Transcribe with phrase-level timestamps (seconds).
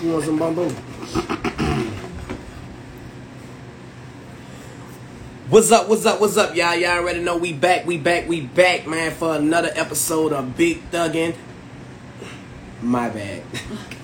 [0.00, 0.68] You want some bamboo?
[5.48, 6.76] What's up, what's up, what's up, y'all?
[6.76, 10.88] Y'all already know we back, we back, we back, man, for another episode of Big
[10.92, 11.34] Thuggin'.
[12.80, 13.42] My bad.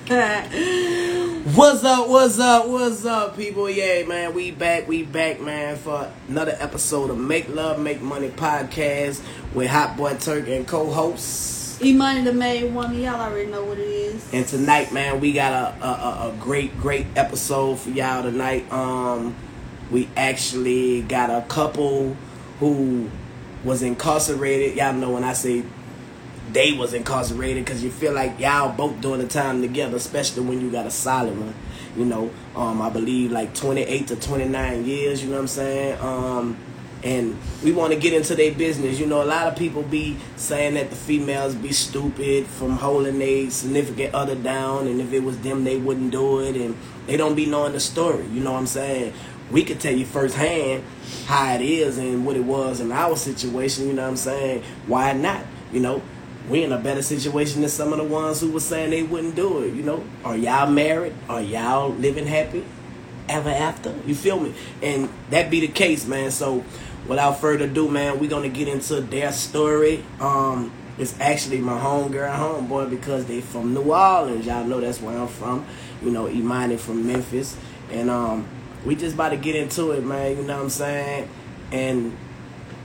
[1.55, 3.71] what's up, what's up, what's up, people?
[3.71, 8.31] Yeah, man, we back, we back, man, for another episode of Make Love, Make Money
[8.31, 9.23] podcast
[9.55, 11.64] with Hot Boy Turk and co-hosts.
[11.83, 14.33] E Money the Made Woman, y'all already know what it is.
[14.33, 18.71] And tonight, man, we got a, a, a, a great, great episode for y'all tonight.
[18.73, 19.35] Um,
[19.91, 22.17] we actually got a couple
[22.61, 23.11] who
[23.65, 24.77] was incarcerated.
[24.77, 25.65] Y'all know when I say
[26.53, 30.61] they was incarcerated because you feel like y'all both doing the time together, especially when
[30.61, 31.55] you got a solid one.
[31.97, 36.01] You know, um, I believe like 28 to 29 years, you know what I'm saying?
[36.01, 36.57] Um,
[37.05, 38.99] and we want to get into their business.
[38.99, 43.21] You know, a lot of people be saying that the females be stupid from holding
[43.21, 47.19] a significant other down, and if it was them, they wouldn't do it, and they
[47.19, 48.25] don't be knowing the story.
[48.29, 49.13] You know what I'm saying?
[49.51, 50.83] We could tell you firsthand
[51.27, 53.87] how it is and what it was in our situation.
[53.87, 54.63] You know what I'm saying?
[54.87, 55.45] Why not?
[55.71, 56.03] You know,
[56.49, 59.35] we in a better situation than some of the ones who were saying they wouldn't
[59.35, 59.75] do it.
[59.75, 61.15] You know, are y'all married?
[61.29, 62.65] Are y'all living happy
[63.29, 63.95] ever after?
[64.07, 64.55] You feel me?
[64.83, 66.31] And that be the case, man.
[66.31, 66.65] So
[67.07, 70.05] without further ado, man, we're gonna get into their story.
[70.21, 74.47] Um, it's actually my homegirl and homeboy because they from New Orleans.
[74.47, 75.67] Y'all know that's where I'm from.
[76.03, 77.57] You know, Imani from Memphis.
[77.91, 78.47] And um,
[78.85, 80.37] we just about to get into it, man.
[80.37, 81.29] You know what I'm saying?
[81.73, 82.17] And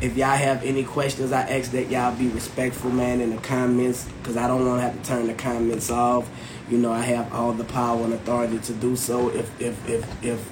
[0.01, 4.07] if y'all have any questions, I ask that y'all be respectful, man, in the comments,
[4.19, 6.29] because I don't want to have to turn the comments off.
[6.69, 9.29] You know, I have all the power and authority to do so.
[9.29, 10.51] If if if if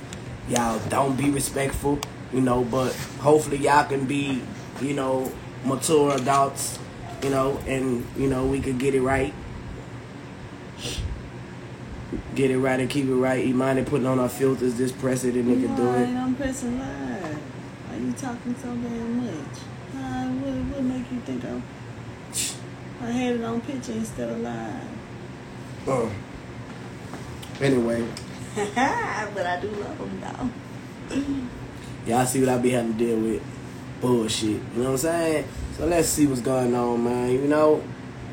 [0.50, 2.00] y'all don't be respectful,
[2.34, 4.42] you know, but hopefully y'all can be,
[4.82, 5.32] you know,
[5.64, 6.80] mature adults,
[7.24, 9.34] you know, and you know we could get it right.
[12.36, 13.44] Get it right and keep it right.
[13.46, 16.08] Imani putting on our filters, just press it and it can do it.
[16.08, 17.38] I'm pressing live.
[17.88, 19.58] Why you talking so damn much?
[19.96, 21.64] Uh, what, what make you think I'm,
[23.02, 24.84] I had it on picture instead of live?
[25.88, 26.10] Uh,
[27.60, 28.08] anyway,
[28.56, 30.22] but I do love them
[31.10, 31.48] though.
[32.08, 33.44] y'all see what I be having to deal with.
[34.02, 34.50] Bullshit.
[34.50, 35.48] You know what I'm saying?
[35.78, 37.32] So let's see what's going on, man.
[37.32, 37.84] You know?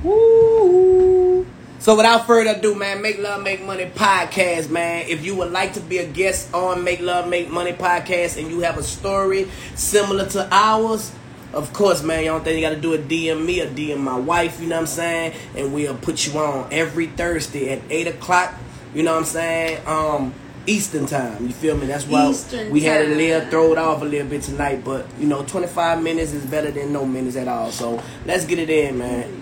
[0.02, 1.46] Woo.
[1.84, 5.04] So without further ado, man, Make Love Make Money podcast, man.
[5.06, 8.50] If you would like to be a guest on Make Love Make Money podcast and
[8.50, 11.12] you have a story similar to ours,
[11.52, 14.60] of course, man, don't think you gotta do a DM me or DM my wife,
[14.60, 15.34] you know what I'm saying?
[15.54, 18.54] And we'll put you on every Thursday at 8 o'clock,
[18.94, 19.86] you know what I'm saying?
[19.86, 20.34] Um
[20.66, 21.86] Eastern time, you feel me?
[21.86, 23.50] That's why Eastern we had a little time.
[23.50, 26.92] throw it off a little bit tonight, but you know, 25 minutes is better than
[26.92, 27.70] no minutes at all.
[27.70, 29.40] So let's get it in, man.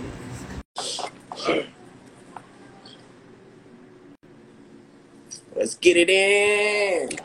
[5.54, 7.18] Let's get it in.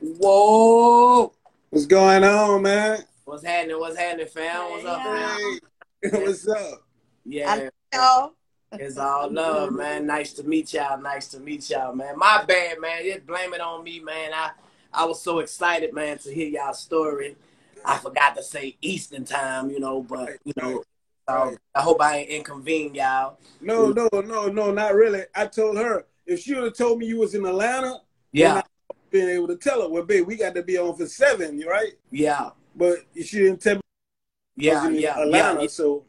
[0.00, 1.32] Whoa.
[1.70, 3.04] What's going on, man?
[3.24, 3.78] What's happening?
[3.78, 4.70] What's happening, fam?
[4.70, 5.60] What's up, fam?
[6.02, 6.82] Hey, what's up?
[7.24, 8.32] Yeah, Hello.
[8.72, 10.06] It's all love, man.
[10.06, 11.00] Nice to meet y'all.
[11.00, 12.18] Nice to meet y'all, man.
[12.18, 13.04] My bad, man.
[13.04, 14.32] Just blame it on me, man.
[14.34, 14.50] I
[14.92, 17.36] I was so excited, man, to hear y'all story.
[17.84, 20.82] I forgot to say Eastern time, you know, but you know,
[21.28, 23.38] so I hope I ain't inconvene y'all.
[23.60, 23.96] No, mm.
[24.12, 25.22] no, no, no, not really.
[25.34, 28.00] I told her if she would have told me you was in Atlanta,
[28.32, 28.62] Yeah,
[29.10, 29.88] been able to tell her.
[29.88, 31.92] Well, babe, we got to be on for seven, you right?
[32.10, 35.68] yeah, But she didn't tell me I yeah, was in yeah, Atlanta, yeah.
[35.68, 36.04] so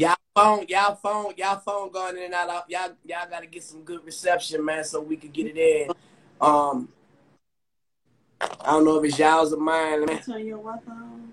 [0.00, 2.64] Y'all phone, y'all phone, y'all phone going in and out.
[2.70, 5.90] Y'all, y'all got to get some good reception, man, so we could get it in.
[6.40, 6.88] Um,
[8.40, 10.22] I don't know if it's y'all's or mine, man.
[10.22, 11.32] Turn your Wi-Fi on.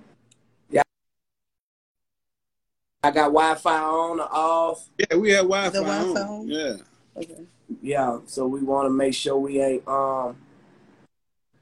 [3.04, 4.90] I got Wi-Fi on or off.
[4.98, 5.70] yeah, we have Wi-Fi.
[5.70, 6.28] The Wi-Fi on.
[6.28, 6.48] on?
[6.50, 6.76] Yeah.
[7.16, 7.44] Okay.
[7.82, 10.36] Yeah, so we want to make sure we ain't um.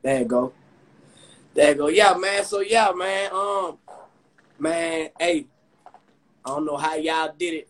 [0.02, 0.54] There you go.
[1.54, 1.88] There you go.
[1.88, 2.44] Yeah, man.
[2.46, 3.32] So yeah, man.
[3.32, 3.78] Um,
[4.58, 5.10] man.
[5.20, 5.46] Hey,
[6.45, 7.69] I don't know how y'all did it,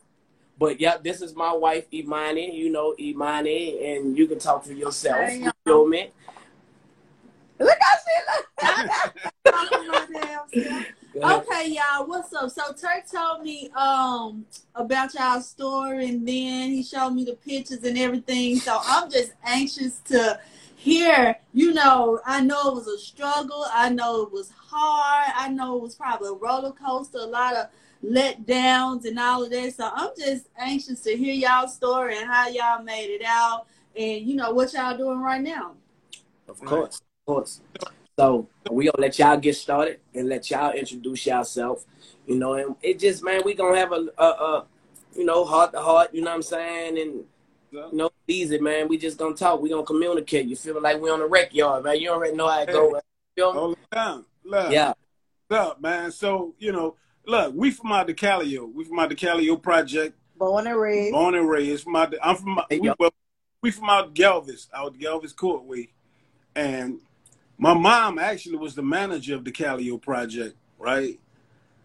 [0.57, 2.55] but yeah, this is my wife Imani.
[2.55, 5.31] You know Imani, and you can talk for yourself.
[5.31, 5.87] You y'all.
[5.87, 6.11] me?
[7.57, 8.21] Look, I see.
[8.27, 9.53] Look.
[9.53, 10.85] Talking my damn self.
[11.13, 11.43] Go ahead.
[11.47, 12.51] Okay, y'all, what's up?
[12.51, 14.45] So Turk told me um
[14.75, 18.57] about y'all story and then he showed me the pictures and everything.
[18.57, 20.37] So I'm just anxious to
[20.75, 23.65] hear, you know, I know it was a struggle.
[23.71, 25.31] I know it was hard.
[25.37, 27.67] I know it was probably a roller coaster, a lot of
[28.03, 29.73] letdowns and all of that.
[29.75, 34.25] So I'm just anxious to hear y'all story and how y'all made it out and
[34.25, 35.73] you know what y'all doing right now.
[36.47, 37.61] Of course, of course.
[38.17, 41.85] So we gonna let y'all get started and let y'all introduce yourself.
[42.27, 44.65] You know, and it just man, we gonna have a, a, a
[45.15, 46.13] you know, heart to heart.
[46.13, 46.99] You know what I'm saying?
[46.99, 47.23] And
[47.73, 48.87] So, No, easy, man.
[48.87, 49.61] We just gonna talk.
[49.61, 50.45] We gonna communicate.
[50.47, 51.99] You feel like we on the rec yard, man.
[51.99, 52.91] You already know how it go.
[52.91, 53.01] Man.
[53.35, 53.59] You feel me?
[53.59, 54.25] hold it down.
[54.43, 54.93] Look, Yeah.
[55.47, 56.11] what's up, man?
[56.11, 56.95] So, you know,
[57.27, 58.73] look, we from out the Calliope.
[58.73, 60.15] We from out the Calliope project.
[60.37, 61.11] Born and raised.
[61.11, 61.83] Born and raised.
[61.83, 62.95] From out the, I'm from Hey, we, yo.
[62.99, 63.13] well,
[63.61, 65.89] we from out Galvez, out Galvez Courtway.
[66.55, 66.99] And
[67.57, 71.19] my mom actually was the manager of the Calio project, right?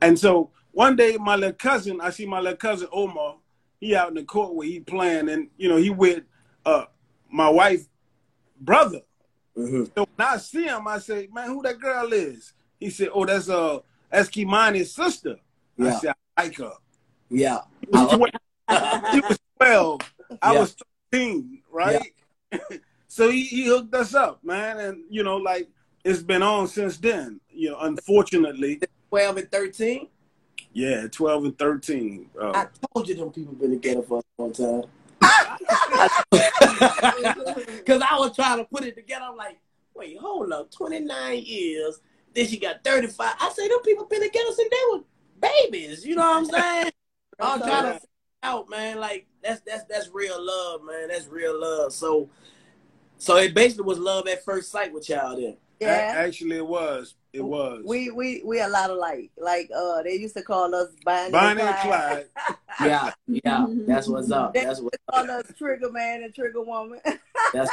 [0.01, 3.37] And so one day my little cousin, I see my little cousin Omar,
[3.81, 6.25] he out in the courtway, he playing, and you know, he with
[6.67, 6.85] uh
[7.31, 7.87] my wife
[8.61, 9.01] brother.
[9.57, 12.53] hmm So when I see him, I say, Man, who that girl is?
[12.79, 15.37] He said, Oh, that's uh that's Kimani's sister.
[15.79, 15.99] I Yeah.
[16.01, 16.73] said, I like her.
[17.31, 17.61] Yeah.
[17.81, 18.31] He was 12.
[19.13, 20.01] He was 12.
[20.43, 20.61] I Yeah.
[20.61, 20.77] was
[21.13, 22.13] 13, right?
[23.09, 24.79] so he, he hooked us up, man.
[24.79, 25.69] And, you know, like,
[26.05, 27.41] it's been on since then.
[27.51, 28.81] You know, unfortunately.
[29.11, 30.09] Twelve and thirteen.
[30.73, 32.31] Yeah, 12 and 13.
[32.41, 34.85] Uh, I told you them people been together for a long time.
[37.87, 39.25] Cause I was trying to put it together.
[39.29, 39.59] I'm like,
[39.95, 42.01] wait, hold up, 29 years.
[42.35, 43.35] Then she got 35.
[43.41, 45.01] I say them people been together since they were
[45.41, 46.05] babies.
[46.07, 46.91] You know what I'm saying?
[47.41, 48.09] I'm trying to figure
[48.43, 48.99] out, man.
[49.01, 51.09] Like that's that's that's real love, man.
[51.09, 51.93] That's real love.
[51.93, 52.29] So,
[53.19, 55.57] so it basically was love at first sight with y'all then.
[55.81, 56.15] a- Yeah.
[56.17, 57.15] actually, it was.
[57.33, 57.83] It was.
[57.87, 61.31] We we we a lot of Like like uh they used to call us Bonnie,
[61.33, 62.27] Bonnie and and Clyde.
[62.37, 62.57] Clyde.
[62.81, 63.67] Yeah, yeah.
[63.87, 64.55] That's what's up.
[64.55, 66.99] That's what, they Call us Trigger Man and Trigger Woman.
[67.53, 67.71] that's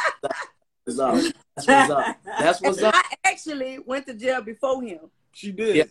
[0.95, 1.33] what's up.
[1.55, 2.17] That's what's up.
[2.39, 2.95] That's what's up.
[2.97, 4.99] I actually went to jail before him.
[5.33, 5.75] She did.
[5.75, 5.83] Yeah.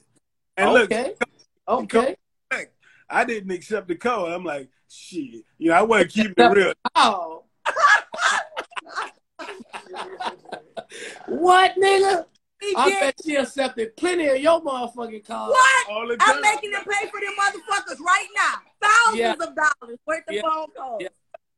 [0.57, 1.15] And look, Okay.
[1.69, 2.17] Okay.
[3.09, 4.27] I didn't accept the call.
[4.27, 5.45] I'm like, shit.
[5.59, 6.73] You know, I wasn't keeping it real.
[6.97, 7.45] Oh.
[11.27, 12.25] what, nigga?
[12.61, 13.01] He I did.
[13.01, 15.51] bet she accepted plenty of your motherfucking calls.
[15.51, 15.91] What?
[15.91, 18.89] All the I'm making them pay for them motherfuckers right now.
[18.89, 19.33] Thousands Yeah.
[19.33, 20.43] of dollars worth of Yeah.
[20.43, 21.03] phone calls.
[21.03, 21.09] Yeah.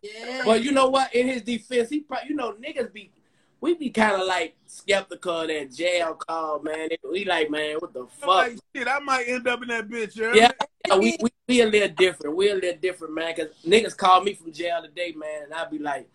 [0.03, 0.43] Yeah.
[0.45, 1.15] But you know what?
[1.15, 3.13] In his defense, he probably, you know, niggas be,
[3.61, 6.89] we be kind of like skeptical of that jail call, man.
[7.11, 8.29] We like, man, what the fuck?
[8.29, 10.17] like, shit, I might end up in that bitch.
[10.17, 10.53] you heard Yeah,
[10.87, 12.37] yeah, we, we we a little different.
[12.37, 13.35] We a little different, man.
[13.35, 16.09] Cause niggas call me from jail today, man, and I be like,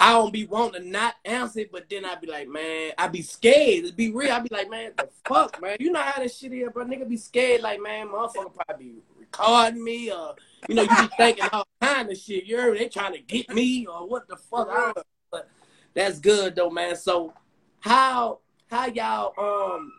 [0.00, 3.06] I don't be wanting to not answer it, but then I be like, man, I
[3.06, 3.86] be scared.
[3.86, 5.76] To be real, I be like, man, the fuck, man.
[5.78, 6.84] You know how this shit is, bro.
[6.84, 10.34] Nigga be scared, like, man, motherfucker probably be recording me, or
[10.68, 12.44] you know, you be thinking all kind of shit.
[12.46, 12.80] You heard me?
[12.80, 14.68] They trying to get me, or what the fuck?
[14.68, 15.02] I don't know.
[15.30, 15.48] But
[15.94, 16.96] that's good though, man.
[16.96, 17.32] So
[17.80, 18.38] how
[18.70, 19.92] how y'all um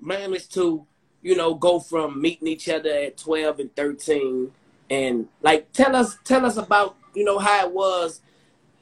[0.00, 0.86] managed to
[1.24, 4.52] you know, go from meeting each other at 12 and 13
[4.90, 8.20] and like tell us tell us about, you know, how it was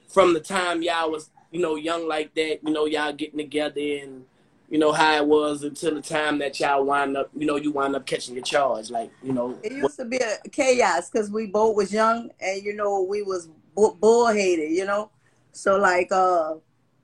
[0.09, 3.81] from the time y'all was, you know, young like that, you know, y'all getting together
[3.81, 4.25] and
[4.69, 7.71] you know how it was until the time that y'all wind up, you know, you
[7.71, 9.57] wind up catching your charge, like, you know.
[9.63, 13.23] It used to be a chaos because we both was young and you know we
[13.23, 15.11] was bu- bullheaded, you know.
[15.53, 16.55] So like uh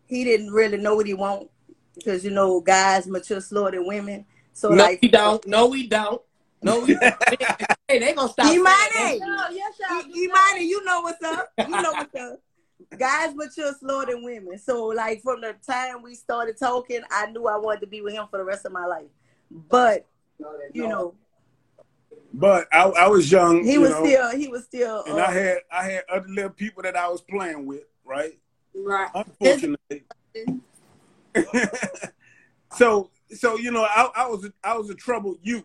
[0.06, 1.48] he didn't really know what he want
[1.94, 4.24] because you know guys mature slower than women.
[4.52, 5.46] So no, like we don't.
[5.46, 6.20] No, we don't.
[6.62, 7.14] No, we don't.
[7.88, 8.46] hey, they gonna stop.
[8.46, 9.48] saying Imani, that.
[9.52, 11.50] Yes, y'all do Imani, you know what's up.
[11.58, 12.40] You know what's up.
[12.98, 14.58] Guys mature slower than women.
[14.58, 18.14] So like from the time we started talking, I knew I wanted to be with
[18.14, 19.06] him for the rest of my life.
[19.50, 20.06] But
[20.72, 21.14] you know,
[22.32, 23.62] But I, I was young.
[23.64, 26.28] he you was know, still he was still and uh, I had I had other
[26.28, 28.38] little people that I was playing with, right?
[28.74, 29.10] Right.
[29.14, 30.04] Unfortunately.
[32.72, 35.64] so so you know I, I was I was a troubled youth,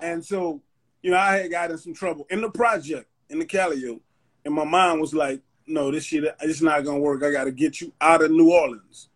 [0.00, 0.60] and so
[1.02, 4.02] you know I had got in some trouble in the project in the Calliope,
[4.44, 7.22] and my mom was like, "No, this shit it's not gonna work.
[7.22, 9.08] I got to get you out of New Orleans."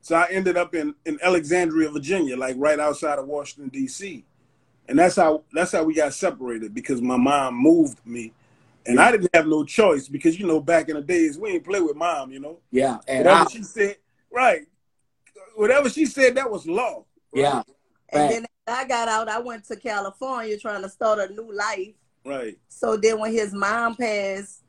[0.00, 4.24] So I ended up in in Alexandria, Virginia, like right outside of Washington D.C.
[4.88, 8.32] And that's how that's how we got separated because my mom moved me,
[8.86, 11.64] and I didn't have no choice because you know back in the days we ain't
[11.64, 12.58] play with mom, you know.
[12.70, 13.96] Yeah, and Whatever I, she said,
[14.32, 14.62] right.
[15.56, 17.04] Whatever she said, that was law.
[17.32, 17.42] right?
[17.42, 17.62] yeah,
[18.10, 18.28] And Right.
[18.28, 21.94] then I got out, I went to California trying to start a new life.
[22.24, 22.58] Right.
[22.68, 24.62] So then when his mom passed,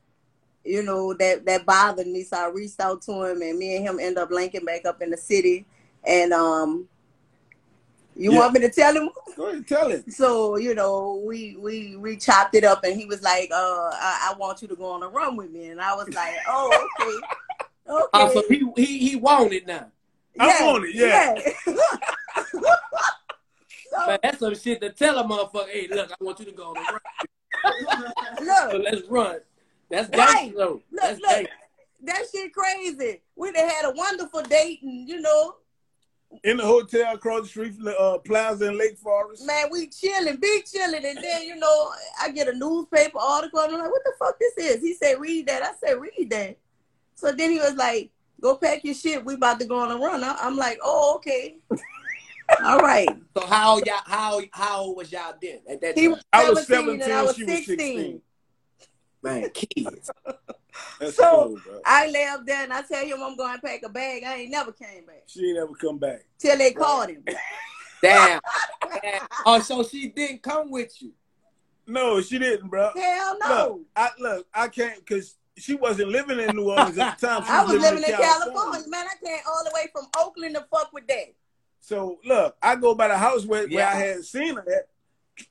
[0.64, 2.22] you know, that that bothered me.
[2.22, 5.00] So I reached out to him and me and him end up linking back up
[5.02, 5.64] in the city.
[6.04, 6.88] And um
[8.16, 8.38] you Yeah.
[8.38, 9.10] want me to tell him?
[9.36, 10.12] Go ahead, tell it.
[10.12, 14.30] So, you know, we we we chopped it up and he was like, uh, I,
[14.30, 15.68] I want you to go on a run with me.
[15.68, 17.16] And I was like, Oh, okay.
[17.88, 18.04] Okay.
[18.12, 19.86] oh, so he he he wanted now.
[20.38, 21.34] I want it, yeah.
[21.66, 21.74] yeah.
[23.90, 25.68] so, Man, that's some shit to tell a motherfucker.
[25.68, 27.00] Hey, look, I want you to go on the run.
[28.38, 29.40] So look, let's run.
[29.90, 30.16] That's Right.
[30.52, 30.82] gangster though.
[30.92, 31.30] Look, That's look.
[31.30, 31.52] gangster.
[32.04, 33.20] that shit crazy.
[33.36, 35.56] We done had a wonderful date and you know,
[36.44, 39.44] in the hotel across the street from the uh, Plaza in Lake Forest.
[39.46, 43.74] Man, we chilling, big chilling, and then you know, I get a newspaper article, and
[43.74, 46.56] I'm like, "What the fuck this is?" He said, "Read that." I said, "Read that."
[47.14, 48.10] So then he was like,
[48.40, 49.24] "Go pack your shit.
[49.24, 51.56] We about to go on a run." I- I'm like, "Oh, okay,
[52.64, 56.12] all right." So how y'all how how old was y'all then at that He time?
[56.12, 57.76] was I was 17 and I was she was 16.
[57.76, 58.22] 16.
[59.22, 60.10] Man, kids.
[61.00, 61.80] That's So- cold, bro.
[61.84, 64.22] I left there and I tell him I'm going to pack a bag.
[64.24, 66.24] I ain't never came back She ain't ever come back.
[66.38, 67.24] till they called him.
[68.02, 68.40] Damn.
[69.02, 69.20] Damn.
[69.46, 71.12] Oh, so she didn't come with you.
[71.86, 72.90] No, she didn't, bro.
[72.94, 73.48] Hell no.
[73.48, 77.42] Look, I look, I can't because she wasn't living in New Orleans at the time.
[77.44, 78.80] She I was living in California.
[78.88, 81.34] Man, I came all the way from Oakland to fuck with that.
[81.80, 84.88] So look, I go by the house where, where I had seen her at,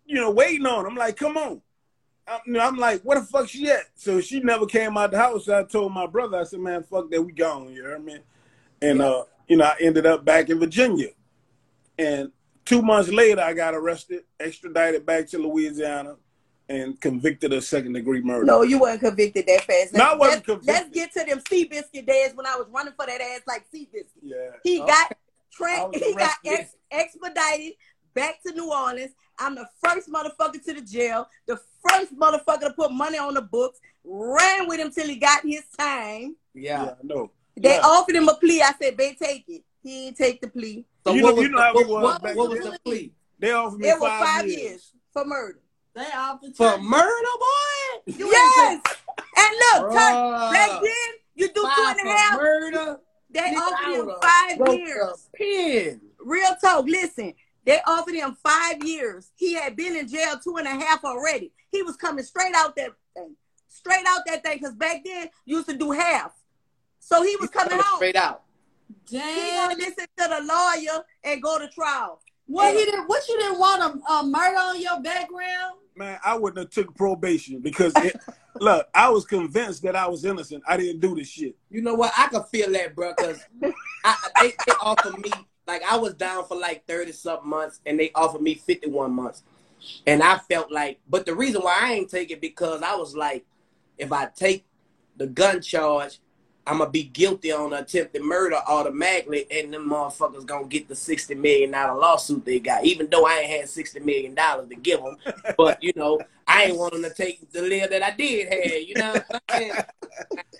[0.05, 0.83] you know, waiting on.
[0.83, 0.89] her.
[0.89, 1.62] I'm like, come on.
[2.29, 3.86] I'm, you know, I'm like, where the fuck she at?
[3.95, 5.45] So she never came out the house.
[5.45, 7.71] So I told my brother, I said, man, fuck that, we gone.
[7.74, 8.19] You know what I mean?
[8.81, 11.09] And uh, you know, I ended up back in Virginia.
[11.98, 12.31] And
[12.65, 16.15] two months later, I got arrested, extradited back to Louisiana,
[16.69, 18.45] and convicted of second degree murder.
[18.45, 19.93] No, you wasn't convicted that fast.
[19.93, 20.67] No, I wasn't let's, convicted.
[20.67, 24.05] let's get to them Seabiscuit days when I was running for that ass like Seabiscuit.
[24.21, 24.38] Yeah.
[24.63, 24.86] He Oh.
[24.86, 25.15] got I
[25.51, 27.74] tra- was he got ex- expedited
[28.19, 29.11] back to New Orleans.
[29.38, 31.57] I'm the first motherfucker to the jail, the
[31.88, 35.63] first motherfucker to put money on the books, ran with him till he got his
[35.77, 36.35] time.
[36.53, 36.83] Yeah.
[36.83, 37.31] Yeah, I know.
[37.55, 37.81] They Yeah.
[37.81, 38.61] offered him a plea.
[38.61, 40.85] I said, "Babe, take it." He didn't take the plea.
[41.05, 42.49] So You what know- was you know the, how what, it was what- back what
[42.49, 43.13] was the plea?
[43.39, 44.59] They offered me It was five, five years.
[44.61, 45.59] years for murder.
[45.95, 48.13] They offered For to- murder, boy?
[48.19, 48.81] You yes.
[49.38, 50.51] And look, Turk, Bruh.
[50.51, 52.38] back then you do two Five and a for half.
[52.38, 52.99] murder?
[53.31, 55.29] They offered him five years.
[55.33, 56.01] Pin.
[56.19, 56.85] Real talk.
[56.85, 57.33] Listen,
[57.69, 59.31] they offered him five years.
[59.35, 61.51] He had been in jail two and a half already.
[61.71, 63.35] He was coming straight out that thing,
[63.67, 64.57] straight out that thing.
[64.57, 66.33] Because back then you used to do half.
[66.99, 67.97] So he was coming Coming home.
[67.97, 68.41] straight out.
[69.09, 69.21] Damn.
[69.21, 69.69] He Damn.
[69.69, 72.21] gonna listen to the lawyer and go to trial.
[72.47, 73.01] What he did?
[73.05, 75.75] What you didn't want a, a murder on your background?
[75.95, 78.15] Man, I wouldn't have took probation because it,
[78.59, 80.63] look, I was convinced that I was innocent.
[80.67, 81.55] I didn't do this shit.
[81.69, 82.11] You know what?
[82.17, 85.31] I can feel that, bro, because they, they offered me,
[85.69, 89.43] like, I was down for like 30 something months, and they offered me 51 months.
[90.07, 93.15] And I felt like, but the reason why I ain't take it because I was
[93.15, 93.45] like,
[93.97, 94.65] if I take
[95.15, 96.19] the gun charge,
[96.65, 101.33] I'm gonna be guilty on attempted murder automatically, and them motherfuckers gonna get the sixty
[101.33, 102.85] million dollar lawsuit they got.
[102.85, 105.17] Even though I ain't had sixty million dollars to give them,
[105.57, 108.81] but you know, I ain't want them to take the live that I did have.
[108.83, 109.73] You know what I'm saying?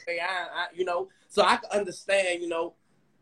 [0.10, 2.42] I, I, you know, so I can understand.
[2.42, 2.74] You know,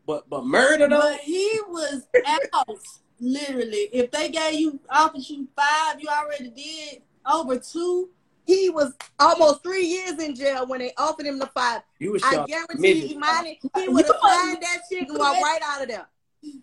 [0.08, 1.00] but but murder though.
[1.00, 2.78] But he was out.
[3.20, 8.08] Literally, if they gave you offered you five, you already did over two.
[8.46, 11.82] He was almost three years in jail when they offered him the five.
[11.98, 13.10] You was I guarantee you, midget.
[13.12, 16.06] Imani, he would have was- signed that shit and walked right out of there.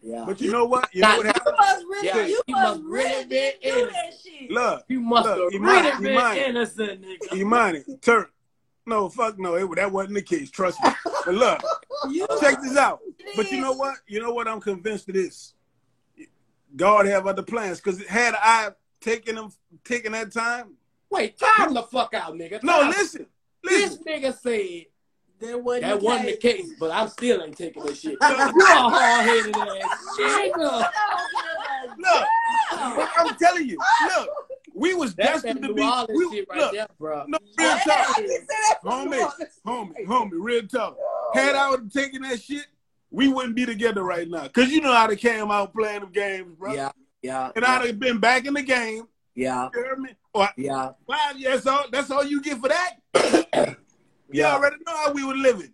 [0.02, 0.24] Yeah.
[0.26, 0.90] But you know what?
[0.96, 1.56] You know what You happened?
[1.60, 3.92] must really, Yeah, you he must must really really been do innocent.
[3.94, 4.50] that shit.
[4.52, 6.38] Look, You must Look, have you really might- been might.
[6.38, 7.34] innocent, nigga.
[7.38, 8.32] Imani, Turk.
[8.88, 9.56] No, fuck no.
[9.56, 10.50] It, that wasn't the case.
[10.50, 10.92] Trust me.
[11.26, 11.70] But look, You
[12.40, 13.00] check this out.
[13.36, 13.96] But you know what?
[14.08, 14.48] You know what?
[14.48, 15.54] I'm convinced of this.
[16.76, 17.80] God have other plans.
[17.80, 18.70] Because had I
[19.02, 19.50] taken them,
[19.84, 20.76] taken that time.
[21.10, 22.62] Wait, time the fuck out, nigga.
[22.64, 22.90] No, Time.
[22.90, 23.26] listen,
[23.64, 24.04] This listen.
[24.06, 24.86] nigga said
[25.40, 26.56] That wasn't that the wasn't the case.
[26.68, 28.18] case, but I'm still ain't taking that shit.
[28.22, 30.90] You're a hard headed ass nigga.
[31.98, 32.28] Look,
[33.18, 33.78] I'm telling you.
[34.18, 34.30] Look,
[34.74, 35.82] we was That's destined to New be.
[35.84, 37.26] Orleans we- shit right look, there, bro.
[37.28, 37.82] no real Hey.
[37.86, 38.10] talk.
[38.10, 39.32] I can say that from Homie,
[39.66, 40.98] homie, homie, real talk.
[41.36, 42.66] Had I would have taken that shit,
[43.12, 44.48] we wouldn't be together right now.
[44.48, 46.74] Cause you know how they came out playing them games, bro.
[46.74, 49.08] Yeah, yeah, And I'd have been back in the game.
[49.36, 50.10] yeah, You hear me?
[50.34, 51.86] Or yeah, five years old.
[51.92, 52.96] that's all you get for that?
[54.28, 55.72] You yeah, already know how we were living.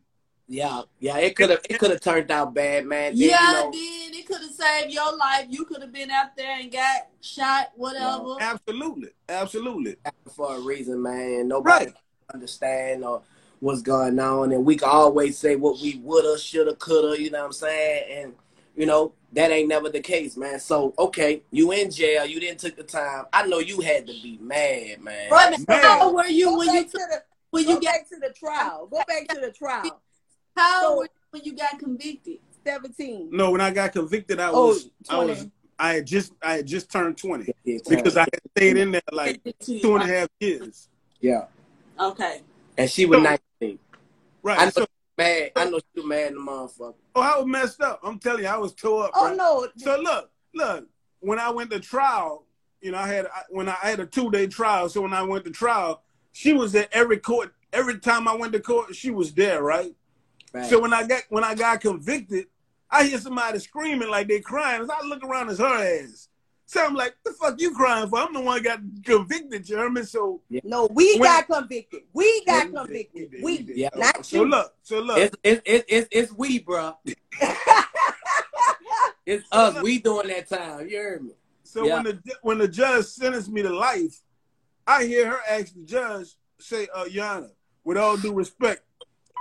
[0.48, 1.18] yeah, yeah.
[1.18, 3.14] It could have, it could have turned out bad, man.
[3.18, 5.46] Then, Yeah, you know, then it could have saved your life.
[5.50, 8.36] You could have been out there and got shot, whatever.
[8.42, 9.10] Absolutely.
[9.30, 9.96] Absolutely.
[10.36, 11.48] for a reason, man.
[11.48, 11.94] Nobody Right.
[12.34, 13.24] understand or
[13.62, 17.20] what's going on, and we can always say what we woulda, shoulda, coulda.
[17.22, 18.06] You know what I'm saying?
[18.24, 18.34] And
[18.76, 20.60] you know that ain't never the case, man.
[20.60, 23.26] So okay, you in jail, you didn't took the time.
[23.32, 25.32] I know you had to be mad, man.
[25.32, 25.82] Right, so Man.
[25.82, 28.16] how were you Go when you back to took, the, when you got back to
[28.20, 28.88] the trial.
[28.88, 30.02] Go back to the trial.
[30.58, 32.40] how so- were you when you got convicted?
[32.64, 33.30] 17.
[33.32, 35.30] No, when I got convicted, I Oh, was I 20.
[35.32, 35.48] was
[35.80, 39.02] I had just I had just turned twenty Yeah, because I had stayed in there
[39.12, 40.88] like two and a half years.
[41.22, 41.46] yeah,
[42.00, 42.42] Okay.
[42.78, 43.40] And she was So- 19.
[43.62, 43.68] I
[44.44, 44.60] Right.
[44.66, 44.86] know So
[45.18, 46.96] Mad, I know she was mad in the motherfucker.
[47.16, 48.00] oh, I was messed up.
[48.02, 49.12] I'm telling you, I was tore up.
[49.14, 49.38] Oh, right?
[49.38, 49.68] no.
[49.78, 50.88] So look, look.
[51.20, 52.48] When I went to trial,
[52.82, 54.90] you know, I had I, when I had a two day trial.
[54.90, 56.02] So when I went to trial,
[56.32, 57.54] she was at every court.
[57.72, 59.94] Every time I went to court, she was there, right?
[60.54, 60.66] Right.
[60.66, 62.48] So when I got when I got convicted,
[62.90, 64.82] I hear somebody screaming like they crying.
[64.82, 65.66] As I look around, it's her
[66.04, 66.30] ass.
[66.72, 68.18] So I'm like, the fuck you crying for?
[68.20, 70.04] I'm the one got convicted, Jeremy.
[70.04, 72.04] So No, we When- got convicted.
[72.14, 73.14] We got Yeah, we did, convicted.
[73.14, 73.78] we did, We, we did.
[73.78, 73.90] Yeah.
[73.98, 74.46] not so you.
[74.50, 75.18] look, so look.
[75.18, 76.94] It's it's it's it's, it's we, bro.
[79.26, 79.82] It's us.
[79.84, 80.88] We doing that time.
[80.90, 81.32] You heard me?
[81.64, 81.96] So Yeah.
[81.96, 84.22] when the when the judge sentenced me to life,
[84.88, 87.50] I hear her ask the judge, say, uh, Yana,
[87.84, 88.82] with all due respect,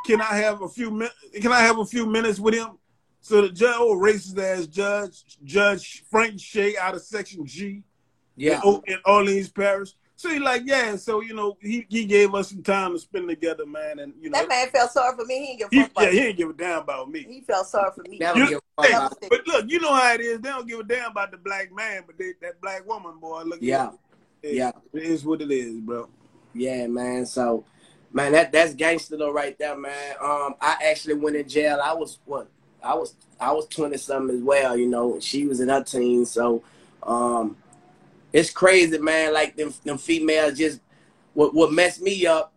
[0.05, 1.09] can I have a few min-
[1.41, 2.77] can I have a few minutes with him?
[3.21, 7.83] So the judge, oh racist ass judge, Judge Frank Shea out of Section G
[8.37, 8.61] Yeah.
[8.65, 9.95] in, in Orleans Parish.
[10.17, 13.29] So he like, yeah, so you know, he, he gave us some time to spend
[13.29, 15.39] together, man, and you know, That man felt sorry for me.
[15.47, 16.27] He didn't give a fuck about yeah, he me.
[16.27, 17.21] ain't give a damn about me.
[17.29, 18.19] He felt sorry for me.
[18.19, 20.41] Never You- give a Hey, but look, you know how it is.
[20.41, 23.43] They don't give a damn about the black man, but they, that black woman, boy,
[23.43, 23.59] look.
[23.61, 23.89] Yeah.
[23.89, 23.95] at
[24.43, 24.55] it.
[24.55, 24.73] Yeah.
[24.95, 26.09] it is what it is, bro.
[26.55, 27.27] Yeah, man.
[27.27, 27.65] So,
[28.13, 30.15] man, that that's gangster though, right there, man.
[30.21, 31.79] Um, I actually went in jail.
[31.83, 32.49] I was what?
[32.83, 35.19] I was I was twenty something as well, you know.
[35.21, 36.63] She was in her teens, so
[37.03, 37.57] um,
[38.33, 39.33] it's crazy, man.
[39.33, 40.81] Like them them females just
[41.35, 42.53] what what messed me up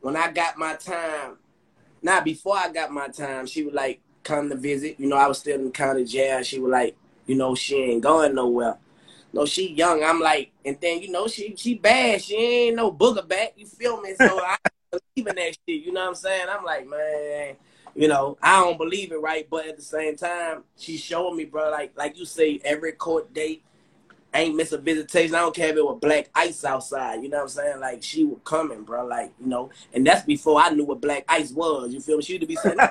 [0.00, 1.36] when I got my time.
[2.02, 4.98] Now before I got my time, she would like come to visit.
[4.98, 6.42] You know, I was still in county jail.
[6.42, 8.76] She was like, you know, she ain't going nowhere.
[9.32, 10.04] No, she young.
[10.04, 12.22] I'm like, and then you know she she bad.
[12.22, 13.54] She ain't no booger back.
[13.56, 14.14] You feel me?
[14.14, 14.56] So I
[14.90, 15.84] believe in that shit.
[15.84, 16.46] You know what I'm saying?
[16.48, 17.56] I'm like, man,
[17.94, 19.46] you know, I don't believe it, right?
[19.48, 21.70] But at the same time, she showing me, bro.
[21.70, 23.62] Like like you say, every court date
[24.32, 25.34] ain't miss a visitation.
[25.34, 27.22] I don't care if it was black ice outside.
[27.22, 27.80] You know what I'm saying?
[27.80, 29.06] Like she was coming, bro.
[29.06, 31.92] Like you know, and that's before I knew what black ice was.
[31.92, 32.22] You feel me?
[32.22, 32.78] She would be saying.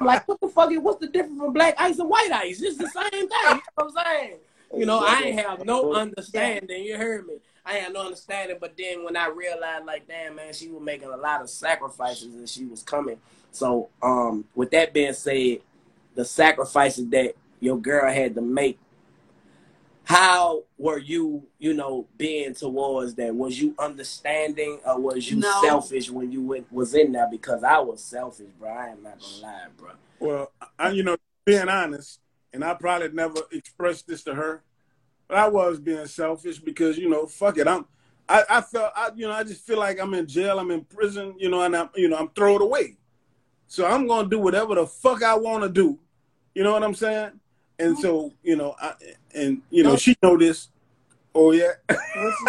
[0.00, 0.70] I'm like, what the fuck?
[0.72, 2.60] is- What's the difference from black ice and white ice?
[2.62, 3.28] It's the same thing.
[3.30, 4.36] You know what I'm saying?
[4.76, 6.84] You know, I ain't have no understanding.
[6.84, 7.34] You heard me.
[7.64, 8.58] I had no understanding.
[8.60, 12.34] But then when I realized, like, damn, man, she was making a lot of sacrifices
[12.34, 13.18] and she was coming.
[13.50, 15.58] So, um, with that being said,
[16.14, 18.78] the sacrifices that your girl had to make,
[20.04, 23.34] how were you, you know, being towards that?
[23.34, 25.60] Was you understanding or was you No.
[25.60, 27.28] selfish when you went, was in there?
[27.30, 28.70] Because I was selfish, bro.
[28.70, 29.90] I am not gonna lie, bro.
[30.18, 32.20] Well, I, you know, being honest,
[32.52, 34.62] and I probably never expressed this to her,
[35.28, 37.84] but I was being selfish because you know, fuck it, I'm.
[38.30, 40.84] I, I felt, I, you know, I just feel like I'm in jail, I'm in
[40.84, 42.98] prison, you know, and I'm, you know, I'm thrown away.
[43.68, 45.98] So I'm gonna do whatever the fuck I want to do.
[46.54, 47.32] You know what I'm saying?
[47.78, 48.94] And so, you know, I,
[49.34, 50.68] and you know, she know this.
[51.34, 51.72] Oh yeah.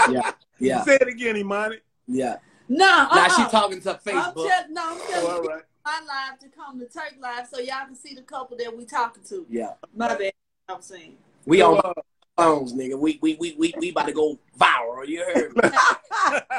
[0.09, 1.77] Yeah, yeah, Say it again, Imani.
[2.07, 2.37] yeah.
[2.67, 3.15] No, uh-uh.
[3.15, 3.49] Now she uh-uh.
[3.49, 4.47] talking to I'm Facebook.
[4.47, 7.59] just no, I'm Oh, telling all you my live to come to Turk Live so
[7.59, 9.45] y'all can see the couple that we talking to.
[9.49, 10.31] Yeah, My bad.
[10.67, 11.17] I'm saying.
[11.45, 11.93] we So, on
[12.37, 12.97] phones, nigga.
[12.97, 15.07] We we we we we about to go viral.
[15.07, 15.69] You heard me?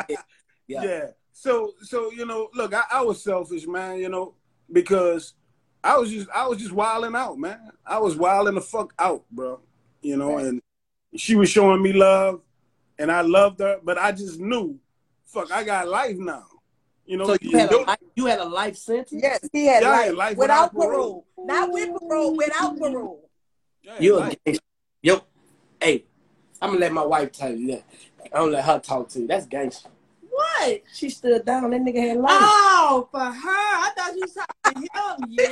[0.69, 0.83] yeah.
[0.83, 1.07] Yeah.
[1.33, 3.99] So so you know, look, I, I was selfish, man.
[3.99, 4.35] You know,
[4.73, 5.35] because
[5.83, 7.73] I was just I was just wilding out, man.
[7.87, 9.61] I was wilding the fuck out, bro.
[10.03, 10.47] You know, Right.
[10.47, 10.63] and
[11.17, 12.41] she was showing me love,
[12.99, 14.79] and I loved her, but I just knew,
[15.27, 16.45] fuck, I got life now.
[17.05, 19.21] You know, So you had a life, you had a life sentence.
[19.23, 21.27] yes, he had Yeah, life, had life without, without parole.
[21.39, 23.29] Not with parole, without parole.
[23.83, 24.37] yeah, You a life.
[24.45, 24.65] gangster.
[25.03, 25.21] Yo,
[25.81, 26.05] hey,
[26.63, 27.85] I'm gonna let my wife tell you that.
[28.27, 29.27] I'm gonna let her talk to you.
[29.27, 29.89] That's gangster.
[30.31, 30.83] What?
[30.93, 31.71] She stood down.
[31.71, 32.31] That nigga had life.
[32.33, 33.33] Oh, for her.
[33.49, 35.31] I thought you was talking to him.
[35.39, 35.49] Yeah.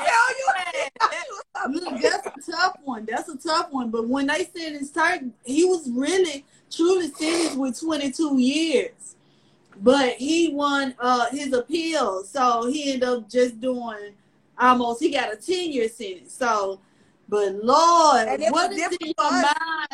[1.01, 1.25] That-
[1.71, 3.05] Look, that's a tough one.
[3.05, 3.91] That's a tough one.
[3.91, 9.17] But when they said sentenced Turk, he was really truly sentenced with 22 years.
[9.81, 14.13] But he won uh his appeal, so he ended up just doing
[14.59, 15.01] almost.
[15.01, 16.33] He got a 10 year sentence.
[16.35, 16.81] So,
[17.29, 19.31] but Lord, what is in your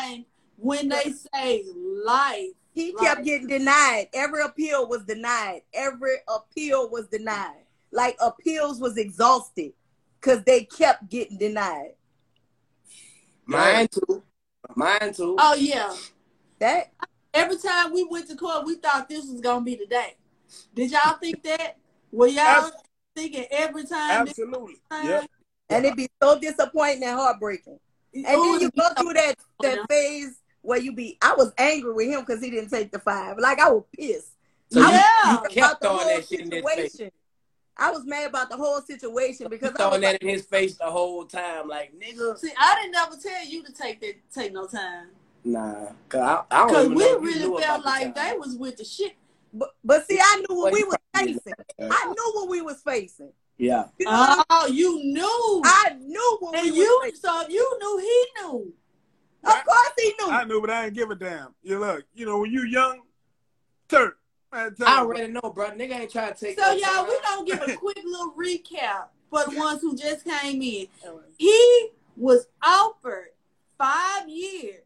[0.06, 0.24] mind
[0.56, 1.64] when they say
[2.04, 2.50] life?
[2.74, 3.06] He Right.
[3.06, 4.08] kept getting denied.
[4.12, 5.62] Every appeal was denied.
[5.72, 7.62] Every appeal was denied.
[7.92, 9.72] Like appeals was exhausted
[10.20, 11.94] because they kept getting denied.
[13.46, 14.22] Mine too.
[14.74, 15.36] Mine too.
[15.38, 15.94] Oh yeah.
[16.58, 16.92] That
[17.32, 20.16] Every time we went to court, we thought this was gonna be the day.
[20.74, 21.78] Did y'all think that?
[22.12, 22.72] Were y'all Abs-
[23.16, 24.26] thinking every time?
[24.28, 24.76] Absolutely.
[24.90, 25.06] time?
[25.06, 25.30] Yep.
[25.70, 27.78] and it'd be so disappointing and heartbreaking.
[28.14, 29.84] And Ooh, then you go through that that Yeah.
[29.88, 31.18] phase where you be.
[31.22, 33.38] I was angry with him because he didn't take the five.
[33.38, 34.32] Like I was pissed.
[34.70, 35.32] So you, Yeah.
[35.32, 36.92] you kept about the throwing whole that shit in his face.
[36.92, 37.12] situation.
[37.76, 40.28] I was mad about the whole situation because You I was throwing that like, in
[40.28, 42.38] his face the whole time, like nigga.
[42.38, 45.08] See, I didn't ever tell you to take that take no time.
[45.44, 48.32] Nah, cause I, I don't Cause we know really felt about the like time.
[48.32, 49.12] they was with the shit.
[49.52, 51.52] but, but see, I knew what we you was facing.
[51.80, 53.32] I knew what we was facing.
[53.58, 53.84] Yeah.
[53.98, 55.62] You know Oh, you knew.
[55.64, 57.20] I knew what we and was you facing.
[57.20, 58.72] so if you knew he knew.
[59.46, 60.30] Of course he knew.
[60.30, 61.54] I knew, but I didn't give a damn.
[61.62, 63.00] You look, you know, when you young,
[63.88, 64.18] Turk,
[64.54, 65.70] Man, tell I already know, bro.
[65.72, 66.58] Nigga ain't trying to take.
[66.58, 67.06] So y'all, time.
[67.08, 70.86] we gonna give a quick little recap for the ones who just came in.
[71.38, 73.30] He was offered
[73.76, 74.84] five years,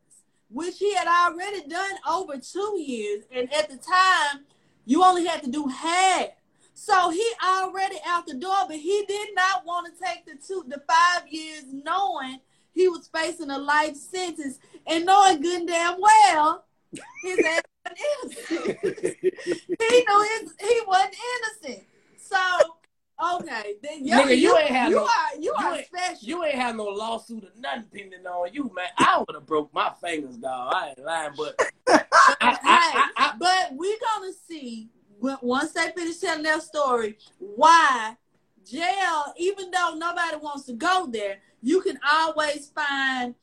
[0.50, 4.46] which he had already done over two years, and at the time,
[4.86, 6.28] you only had to do half.
[6.72, 10.64] So he already out the door, but he did not want to take the two,
[10.66, 12.40] the five years, knowing
[12.72, 16.64] he was facing a life sentence and knowing good and damn well
[17.22, 17.62] his ass
[18.22, 18.78] was innocent.
[19.22, 21.16] he knew his, he wasn't
[21.64, 21.86] innocent.
[22.18, 22.36] So
[23.36, 26.28] okay, then yo, Nigga, you ain't had you no- are you, you are special.
[26.28, 28.86] You ain't have no lawsuit or nothing pending on you, man.
[28.96, 30.72] I would have broke my fingers, dog.
[30.74, 31.54] I ain't lying, but
[31.88, 32.04] I,
[32.40, 38.16] I, I, but we're gonna see once they finish telling their story why
[38.70, 43.34] jail, even though nobody wants to go there, you can always find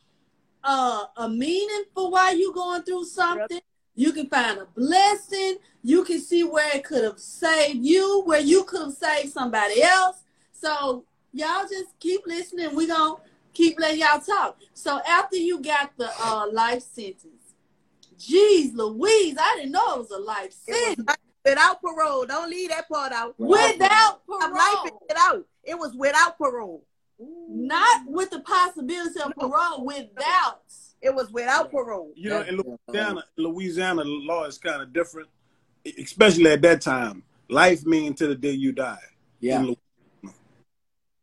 [0.64, 3.62] uh, a meaning for why you're going through something.
[3.96, 5.58] You can find a blessing.
[5.84, 9.82] You can see where it could have saved you, where you could have saved somebody
[9.82, 10.24] else.
[10.52, 12.76] So y'all just keep listening.
[12.76, 13.16] We're gonna
[13.54, 14.58] keep letting y'all talk.
[14.74, 17.54] So after you got the uh, life sentence,
[18.18, 21.08] Jeez Louise, I didn't know it was a life sentence.
[21.08, 22.26] life without parole.
[22.26, 23.36] Don't leave that part out.
[23.38, 25.02] Without Have life parole.
[25.08, 25.46] without.
[25.64, 26.84] It was without parole.
[27.20, 30.62] Not with the possibility of parole, without.
[31.02, 32.12] It was without parole.
[32.16, 35.30] You know, in Louisiana, Louisiana law is kind of different,
[36.00, 37.24] especially at that time.
[37.48, 38.98] Life means to the day you die.
[39.40, 39.62] yeah.
[39.62, 39.76] In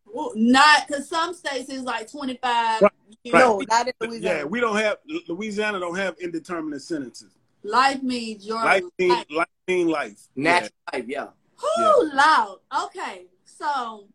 [0.06, 2.90] Well, Not because some states is like 25 Right,
[3.24, 3.34] years.
[3.34, 3.40] right.
[3.40, 4.38] No, not in Louisiana.
[4.38, 7.32] Yeah, we don't have Louisiana don't have indeterminate sentences.
[7.64, 9.26] Life means your Life mean life.
[9.30, 10.28] life mean life.
[10.36, 11.28] Natural life, yeah.
[11.62, 12.58] Whoo, loud.
[12.86, 14.08] Okay, so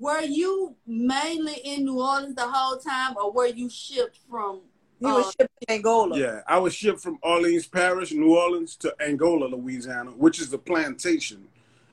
[0.00, 4.62] were you mainly in New Orleans the whole time, or were you shipped from?
[5.00, 6.18] He was uh, shipped to Angola.
[6.18, 10.58] Yeah, I was shipped from Orleans Parish, New Orleans, to Angola, Louisiana, which is a
[10.58, 11.46] plantation.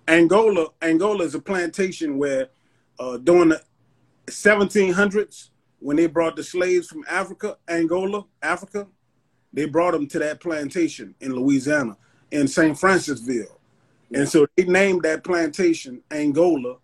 [0.08, 2.50] Angola, Angola is a plantation where,
[3.00, 3.62] uh, during the
[4.28, 8.88] 1700s, when they brought the slaves from Africa, Angola, Africa,
[9.54, 11.98] they brought them to that plantation in Louisiana,
[12.36, 12.78] in St.
[12.78, 13.52] Francisville,
[14.14, 16.78] and so they named that plantation Angola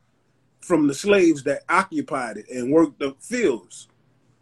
[0.62, 3.88] from the slaves that occupied it and worked the fields.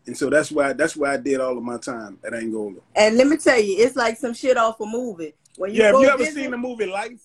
[0.05, 2.77] And so that's why that's why I did all of my time at Angola.
[2.95, 5.33] And let me tell you, it's like some shit off a movie.
[5.57, 7.21] When you yeah, have you ever visit, seen the movie Life?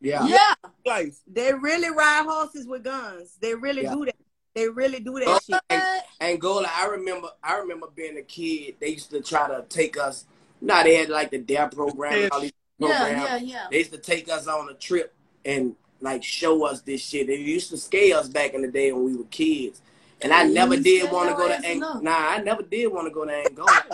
[0.00, 0.24] Yeah.
[0.26, 0.54] yeah,
[0.86, 1.18] Life.
[1.26, 3.36] they really ride horses with guns.
[3.40, 3.94] They really Yeah.
[3.94, 4.16] do that.
[4.54, 5.60] They really do that shit.
[5.70, 9.98] Ang- Angola, I remember I remember being a kid, they used to try to take
[9.98, 10.24] us
[10.60, 13.66] now they had like the DARE program and all these yeah, yeah, yeah.
[13.70, 15.14] They used to take us on a trip
[15.44, 17.26] and like show us this shit.
[17.26, 19.80] They used to scare us back in the day when we were kids.
[20.20, 22.02] And I You never did want to go to Angola.
[22.02, 23.84] Nah, I never did want to go to Angola.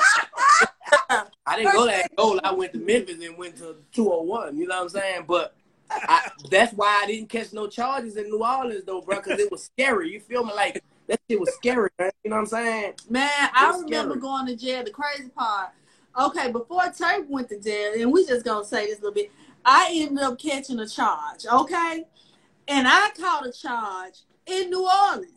[1.47, 2.41] I didn't go to Angola.
[2.43, 4.57] I went to Memphis and went to 201.
[4.57, 5.25] You know what I'm saying?
[5.27, 5.55] But
[5.91, 9.51] I, that's why I didn't catch no charges in New Orleans though, bro, because it
[9.51, 10.13] was scary.
[10.13, 10.55] You feel me?
[10.55, 12.11] Like that shit was scary, man.
[12.25, 12.95] You know what I'm saying?
[13.11, 14.21] Man, I remember scary.
[14.21, 14.85] going to jail.
[14.85, 15.71] The crazy part.
[16.19, 19.31] Okay, before Turk went to jail, and we just gonna say this a little bit.
[19.65, 21.47] I ended up catching a charge.
[21.47, 22.05] Okay,
[22.69, 25.31] and I caught a charge in New Orleans.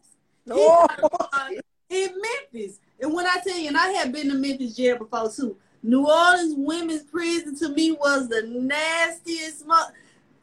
[0.50, 2.80] Oh, caught a charge in Memphis.
[3.00, 5.58] And when I tell you, and I had been to Memphis jail before too.
[5.84, 9.66] New Orleans women's prison to me was the nastiest.
[9.66, 9.90] Mo-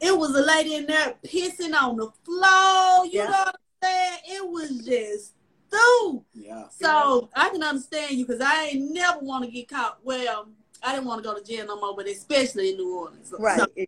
[0.00, 3.06] it was a lady in there pissing on the floor.
[3.06, 3.24] You Yeah.
[3.26, 4.18] know what I'm saying?
[4.26, 5.32] It was just
[5.78, 6.24] stew.
[6.34, 6.64] Yeah.
[6.70, 9.98] So I can understand you because I ain't never want to get caught.
[10.02, 10.48] Well,
[10.82, 13.32] I didn't want to go to jail no more, but especially in New Orleans.
[13.38, 13.60] Right.
[13.60, 13.84] so-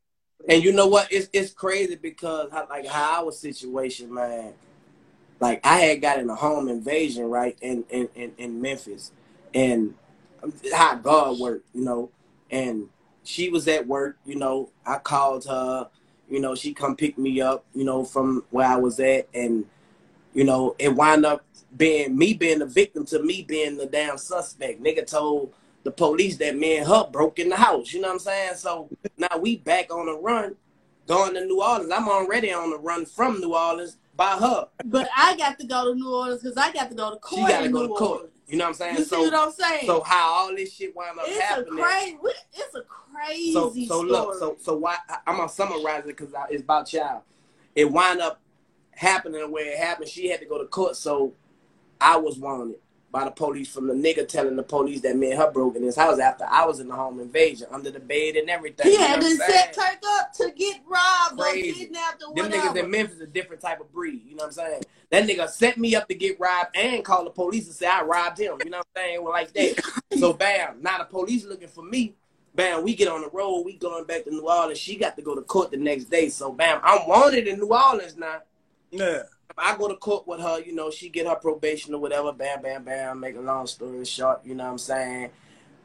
[0.48, 1.10] And you know what?
[1.10, 4.54] It's it's crazy because how, like how our situation, man.
[5.40, 9.12] Like I had got in a home invasion right in in in, in Memphis,
[9.54, 9.94] and
[10.72, 12.10] how God worked, you know.
[12.50, 12.88] And
[13.24, 14.70] she was at work, you know.
[14.86, 15.88] I called her,
[16.30, 16.54] you know.
[16.54, 19.66] She come pick me up, you know, from where I was at, and
[20.36, 21.44] you know, it wind up
[21.78, 24.82] being me being the victim to me being the damn suspect.
[24.82, 27.92] Nigga told the police that me and her broke in the house.
[27.94, 28.54] You know what I'm saying?
[28.56, 30.54] So now we back on the run,
[31.06, 31.90] going to New Orleans.
[31.90, 34.68] I'm already on the run from New Orleans by her.
[34.84, 37.40] But I got to go to New Orleans because I got to go to court.
[37.40, 38.10] She got to go New to court.
[38.10, 38.32] Orleans.
[38.46, 38.96] You know what I'm saying?
[38.96, 39.86] You see so, what I'm saying?
[39.86, 41.82] so how all this shit wound up it's a happening.
[41.82, 42.16] crazy.
[42.52, 44.10] It's a crazy so so story.
[44.10, 47.24] look so so why I'm gonna summarize it because it's about y'all.
[47.74, 48.40] It wind up
[48.96, 50.08] happening the way it happened.
[50.08, 51.34] She had to go to court, so
[52.00, 52.76] I was wanted
[53.12, 55.82] by the police from the nigga telling the police that me and her broke in
[55.82, 58.90] his house after I was in the home invasion under the bed and everything.
[58.90, 59.72] he had to set?
[59.72, 61.70] Turk up to get robbed Crazy.
[61.70, 62.68] or kidnapped or Them whatever.
[62.68, 64.22] niggas in Memphis a different type of breed.
[64.26, 64.82] You know what I'm saying?
[65.10, 68.02] That nigga set me up to get robbed and call the police and say I
[68.02, 68.58] robbed him.
[68.64, 69.22] You know what I'm saying?
[69.24, 69.82] Well, like that.
[70.18, 72.14] so bam, now the police looking for me
[72.56, 74.78] bam, we get on the road, we going back to New Orleans.
[74.78, 76.28] She got to go to court the next day.
[76.30, 78.40] So bam, I'm wanted in New Orleans now.
[78.90, 79.22] Yeah.
[79.58, 82.60] I go to court with her, you know, she get her probation or whatever, bam,
[82.60, 85.30] bam, bam, make a long story short, you know what I'm saying?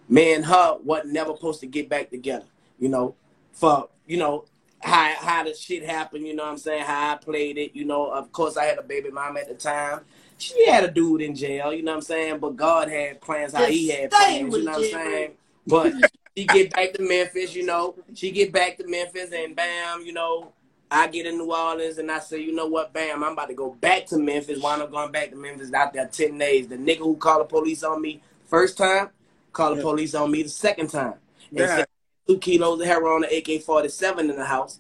[0.09, 2.45] Me and her wasn't never supposed to get back together,
[2.79, 3.15] you know,
[3.53, 4.45] for, you know,
[4.81, 7.85] how how the shit happened, you know what I'm saying, how I played it, you
[7.85, 10.01] know, of course I had a baby mom at the time.
[10.37, 12.39] She had a dude in jail, you know what I'm saying?
[12.39, 15.31] But God had plans how he had plans, you know what I'm saying?
[15.67, 15.93] But
[16.35, 17.95] she get back to Memphis, you know.
[18.15, 20.51] She get back to Memphis and bam, you know,
[20.91, 23.54] I get in New Orleans and I say, you know what, bam, I'm about to
[23.54, 24.62] go back to Memphis.
[24.62, 26.67] While I'm going back to Memphis out there 10 days.
[26.67, 29.10] The nigga who called the police on me first time,
[29.54, 29.84] called the Yeah.
[29.84, 31.13] police on me the second time.
[31.51, 31.75] And Yeah.
[31.77, 31.88] said,
[32.27, 34.80] two kilos of heroin, an AK 47 in the house.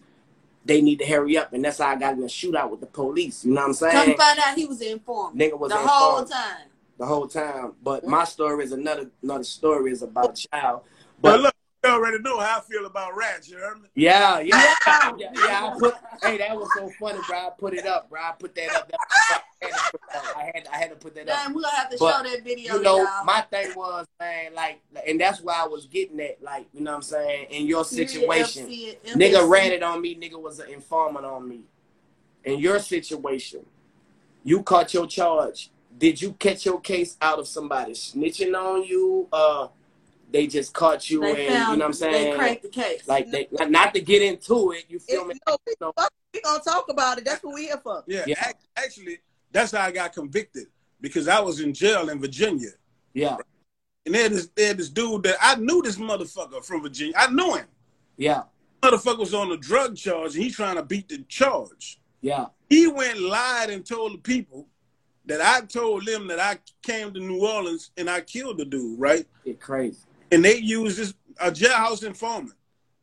[0.65, 1.53] They need to hurry up.
[1.53, 3.45] And that's how I got in a shootout with the police.
[3.45, 3.93] You know what I'm saying?
[3.93, 6.67] Come find out he was informed Nigga was the in whole time.
[6.99, 7.73] the whole time.
[7.81, 10.81] But my story is another another story is about a child.
[11.21, 11.50] But But look,
[11.83, 13.89] you already know how I feel about rats, you heard me?
[13.95, 15.11] Yeah, yeah, Yeah.
[15.17, 15.73] yeah, yeah.
[15.75, 17.37] I put, hey, that was so funny, bro.
[17.37, 18.21] I put it up, bro.
[18.21, 18.91] I put that up.
[18.93, 20.37] I had to put that up.
[20.37, 21.43] I had, I had to put that up.
[21.43, 22.75] Damn, we're gonna have to But, show that video.
[22.75, 23.25] You know, y'all.
[23.25, 26.91] my thing was, man, like, and that's why I was getting at, like, you know
[26.91, 27.47] what I'm saying?
[27.49, 29.49] In your Period, situation, FC, nigga MSC.
[29.49, 31.61] ratted on me, nigga was an informant on me.
[32.43, 33.65] In your situation,
[34.43, 35.69] you caught your charge.
[35.97, 39.27] Did you catch your case out of somebody snitching on you?
[39.31, 39.67] Uh,
[40.31, 42.31] they just caught you, They and found, you know what I'm saying?
[42.31, 43.07] They cracked the case.
[43.07, 45.35] Like they, not- not to get into it, you feel me?
[45.35, 45.93] It- no, we, No.
[46.33, 47.25] we gonna talk about it.
[47.25, 48.03] That's what we here for.
[48.07, 48.51] Yeah, Yeah.
[48.77, 49.19] actually,
[49.51, 50.67] that's how I got convicted
[51.01, 52.69] because I was in jail in Virginia.
[53.13, 53.35] Yeah,
[54.05, 57.13] And they had this, they had this dude that I knew this motherfucker from Virginia.
[57.17, 57.67] I knew him.
[58.17, 58.43] yeah,
[58.81, 61.99] Motherfucker was on a drug charge and he trying to beat the charge.
[62.21, 64.67] yeah, He went lied and told the people
[65.25, 68.99] that I told them that I came to New Orleans and I killed the dude,
[68.99, 69.27] right?
[69.45, 69.97] it crazy.
[70.31, 72.55] And they use this a jailhouse informant.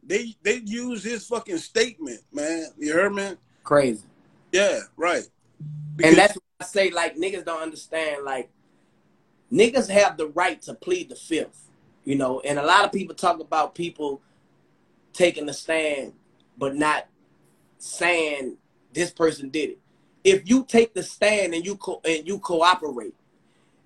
[0.02, 2.68] They they use his fucking statement, man.
[2.78, 3.32] You heard me?
[3.64, 4.04] Crazy.
[4.52, 5.24] Yeah, right.
[5.96, 8.50] Because- And that's what I say, like, niggas don't understand, like,
[9.52, 11.68] niggas have the right to plead the fifth,
[12.04, 14.22] you know, and a lot of people talk about people
[15.12, 16.12] taking the stand,
[16.56, 17.08] but not
[17.78, 18.56] saying
[18.92, 19.78] this person did it.
[20.24, 23.14] If you take the stand and you co- and you cooperate,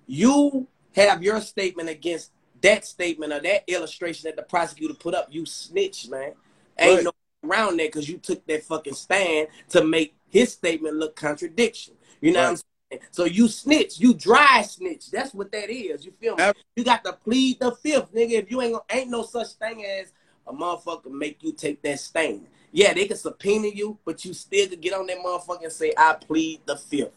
[0.07, 2.31] you have your statement against
[2.63, 5.27] that statement or that illustration that the prosecutor put up.
[5.31, 6.33] You snitch, man.
[6.79, 7.03] Ain't Right.
[7.05, 7.11] no
[7.45, 11.93] around that because you took that fucking stand to make his statement look contradiction.
[12.21, 12.55] You know what I'm
[12.91, 13.01] saying?
[13.11, 15.11] So you snitch, you dry snitch.
[15.11, 16.05] That's what that is.
[16.05, 16.43] You feel me?
[16.75, 18.31] You got to plead the fifth, nigga.
[18.31, 20.13] If you ain't ain't no such thing as
[20.47, 22.47] a motherfucker make you take that stand.
[22.71, 25.93] Yeah, they can subpoena you, but you still could get on that motherfucker and say,
[25.97, 27.11] I plead the fifth.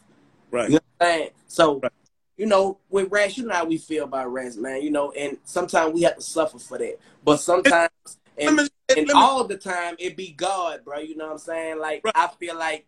[0.51, 0.69] right.
[0.69, 1.29] You know what I'm saying?
[1.47, 1.91] So, Right.
[2.37, 4.81] You know, with rats, you know how we feel about rats, man.
[4.83, 6.99] You know, and sometimes we have to suffer for that.
[7.23, 7.89] But sometimes,
[8.37, 10.99] and, me, and all the time, it be God, bro.
[10.99, 11.79] You know what I'm saying?
[11.79, 12.13] Like, Right.
[12.15, 12.85] I feel like,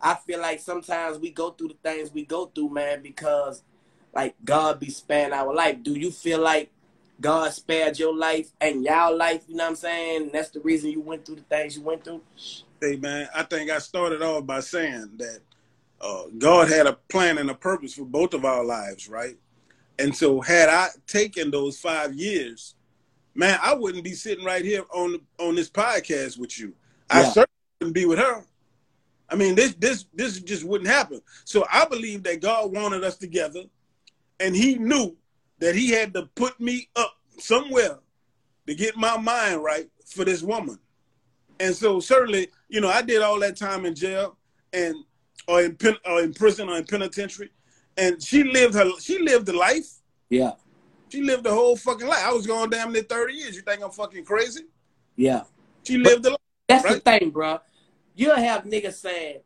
[0.00, 3.62] I feel like sometimes we go through the things we go through, man, because
[4.14, 5.82] like God be sparing our life.
[5.82, 6.70] Do you feel like
[7.20, 9.42] God spared your life and y'all life?
[9.46, 10.22] You know what I'm saying?
[10.22, 12.22] And that's the reason you went through the things you went through.
[12.80, 15.40] Hey man, I think I started off by saying that
[16.00, 19.36] uh, God had a plan and a purpose for both of our lives, right?
[19.98, 22.74] And so, had I taken those five years,
[23.34, 26.74] man, I wouldn't be sitting right here on on this podcast with you.
[27.10, 27.48] I certainly
[27.80, 28.44] wouldn't be with her.
[29.28, 31.20] I mean, this this this just wouldn't happen.
[31.44, 33.64] So I believe that God wanted us together,
[34.38, 35.16] and He knew
[35.58, 37.98] that He had to put me up somewhere
[38.66, 40.78] to get my mind right for this woman.
[41.58, 44.38] And so certainly, you know, I did all that time in jail
[44.72, 44.94] and
[45.48, 47.50] or in pen, or in prison or in penitentiary,
[47.96, 50.00] and she lived her she lived the life.
[50.28, 50.52] Yeah,
[51.08, 52.24] She lived the whole fucking life.
[52.24, 53.56] I was going damn near thirty years.
[53.56, 54.62] You think I'm fucking crazy?
[55.16, 55.42] yeah.
[55.82, 56.38] She lived the life.
[56.68, 57.02] That's Right.
[57.04, 57.58] the thing, bro.
[58.14, 59.40] You'll have niggas saying,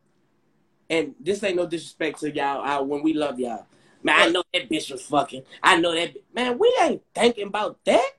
[0.91, 3.67] and this ain't no disrespect to y'all I, when we love y'all.
[4.03, 5.43] Man, I know that bitch was fucking.
[5.63, 6.15] I know that.
[6.35, 8.11] Man, we ain't thinking about that.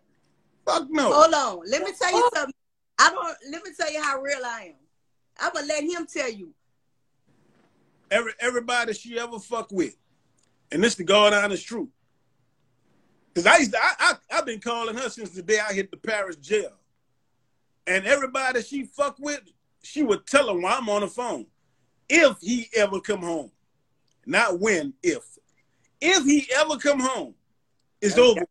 [0.66, 1.14] Fuck no.
[1.14, 1.70] Hold on.
[1.70, 2.54] Let me tell you something.
[2.98, 3.38] I don't.
[3.52, 4.76] Let me tell you how real I am.
[5.40, 6.54] I'm gonna let him tell you.
[8.16, 9.98] Every everybody she ever fuck with,
[10.72, 11.90] and this the God honest truth.
[13.34, 15.92] Cause I used to, I, I I've been calling her since the day I hit
[15.92, 16.72] the Paris jail,
[17.86, 19.42] and everybody she fuck with,
[19.84, 21.46] she would tell him while I'm on the phone,
[22.08, 23.52] if he ever come home,
[24.26, 25.24] not when, if,
[26.00, 27.36] if he ever come home,
[28.00, 28.46] it's over.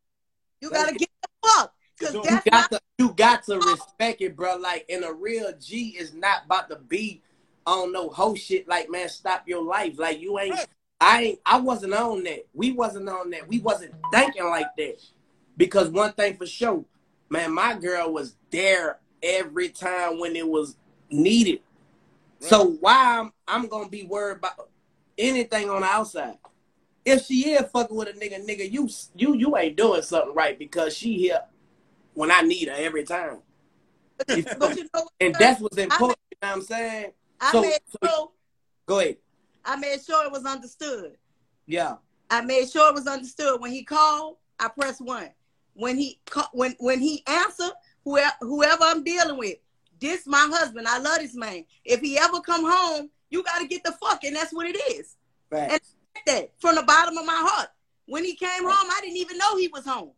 [0.61, 1.73] You gotta get the fuck.
[1.99, 4.57] Cause You You got to, you got to respect it, bro.
[4.57, 7.23] Like, and a real G is not about to be
[7.67, 8.69] on no whole shit.
[8.69, 9.99] Like, man, stop your life.
[9.99, 10.67] Like, you ain't.
[11.01, 11.39] I ain't.
[11.45, 12.47] I wasn't on that.
[12.53, 13.49] We wasn't on that.
[13.49, 15.01] We wasn't thinking like that.
[15.57, 16.85] Because one thing for sure,
[17.29, 20.77] man, my girl was there every time when it was
[21.11, 21.61] needed.
[22.41, 24.69] So why I'm, I'm gonna be worried about
[25.17, 26.39] anything on the outside?
[27.05, 30.59] If she is fucking with a nigga, nigga, you you you ain't doing something right
[30.59, 31.41] because she here
[32.15, 33.39] when I need her every time.
[34.29, 34.83] You feel But me?
[34.83, 36.19] you know, and that's what's important.
[36.31, 37.13] You know what I'm saying?
[37.41, 38.31] I so- made sure
[38.87, 39.17] Go ahead.
[39.65, 41.17] I made sure it was understood.
[41.67, 41.97] Yeah.
[42.31, 43.61] I made sure it was understood.
[43.61, 45.31] When he called, I pressed one.
[45.75, 46.21] When he
[46.53, 47.73] when when he answered,
[48.05, 49.57] whoever whoever I'm dealing with,
[50.01, 50.87] this my husband.
[50.87, 51.65] I love this man.
[51.85, 54.77] If he ever come home, you got to get the fuck, and that's what it
[54.93, 55.17] is.
[55.51, 55.95] Facts.
[56.27, 57.69] That from the bottom of my heart.
[58.07, 60.13] When he came home, I didn't even know he was home.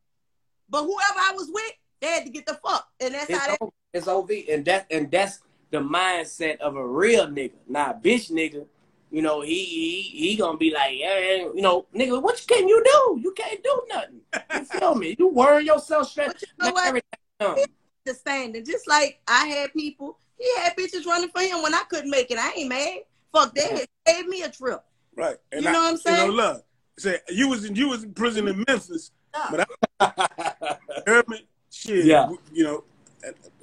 [0.69, 3.47] But whoever I was with, they had to get the fuck, and that's It's, how
[3.47, 3.71] that.
[3.95, 5.41] It's OV, and that and that's
[5.77, 7.53] the mindset of a real nigga.
[7.69, 8.67] Not a bitch nigga.
[9.11, 11.19] You know, he he, he gonna be like, yeah,
[11.55, 13.21] you know, nigga, what can you do?
[13.23, 14.21] You can't do nothing.
[14.55, 15.17] You feel me?
[15.19, 16.29] You worry yourself straight.
[16.29, 16.87] But you know what?
[16.87, 17.59] everything done.
[18.07, 22.11] Understanding, just like I had people, he had bitches running for him when I couldn't
[22.11, 22.39] make it.
[22.39, 22.99] I ain't mad.
[23.33, 23.73] Fuck that.
[23.73, 24.83] It saved me a trip.
[25.15, 25.37] Right.
[25.53, 26.31] And You know what I'm saying?
[26.31, 26.65] You know, look,
[26.99, 29.11] say you was in you was in prison in Memphis,
[29.51, 29.69] but
[30.01, 31.47] I heard me.
[31.71, 32.07] Shit.
[32.07, 32.31] Yeah.
[32.53, 32.85] You know,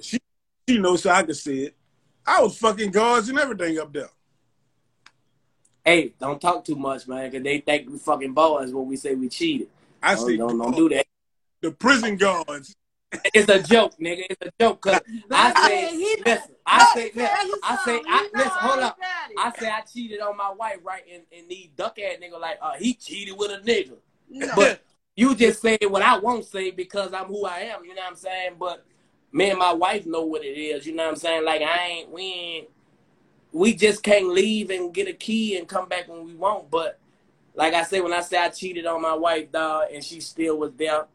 [0.00, 0.18] she
[0.68, 1.76] she knows so I could see it.
[2.26, 4.08] I was fucking guards and everything up there.
[5.84, 9.14] hey, don't talk too much, man, because they think we fucking boys when we say
[9.14, 9.68] we cheated.
[10.02, 11.06] I Don't, see don't, don't do that.
[11.60, 12.74] the prison guards.
[13.32, 14.24] It's a joke, nigga.
[14.28, 14.80] It's a joke.
[14.80, 18.02] Cause I Baby, say, he- listen, I say, Let me listen, I say.
[18.06, 18.50] I listen.
[18.60, 18.98] Hold up.
[19.38, 21.02] I say I cheated on my wife, right?
[21.12, 23.96] And and these duck ass nigga like, uh, he cheated with a nigga.
[24.28, 24.52] No.
[24.56, 24.82] But
[25.16, 27.84] you just say what I won't say because I'm who I am.
[27.84, 28.56] You know what I'm saying?
[28.58, 28.84] But
[29.34, 30.86] me and my wife know what it is.
[30.86, 31.44] You know what I'm saying?
[31.44, 32.68] Like I ain't, we ain't,
[33.52, 36.70] we just can't leave and get a key and come back when we want.
[36.70, 37.00] But
[37.54, 40.56] like I said, when I say I cheated on my wife, dog, and she still
[40.56, 41.06] was there,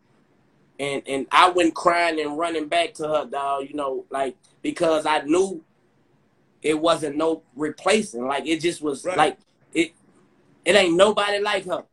[0.79, 3.69] and and I went crying and running back to her, dog.
[3.69, 5.63] You know, like because I knew
[6.61, 8.27] it wasn't no replacing.
[8.27, 9.17] Like it just was Right.
[9.17, 9.37] like
[9.73, 9.93] it.
[10.65, 11.85] It ain't nobody like her.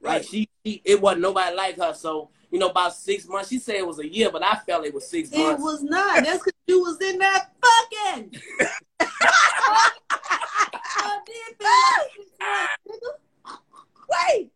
[0.00, 0.24] Like Right.
[0.24, 1.92] she, she, it wasn't nobody like her.
[1.92, 3.48] So you know, about six months.
[3.48, 5.60] She said it was a year, but I felt it was six It months.
[5.60, 6.24] It was not.
[6.24, 8.34] That's because you was in that fucking.
[10.98, 12.08] I did that.
[12.88, 13.58] nigga.
[14.08, 14.50] Wait,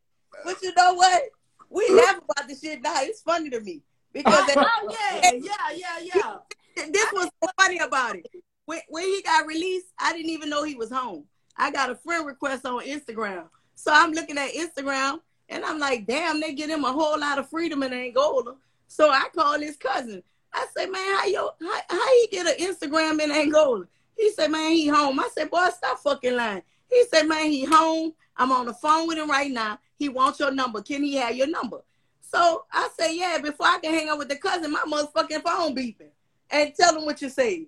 [0.44, 1.22] but you know what?
[1.68, 2.94] We laugh about this shit now.
[2.98, 6.87] It's funny to me because Oh yeah, yeah, yeah, yeah.
[6.90, 8.26] this was funny about it.
[8.64, 11.24] When, when he got released, I didn't even know he was home.
[11.57, 13.48] I got a friend request on Instagram.
[13.74, 15.20] So I'm looking at Instagram
[15.51, 18.55] and I'm like, damn, they get him a whole lot of freedom in Angola.
[18.87, 20.23] So I call his cousin.
[20.53, 23.85] I say, man, how yo how, how he get an Instagram in Angola?
[24.17, 25.19] He said, man, he home.
[25.19, 26.63] I said, boy, stop fucking lying.
[26.89, 28.13] He said, man, he home.
[28.37, 29.79] I'm on the phone with him right now.
[29.99, 30.83] He wants your number.
[30.83, 31.79] Can he have your number?
[32.21, 35.75] So I say, yeah, before I can hang up with the cousin, my motherfucking phone
[35.75, 36.11] beeping.
[36.51, 37.67] And tell him what you say.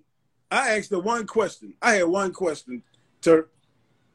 [0.49, 1.73] I asked the one question.
[1.81, 2.83] I had one question,
[3.21, 3.51] Turk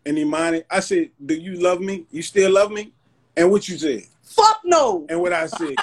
[0.06, 0.62] and Imani.
[0.70, 2.06] I said, Do you love me?
[2.10, 2.92] You still love me?
[3.38, 4.02] And what you said.
[4.22, 5.06] Fuck no.
[5.08, 5.70] And what I said.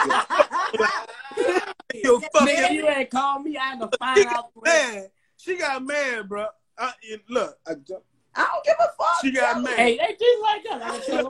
[2.03, 2.69] Yo, fuck Nigga, yeah.
[2.71, 3.57] you ain't called me.
[3.57, 4.45] I had to She find got out.
[4.53, 5.11] where- mad.
[5.37, 6.47] She got mad, bro.
[6.77, 6.91] I,
[7.29, 9.21] look, I, I don't give a fuck.
[9.21, 9.77] she got mad.
[9.77, 10.81] Hey, they just like that.
[10.81, 11.27] I gotta tell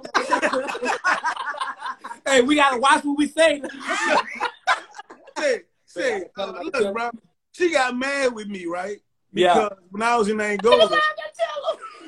[2.25, 2.33] 'em.
[2.33, 3.61] hey, we gotta watch what we say.
[5.37, 7.11] say, say, uh, look, bro.
[7.51, 8.97] She got mad with me, right?
[9.33, 9.53] Yeah.
[9.53, 10.89] Because when I was in Angola,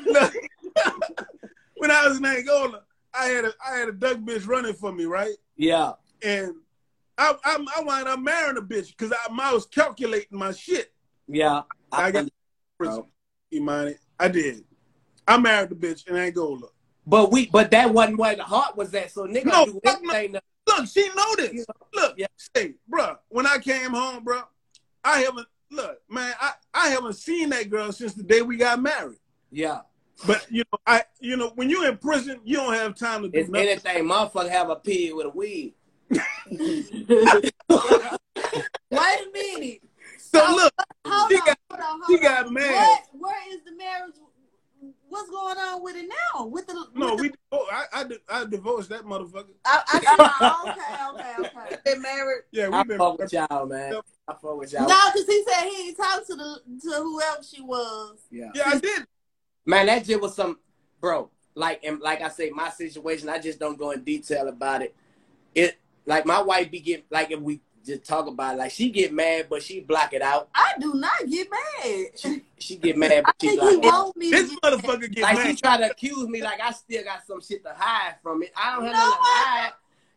[0.06, 0.34] look,
[1.77, 2.82] when I was in Angola,
[3.19, 5.36] I had a I had a duck bitch running for me, right?
[5.56, 5.93] Yeah.
[6.23, 6.56] And
[7.17, 10.93] I I, I wound up marrying a bitch because I, I was calculating my shit.
[11.27, 11.63] Yeah.
[11.91, 12.30] I got oh.
[12.77, 13.03] prison,
[13.53, 13.95] Imani.
[14.19, 14.63] I did.
[15.27, 16.69] I married the bitch and I go Angola.
[17.06, 19.12] But we, but that wasn't where the heart was at.
[19.12, 20.39] So nigga No, do fuck no.
[20.67, 21.65] Look, she know this.
[21.93, 22.27] Look, Yeah.
[22.56, 24.43] say, bruh, when I came home, bruh,
[25.03, 28.82] I haven't look, man, I, I haven't seen that girl since the day we got
[28.82, 29.19] married.
[29.51, 29.82] yeah.
[30.25, 33.30] But you know, I you know, when you're in prison, you don't have time to
[33.30, 33.69] do It's nothing.
[33.69, 34.03] anything.
[34.06, 35.73] Motherfucker have a pig with a wig.
[36.49, 39.82] Wait a minute.
[40.19, 40.73] So look,
[41.06, 42.21] Hold She on, got- hold on, hold she on.
[42.21, 42.71] got mad.
[42.73, 44.15] What, where is the marriage?
[45.10, 46.45] What's going on with it now?
[46.45, 48.06] With the no, with we oh, I, I
[48.41, 49.53] I divorced that motherfucker.
[49.63, 50.63] I, I
[51.13, 51.77] okay, okay, okay.
[51.86, 52.43] been married.
[52.51, 53.95] Yeah, we've been fuck with y'all, man.
[54.28, 54.88] I fuck with y'all.
[54.88, 58.18] No, because he said he ain't talked to the to whoever she was.
[58.30, 58.51] Yeah.
[58.53, 59.05] Yeah, I did.
[59.68, 60.57] Man, that just was some,
[61.01, 61.30] bro.
[61.53, 63.28] Like and like I say, my situation.
[63.30, 64.95] I just don't go in detail about it.
[65.53, 68.89] It like my wife be get like if we just talk about it, like she
[68.89, 70.49] get mad, but she block it out.
[70.55, 72.05] I do not get mad.
[72.15, 74.18] She, she get mad, I but she think block he it out.
[74.18, 75.47] me This get motherfucker get Like mad.
[75.47, 78.51] she try to accuse me, like I still got some shit to hide from it.
[78.55, 79.74] I don't have No, nothing to hide.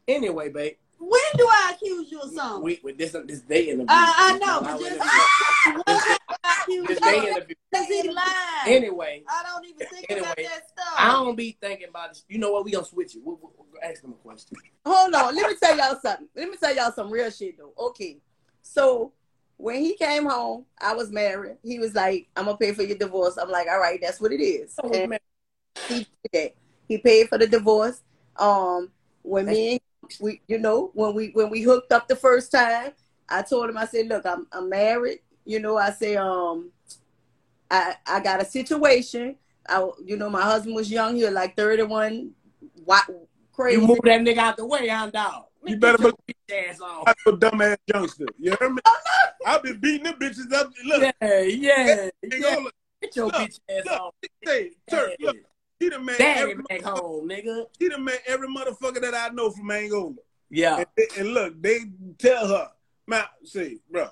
[0.08, 0.74] Anyway, babe.
[1.00, 2.62] When do I accuse you of something?
[2.62, 3.86] We, with this this day interview.
[3.88, 5.00] I, I know, but just
[5.64, 7.54] when do I accuse This day interview.
[7.74, 8.26] Cause he lying.
[8.66, 10.94] Anyway, I don't even think Anyway, about that stuff.
[10.98, 12.24] I don't be thinking about this.
[12.28, 12.66] You know what?
[12.66, 13.22] We gonna switch it.
[13.24, 14.58] We, we, we, ask them a question.
[14.84, 15.34] Hold on.
[15.34, 16.28] Let me tell y'all something.
[16.36, 17.72] Let me tell y'all some real shit though.
[17.78, 18.18] Okay.
[18.60, 19.12] So
[19.56, 21.56] when he came home, I was married.
[21.62, 23.38] He was like, I'm gonna pay for your divorce.
[23.38, 24.78] I'm like, all right, that's what it is.
[24.84, 25.18] Man,
[25.88, 26.54] he did that.
[26.88, 28.02] He paid for the divorce.
[28.36, 28.90] Um
[29.22, 29.80] when me and
[30.20, 32.92] we you know, when we when we hooked up the first time,
[33.28, 35.20] I told him, I said, look, I'm I'm married.
[35.44, 36.70] You know, I say, um,
[37.70, 39.36] I I got a situation.
[39.68, 42.30] I you know, my husband was young, he was like 31,
[42.84, 43.04] what
[43.52, 43.80] crazy.
[43.80, 45.44] you move that nigga out the way, I'm dog.
[45.66, 46.14] You better Get
[46.48, 47.04] your bitch ass off.
[47.06, 48.26] I'm a dumbass youngster.
[48.38, 48.80] You heard me?
[49.46, 50.72] I've been beating them bitches up.
[50.86, 52.66] Look, Yeah, yeah, yeah.
[53.02, 54.10] Get your Look, bitch ass look, on.
[54.44, 55.36] say, Turk, look,
[55.80, 57.64] he done made every back home, nigga.
[57.78, 60.14] he done made every motherfucker that I know from Angola.
[60.50, 60.76] Yeah.
[60.76, 61.78] And, and look, they
[62.18, 62.68] tell her,
[63.06, 64.08] man, say, bro,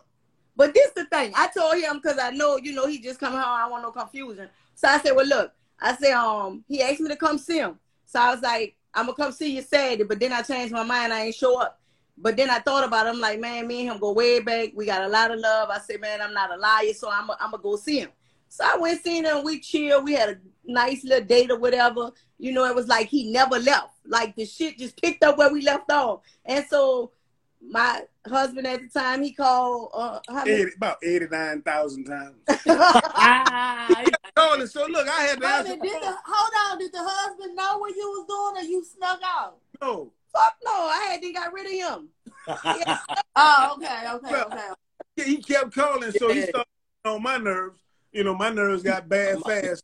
[0.56, 1.32] But this the thing.
[1.36, 3.42] I told him because I know, you know, he just come home.
[3.44, 4.48] I want no confusion.
[4.74, 7.78] So I said, well, look, I said, um, he asked me to come see him.
[8.06, 10.04] So I was like, I'm gonna come see you Saturday.
[10.04, 11.12] But then I changed my mind.
[11.12, 11.80] I ain't show up.
[12.16, 13.10] But then I thought about it.
[13.10, 14.70] I'm like, man, me and him go way back.
[14.74, 15.68] We got a lot of love.
[15.70, 18.10] I said, man, I'm not a liar, so I'm gonna go see him.
[18.48, 19.44] So I went seen him.
[19.44, 20.02] We chill.
[20.02, 22.10] We had a nice little date or whatever.
[22.38, 23.94] You know, it was like he never left.
[24.06, 26.20] Like the shit just picked up where we left off.
[26.44, 27.12] And so
[27.60, 29.90] my husband at the time, he called.
[29.94, 32.36] Uh, how many- 80, about 89,000 times.
[32.66, 34.04] Ah,
[34.36, 36.78] Calling, so look, I had to Wait a answer minute, the did the, hold on,
[36.78, 39.56] did the husband know what you was doing or you snuck out?
[39.82, 42.08] No, Fuck no, I had to got rid of him.
[43.34, 44.68] Oh, okay, okay, Well, okay.
[45.16, 46.66] Yeah, he kept calling, so he started
[47.04, 47.78] on my nerves.
[48.12, 49.82] You know, my nerves got bad fast.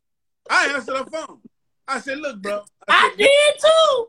[0.51, 1.41] I answered the phone.
[1.87, 2.65] I said, look, bro.
[2.89, 4.07] I said, did too.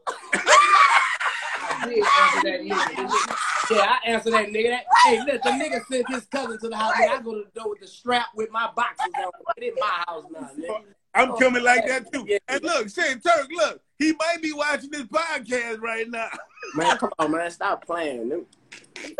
[1.62, 3.36] I did answer that.
[3.72, 4.70] Yeah, I answered that nigga.
[4.70, 6.94] That, hey, look, the nigga sent his cousin to the house.
[6.94, 9.32] Nigga, I go to the door with the strap with my boxes on.
[9.58, 10.84] It in my house now, nigga.
[11.14, 12.26] I'm coming like that too.
[12.28, 12.38] Yeah.
[12.48, 16.30] And look, say Turk, look, he might be watching this podcast right now.
[16.76, 17.50] Man, come on, man.
[17.52, 18.30] Stop playing.
[18.30, 18.46] Them-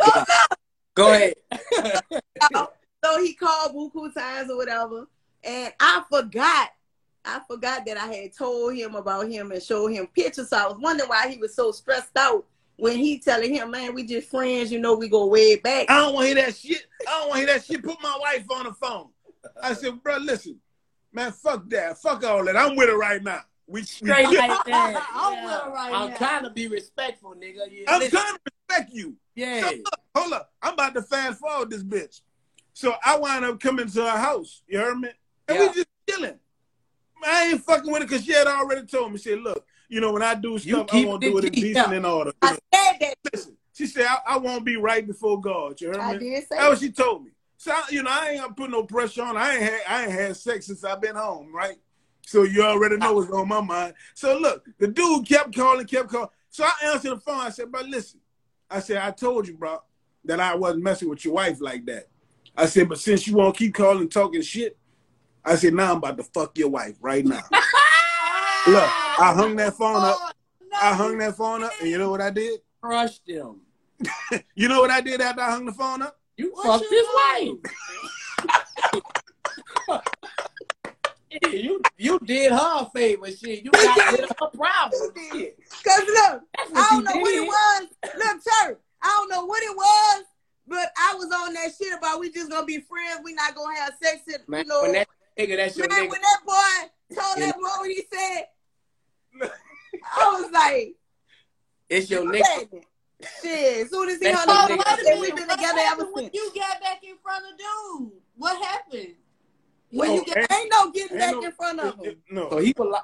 [0.00, 0.24] oh,
[0.94, 1.34] Go ahead.
[3.06, 5.06] So he called buku times or whatever,
[5.44, 6.70] and I forgot.
[7.24, 10.50] I forgot that I had told him about him and showed him pictures.
[10.50, 12.44] So I was wondering why he was so stressed out
[12.76, 14.70] when he telling him, "Man, we just friends.
[14.70, 16.86] You know, we go way back." I don't want to hear that shit.
[17.06, 17.82] I don't want to hear that shit.
[17.82, 19.08] Put my wife on the phone.
[19.62, 20.60] I said, bro, listen,
[21.12, 21.98] man, fuck that.
[21.98, 22.56] Fuck all that.
[22.56, 23.40] I'm with her right now.
[23.68, 24.38] We, we Straight good.
[24.38, 25.08] like that.
[25.14, 25.44] I'm Yeah.
[25.44, 26.16] with her right I'm now.
[26.16, 27.66] trying to be respectful, nigga.
[27.70, 28.18] Yeah, I'm listen.
[28.18, 29.16] trying to respect you.
[29.34, 29.60] Yeah.
[29.62, 30.52] So look, hold up.
[30.62, 32.20] I'm about to fast forward this bitch.
[32.76, 34.62] So I wind up coming to her house.
[34.68, 35.08] You heard me?
[35.48, 35.68] And Yeah.
[35.68, 36.38] we just chilling.
[37.24, 39.18] I ain't fucking with it because she had already told me.
[39.18, 41.44] She said, look, you know, when I do stuff, I keep want to do it
[41.46, 42.32] in G, decent and order.
[42.42, 43.14] I said that.
[43.32, 45.80] Listen, she said, I, I won't be right before God.
[45.80, 46.18] You heard I me?
[46.18, 46.46] did say.
[46.50, 46.56] That.
[46.58, 47.30] That's what she told me.
[47.56, 49.38] So I, you know, I ain't gonna put no pressure on.
[49.38, 51.76] I ain't had I ain't had sex since I've been home, right?
[52.26, 53.94] So you already know what's on my mind.
[54.12, 56.28] So look, the dude kept calling, kept calling.
[56.50, 57.40] So I answered the phone.
[57.40, 58.20] I said, "Bro, listen."
[58.70, 59.82] I said, "I told you, bro,
[60.26, 62.08] that I wasn't messing with your wife like that."
[62.56, 64.76] I said, "But since you won't keep calling, talking shit,"
[65.44, 67.42] I said, "Now I'm about to fuck your wife right now."
[68.66, 70.18] Look, I hung that oh, phone up.
[70.60, 72.60] No, I hung that phone up, and you know what I did?
[72.80, 73.60] Crushed him.
[74.54, 76.18] You know what I did after I hung the phone up?
[76.36, 77.58] You What fucked you his wife.
[81.52, 83.62] You you did her a favor, shit.
[83.62, 85.12] You got rid of her problem.
[85.32, 85.58] Shit.
[85.84, 87.88] Cause look, That's I don't you know what it was.
[88.16, 90.24] Look, sir, I don't know what it was,
[90.68, 93.20] but I was on that shit about we just gonna be friends.
[93.24, 94.22] We not gonna have sex.
[94.32, 95.08] And, Man, you know, when that
[95.38, 96.10] nigga, that's your man, nigga.
[96.10, 98.44] when that boy told that boy what he said,
[100.16, 100.94] I was like,
[101.88, 102.82] It's your nigga.
[103.42, 104.82] Shit, as soon as he hung up, nigga.
[104.86, 106.30] I said, we've been What together ever since.
[106.34, 108.12] you got back in front of dude?
[108.36, 109.14] What happened?
[109.90, 112.16] When Oh, you get, ain't- ain't no getting ain't back no- in front of him.
[112.30, 112.50] No.
[112.50, 113.02] So he was like,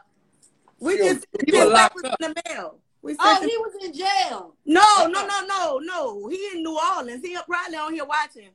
[0.80, 2.78] We just he was locked papers in the mail.
[3.02, 4.54] We Oh, sent he was in jail.
[4.64, 6.28] no, no, no, no, no.
[6.28, 7.24] He in New Orleans.
[7.24, 8.50] He up probably on here watching.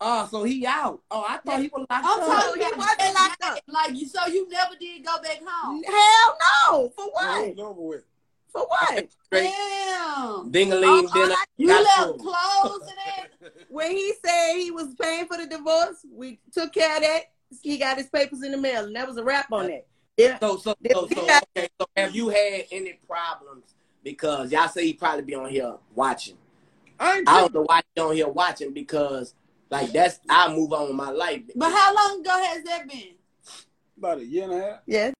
[0.00, 1.00] oh, so he out.
[1.10, 2.26] Oh, I thought he was locked I'm up.
[2.26, 3.64] talking oh, he wasn't that locked up.
[3.66, 5.82] Like you, so you never did go back home.
[5.82, 6.38] Hell
[6.70, 6.88] no.
[6.90, 7.48] For what?
[7.48, 8.04] it's over with.
[8.52, 9.06] For what?
[9.32, 10.50] Damn.
[10.50, 11.34] ding-a-ling, Oh, dinner.
[11.34, 12.22] I- You Got left you.
[12.22, 12.98] clothes and
[13.42, 13.52] that.
[13.68, 17.22] When he said he was paying for the divorce, we took care of that.
[17.62, 19.86] He got his papers in the mail, and that was a wrap on that.
[20.16, 20.38] Yeah.
[20.38, 21.68] So, so, so, so, okay.
[21.80, 23.74] So, have you had any problems?
[24.02, 26.36] Because y'all say he probably be on here watching.
[26.98, 29.34] I ain't I don't know why he on here watching because,
[29.70, 31.42] like, that's I move on with my life.
[31.54, 33.14] But how long ago has that been?
[33.98, 34.80] about a year and a half.
[34.86, 35.10] Yeah.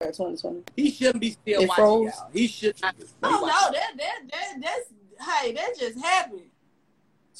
[0.00, 0.64] 2020.
[0.76, 2.12] He shouldn't be still It watching froze?
[2.18, 2.30] y'all.
[2.32, 3.46] He should not be Oh watching.
[3.46, 6.42] no, that that that that's hey, that just happened.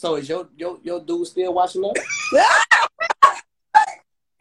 [0.03, 1.93] So is your your your dude still watching us?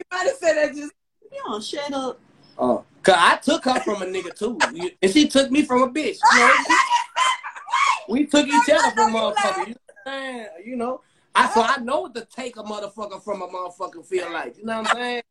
[0.00, 0.92] You might have said that just.
[1.30, 2.18] You don't shut up.
[2.58, 4.58] Oh, cause I took her from a nigga too,
[5.00, 6.18] and she took me from a bitch.
[6.32, 6.52] You know,
[8.08, 9.68] we took each other from a motherfucker.
[9.68, 11.00] You know, I'm you know,
[11.32, 14.58] I so I know what to take a motherfucker from a motherfucker feel like.
[14.58, 15.22] You know what I'm saying?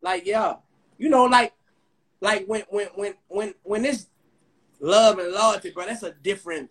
[0.00, 0.54] Like yeah,
[0.96, 1.52] you know, like
[2.20, 4.06] like when when when when when this
[4.78, 6.70] love and loyalty, bro, that's a different.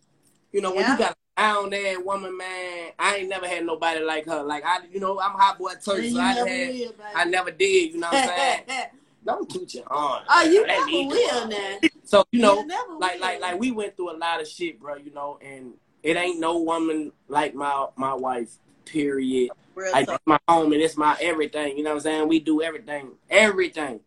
[0.53, 0.93] You know, when Yeah.
[0.93, 4.43] you got down there woman, man, I ain't never had nobody like her.
[4.43, 6.93] Like I, you know, I'm hot boy turkey, so I never had, baby.
[7.15, 7.93] I never did.
[7.93, 8.61] You know what I'm saying?
[9.25, 10.21] Don't toot your horn.
[10.29, 11.79] oh, oh you Let never will now.
[12.03, 14.95] So you know, You like like like we went through a lot of shit, bro.
[14.97, 15.73] You know, and
[16.03, 18.57] it ain't no woman like my my wife.
[18.85, 19.49] Period.
[19.73, 21.75] Real Like that's my home and it's my everything.
[21.75, 22.27] You know what I'm saying?
[22.27, 23.99] We do everything, everything.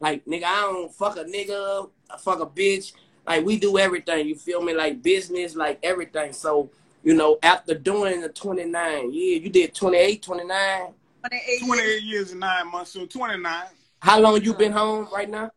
[0.00, 2.92] Like nigga, I don't fuck a nigga, I fuck a bitch.
[3.26, 4.26] Like we do everything.
[4.28, 4.72] You feel me?
[4.74, 6.32] Like business, like everything.
[6.32, 6.70] So
[7.02, 10.92] you know, after doing the 29, yeah, you did 28, 29.
[11.28, 13.64] 28 28 years and nine months, so 29.
[14.00, 15.50] How long you been home right now?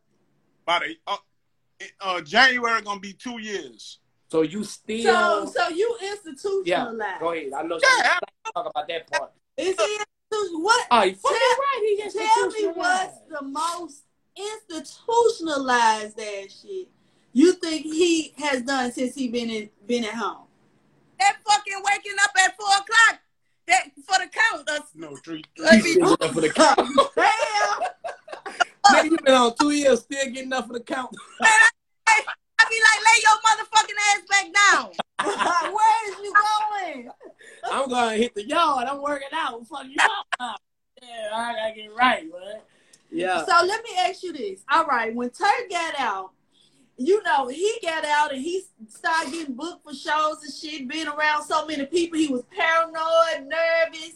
[0.64, 1.18] About a, uh,
[2.02, 4.00] uh, January gonna be two years.
[4.30, 5.48] So you still?
[5.48, 6.12] So so you yeah.
[6.12, 7.20] institutionalized.
[7.20, 7.54] Go ahead.
[7.54, 7.80] I know.
[7.82, 8.14] Yeah.
[8.46, 9.32] She talk about that part.
[9.58, 11.98] Is he institu- what Oh, you Tell- right.
[11.98, 14.04] He tell me what's the most
[14.36, 16.90] institutionalized that shit
[17.34, 20.46] you think he has done since he been in been at home?
[21.20, 23.20] That fucking waking up at four o'clock.
[23.68, 24.66] That for the count.
[24.66, 25.44] That's, No, three.
[25.58, 26.80] Let three me- up for the count.
[27.16, 28.56] Damn.
[28.90, 31.16] Nigga, you been on two years, still getting up for the count.
[31.42, 35.72] I be like, lay your motherfucking ass back down.
[35.74, 37.10] Where is you going?
[37.72, 38.88] I'm gonna hit the yard.
[38.88, 39.66] I'm working out.
[39.68, 40.60] Fuck you talking about?
[41.02, 42.62] Yeah, I gotta get right, man.
[43.12, 43.46] Yeah.
[43.46, 44.62] So let me ask you this.
[44.72, 46.32] All right, when Turk got out,
[47.00, 51.08] you know, he got out and he started getting booked for shows and shit, being
[51.08, 52.20] around so many people.
[52.20, 54.16] He was paranoid, nervous.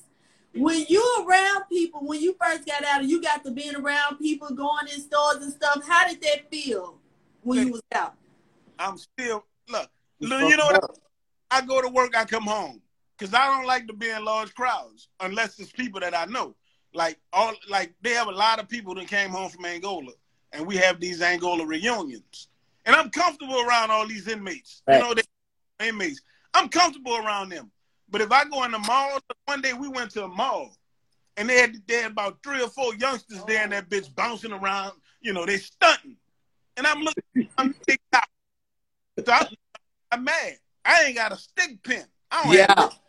[0.54, 4.18] When you around people, when you first got out and you got to being around
[4.18, 7.00] people, going in stores and stuff, how did that feel
[7.42, 8.16] when you was out?
[8.78, 9.90] I'm still look.
[10.20, 10.82] You look, you know what?
[10.82, 11.00] fucked.
[11.52, 12.82] I go to work, I come home
[13.18, 16.54] because I don't like to be in large crowds unless it's people that I know.
[16.94, 20.12] Like all, like they have a lot of people that came home from Angola,
[20.52, 22.50] and we have these Angola reunions.
[22.86, 24.82] And I'm comfortable around all these inmates.
[24.88, 24.98] Right.
[24.98, 26.22] You know, they inmates.
[26.54, 27.72] I'm comfortable around them.
[28.10, 30.76] But if I go in the mall, one day we went to a mall,
[31.38, 34.52] and they had they had about three or four youngsters there, and that bitch bouncing
[34.52, 34.94] around.
[35.22, 36.18] You know, they stunting,
[36.78, 37.74] and I'm looking, I'm
[38.14, 38.24] out.
[39.26, 39.48] So I,
[40.12, 40.58] I'm mad.
[40.86, 42.04] I ain't got a stick pin.
[42.30, 42.66] I don't Yeah.
[42.78, 43.00] have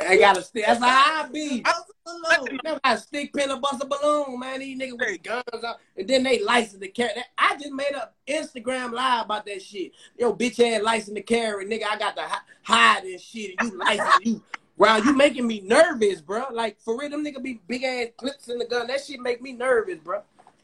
[0.00, 0.64] I gotta stick.
[0.66, 1.62] That's how I be.
[1.62, 4.60] Got a stick pin or bust a balloon, man.
[4.60, 7.10] These niggas with guns out, and then they license to carry.
[7.36, 9.92] I just made a Instagram live about that shit.
[10.18, 11.84] Yo, bitch ass license to carry, nigga.
[11.88, 13.54] I got to hi- hide and shit.
[13.58, 14.42] And you license you.
[14.76, 16.44] Wow, you making me nervous, bro.
[16.52, 18.86] Like for real, them nigga be big ass clips in the gun.
[18.88, 20.22] That shit make me nervous, bro.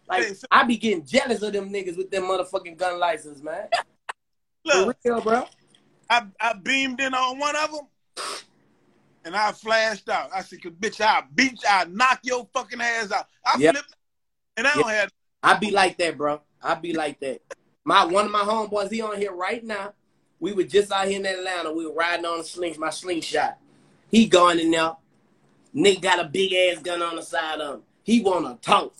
[0.09, 3.43] Like Hey, so- I be getting jealous of them niggas with them motherfucking gun license,
[3.43, 3.69] man.
[4.65, 5.45] Look, For real, bro.
[6.11, 7.87] I, I beamed in on one of them,
[9.25, 10.31] and I flashed out.
[10.35, 13.75] I said, "Cause bitch, I beat you, I knock your fucking ass out." I Yep.
[13.75, 13.95] flipped,
[14.57, 15.11] and I don't have.
[15.43, 16.41] I be like that, bro.
[16.63, 17.43] I be like that.
[17.85, 19.95] My one of my homeboys, he on here right now.
[20.39, 21.73] We were just out here in Atlanta.
[21.73, 23.59] We were riding on the slings, my slingshot.
[24.11, 24.97] He going in there.
[25.73, 27.83] Nick got a big ass gun on the side of him.
[28.03, 28.95] He wanna talk.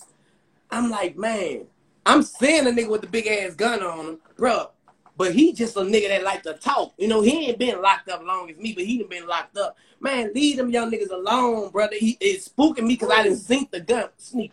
[0.71, 1.67] I'm like, man,
[2.05, 4.71] I'm seeing a nigga with the big ass gun on him, bro.
[5.15, 6.93] But he just a nigga that like to talk.
[6.97, 9.57] You know, he ain't been locked up long as me, but he done been locked
[9.57, 9.77] up.
[9.99, 11.95] Man, leave them young niggas alone, brother.
[11.97, 14.09] He it's spooking me because I didn't sink the gun.
[14.17, 14.51] Sneak.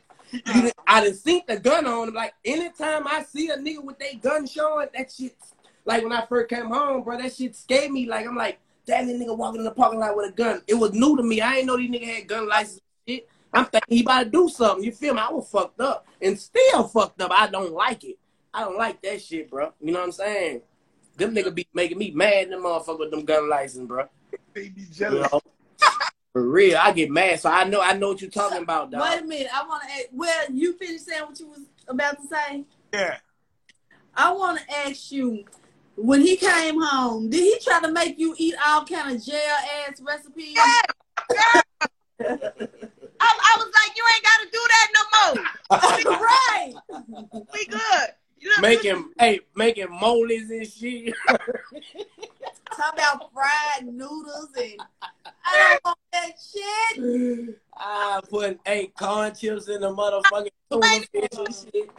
[0.86, 2.14] I didn't sink the gun on him.
[2.14, 5.36] Like anytime I see a nigga with their gun showing, that shit.
[5.86, 8.06] Like when I first came home, bro, that shit scared me.
[8.06, 10.62] Like I'm like, that nigga walking in the parking lot with a gun.
[10.66, 11.40] It was new to me.
[11.40, 12.80] I ain't know these niggas had gun license.
[13.08, 13.28] Shit.
[13.52, 14.84] I'm thinking he about to do something.
[14.84, 15.20] You feel me?
[15.20, 17.32] I was fucked up and still fucked up.
[17.32, 18.18] I don't like it.
[18.53, 19.72] I don't like that shit, bro.
[19.80, 20.62] You know what I'm saying?
[21.16, 22.44] Them nigga be making me mad.
[22.44, 24.07] In them motherfucker with them gun license, bro.
[24.55, 25.32] They be You jealous.
[25.32, 25.40] know?
[26.32, 27.40] For real, I get mad.
[27.40, 29.03] So I know, I know what you're talking about, dog.
[29.03, 29.48] Wait a minute.
[29.53, 30.07] I want to ask.
[30.12, 32.64] Well, you finished saying what you was about to say.
[32.92, 33.16] Yeah.
[34.14, 35.44] I want to ask you.
[35.96, 39.57] When he came home, did he try to make you eat all kind of jail
[39.86, 40.57] ass recipes?
[40.59, 41.62] I,
[43.20, 45.03] I was like, you ain't got to do that no
[45.34, 46.18] more.
[46.20, 46.74] right.
[47.53, 48.09] We good.
[48.41, 51.14] You know, making hey making moles and shit.
[51.28, 54.80] Talk about fried noodles and
[55.45, 57.57] I don't want that shit.
[57.76, 61.91] I putting ain't corn chips in the motherfucking tuna fish and shit.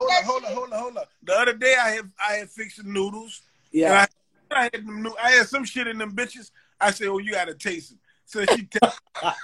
[0.00, 1.04] Hold on, hold on, hold on, hold on.
[1.24, 3.42] The other day I had I had fixed noodles.
[3.72, 4.06] Yeah.
[4.52, 6.52] I, I had them new, I had some shit in them bitches.
[6.80, 8.94] I said, "Oh, you gotta taste it." So she tell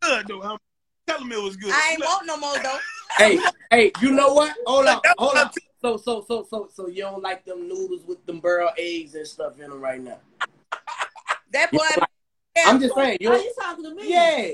[0.00, 0.58] good though.
[1.08, 1.72] I'm telling me it was good.
[1.72, 2.78] I ain't want no more though.
[3.18, 3.40] hey,
[3.70, 4.54] hey, you know what?
[4.66, 5.52] Hold on, hold what on.
[5.80, 9.26] So, so, so, so, so you don't like them noodles with them burl eggs and
[9.26, 10.18] stuff in them right now?
[11.50, 11.78] That boy.
[12.66, 13.30] I'm just saying, you.
[13.30, 14.12] Are you talking to me?
[14.12, 14.52] Yeah.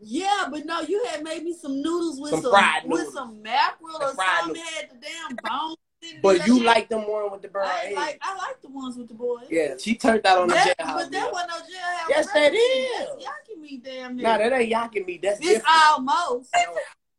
[0.00, 3.42] Yeah, but no, you had made me some noodles with Some some, fried with some
[3.42, 4.62] mackerel The or fried something.
[4.62, 5.76] Had the damn bones.
[6.02, 6.22] In it.
[6.22, 7.96] But you like them one with the burl I eggs?
[7.96, 9.46] like I like the ones with the boys.
[9.50, 10.94] yeah, she turned that on the That, jailhouse.
[10.94, 11.30] but that meal.
[11.32, 12.08] wasn't no jailhouse.
[12.08, 12.56] Yes, that recipe.
[12.58, 13.08] is.
[13.08, 14.26] That's Yucky me damn near.
[14.26, 15.20] Nah, that ain't yacking me.
[15.22, 15.66] That's it's different.
[15.92, 16.50] almost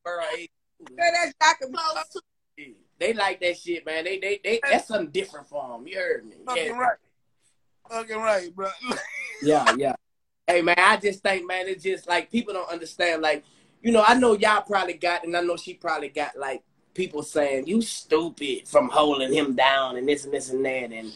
[0.04, 0.48] Burl eggs.
[0.88, 1.74] Girl, that's shocking.
[1.74, 2.22] close to.
[3.00, 4.04] They like that shit, man.
[4.04, 4.60] They, they, they.
[4.70, 5.88] That's something different for them.
[5.88, 6.36] You heard me?
[6.46, 6.72] Fucking Yeah.
[6.78, 6.98] right.
[7.90, 8.70] Fucking right, bro.
[9.44, 9.96] Yeah, yeah.
[10.46, 13.22] Hey man, I just think, man, it's just like people don't understand.
[13.24, 13.44] Like,
[13.82, 16.62] you know, I know y'all probably got, and I know she probably got like
[16.94, 21.16] people saying you stupid from holding him down and this and this and that, and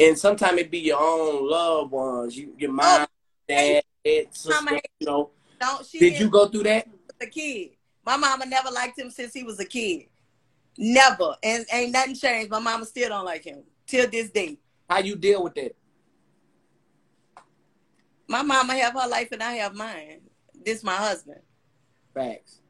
[0.00, 3.06] and sometimes it be your own loved ones, you, your oh, mom,
[3.48, 5.30] dad, sister, Mama hate- you know.
[5.60, 5.98] Don't she?
[5.98, 6.86] Did you go through that?
[7.20, 7.70] a kid.
[8.04, 10.06] My mama never liked him since he was a kid.
[10.76, 11.34] Never.
[11.42, 12.50] And ain't nothing changed.
[12.50, 14.58] My mama still don't like him till this day.
[14.88, 15.74] How you deal with that?
[18.28, 20.20] My mama have her life and I have mine.
[20.64, 21.40] This my husband.
[22.14, 22.60] Facts.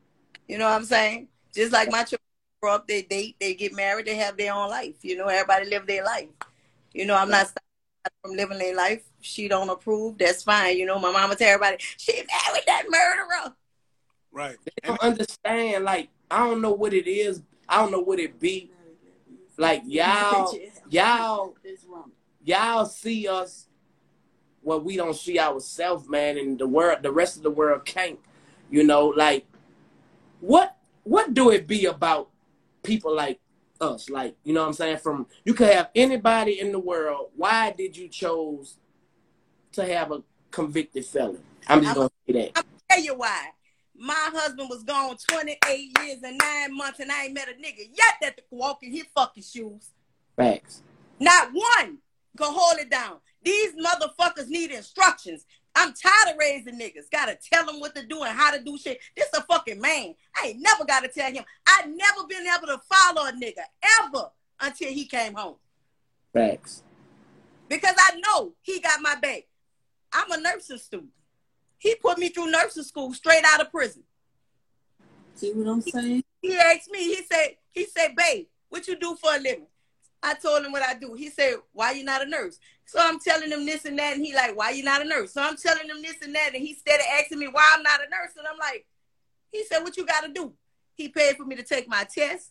[0.47, 1.29] You know what I'm saying?
[1.55, 2.21] Just like my children
[2.61, 4.97] grow up, they date, they get married, they have their own life.
[5.03, 6.29] You know, everybody live their life.
[6.93, 7.63] You know, I'm not stopping
[8.23, 9.03] from living their life.
[9.21, 10.19] She don't approve.
[10.19, 10.77] That's fine.
[10.77, 13.55] You know, my mama tell everybody she married that murderer.
[14.33, 14.57] right.
[14.65, 15.85] They don't understand.
[15.85, 17.43] Like, I don't know what it is.
[17.69, 18.71] I don't know what it be.
[19.57, 20.57] Like y'all,
[20.89, 21.55] y'all
[22.45, 23.67] y'all see us
[24.63, 28.19] what we don't see ourselves, man, and the world, the rest of the world can't.
[28.71, 29.47] You know, like
[30.41, 32.29] what what do it be about
[32.83, 33.41] people like
[33.81, 34.11] us?
[34.11, 34.99] Like, you know what I'm saying?
[34.99, 37.31] From you could have anybody in the world.
[37.37, 38.79] Why did you chose
[39.73, 41.43] to have a convicted felon?
[41.67, 42.51] I'm just gonna say that.
[42.57, 43.49] I'll tell you why.
[44.01, 45.59] My husband was gone 28
[45.99, 48.93] years and nine months, and I ain't met a nigga yet that could walk in
[48.93, 49.91] his fucking shoes.
[50.37, 50.83] Facts.
[51.19, 51.99] Not one
[52.37, 53.17] could hold it down.
[53.43, 55.45] These motherfuckers need instructions.
[55.75, 57.11] I'm tired of raising niggas.
[57.11, 59.01] Gotta tell them what to do and how to do shit.
[59.17, 60.15] This a fucking man.
[60.37, 61.45] I ain't never gotta tell him.
[61.67, 63.63] I never been able to follow a nigga
[64.01, 65.57] ever until he came home.
[66.33, 66.83] Facts.
[67.69, 69.45] Because I know he got my back.
[70.13, 71.11] I'm a nursing student.
[71.79, 74.03] He put me through nursing school straight out of prison.
[75.35, 76.25] See what I'm saying?
[76.43, 79.67] He asked me, he said, he said, babe, what you do for a living?
[80.23, 81.15] I told him what I do.
[81.15, 82.59] He said, why you not a nurse?
[82.87, 85.33] So I'm telling him this and that, and he like, why you not a nurse?
[85.33, 88.01] So I'm telling him this and that, and he started asking me why I'm not
[88.01, 88.87] a nurse, and I'm like,
[89.53, 90.53] he said, what you got to do?
[90.95, 92.51] He paid for me to take my test.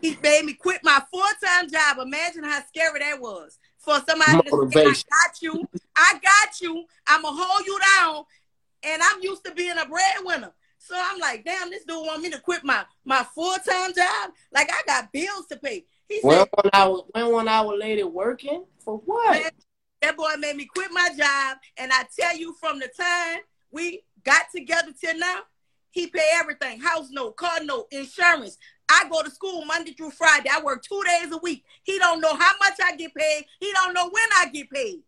[0.00, 1.98] He made me quit my full-time job.
[1.98, 6.84] Imagine how scary that was for somebody to say, I got you, I got you,
[7.06, 8.24] I'm gonna hold you down,
[8.84, 10.52] and I'm used to being a breadwinner.
[10.78, 14.30] So I'm like, damn, this dude want me to quit my my full time job.
[14.52, 15.84] Like I got bills to pay.
[16.08, 19.30] He When said one hour, when one hour lady working for what?
[19.42, 19.50] Man,
[20.00, 23.40] that boy made me quit my job, and I tell you, from the time
[23.70, 25.40] we got together till now,
[25.90, 28.56] he pay everything: house note, car note, insurance.
[28.88, 30.48] I go to school Monday through Friday.
[30.50, 31.64] I work two days a week.
[31.82, 33.44] He don't know how much I get paid.
[33.60, 35.00] He don't know when I get paid.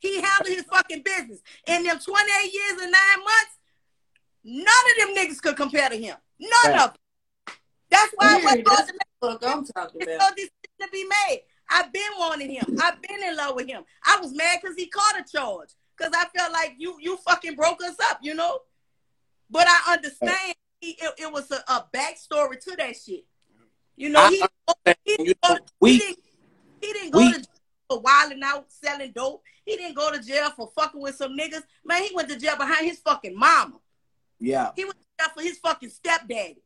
[0.00, 1.40] He handle his fucking business.
[1.66, 3.58] In them 28 years and nine months,
[4.42, 6.16] none of them niggas could compare to him.
[6.40, 6.80] None Right.
[6.80, 6.96] of them.
[7.90, 10.18] That's why I wasn't that's going to Fuck, I'm talking about.
[10.18, 11.40] no decision to be made.
[11.70, 12.64] I've been wanting him.
[12.80, 13.82] I've been in love with him.
[14.06, 15.70] I was mad because he caught a charge.
[15.96, 18.60] Because I felt like you you fucking broke us up, you know?
[19.50, 23.24] But I understand he, it, it was a, a backstory to that shit.
[23.96, 24.36] You know, he,
[25.04, 26.18] he, You didn't go, know, he, didn't,
[26.80, 27.46] he didn't go we- to jail
[27.90, 29.42] for wilding out, selling dope.
[29.64, 31.62] He didn't go to jail for fucking with some niggas.
[31.84, 33.78] Man, he went to jail behind his fucking mama.
[34.38, 36.62] yeah, He went to jail for his fucking stepdaddy.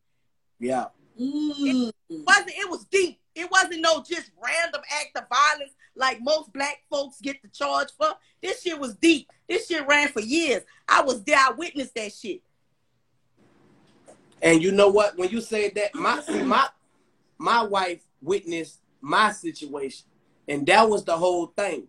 [0.61, 0.87] yeah.
[1.21, 1.93] Mm.
[2.11, 3.19] wasn't it was deep.
[3.35, 7.89] It wasn't no just random act of violence like most black folks get the charge
[7.97, 8.09] for.
[8.43, 9.29] This shit was deep.
[9.49, 10.63] This shit ran for years.
[10.89, 11.39] I was there.
[11.39, 12.43] I witnessed that shit.
[14.41, 15.17] And you know what?
[15.17, 16.69] When you said that, my my
[17.39, 20.07] my wife witnessed my situation,
[20.49, 21.89] and that was the whole thing.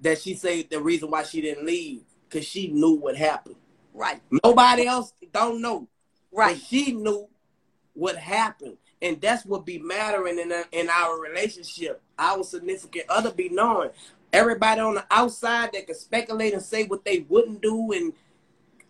[0.00, 3.56] That she said the reason why she didn't leave because she knew what happened.
[3.94, 4.20] Right.
[4.44, 5.88] Nobody else don't know.
[6.32, 6.56] Right.
[6.56, 7.28] But she knew
[7.94, 8.76] what happened.
[9.02, 12.00] And that's what be mattering in, our- in our relationship.
[12.18, 13.90] Our significant other be knowing.
[14.32, 18.12] Everybody on the outside that can speculate and say what they wouldn't do and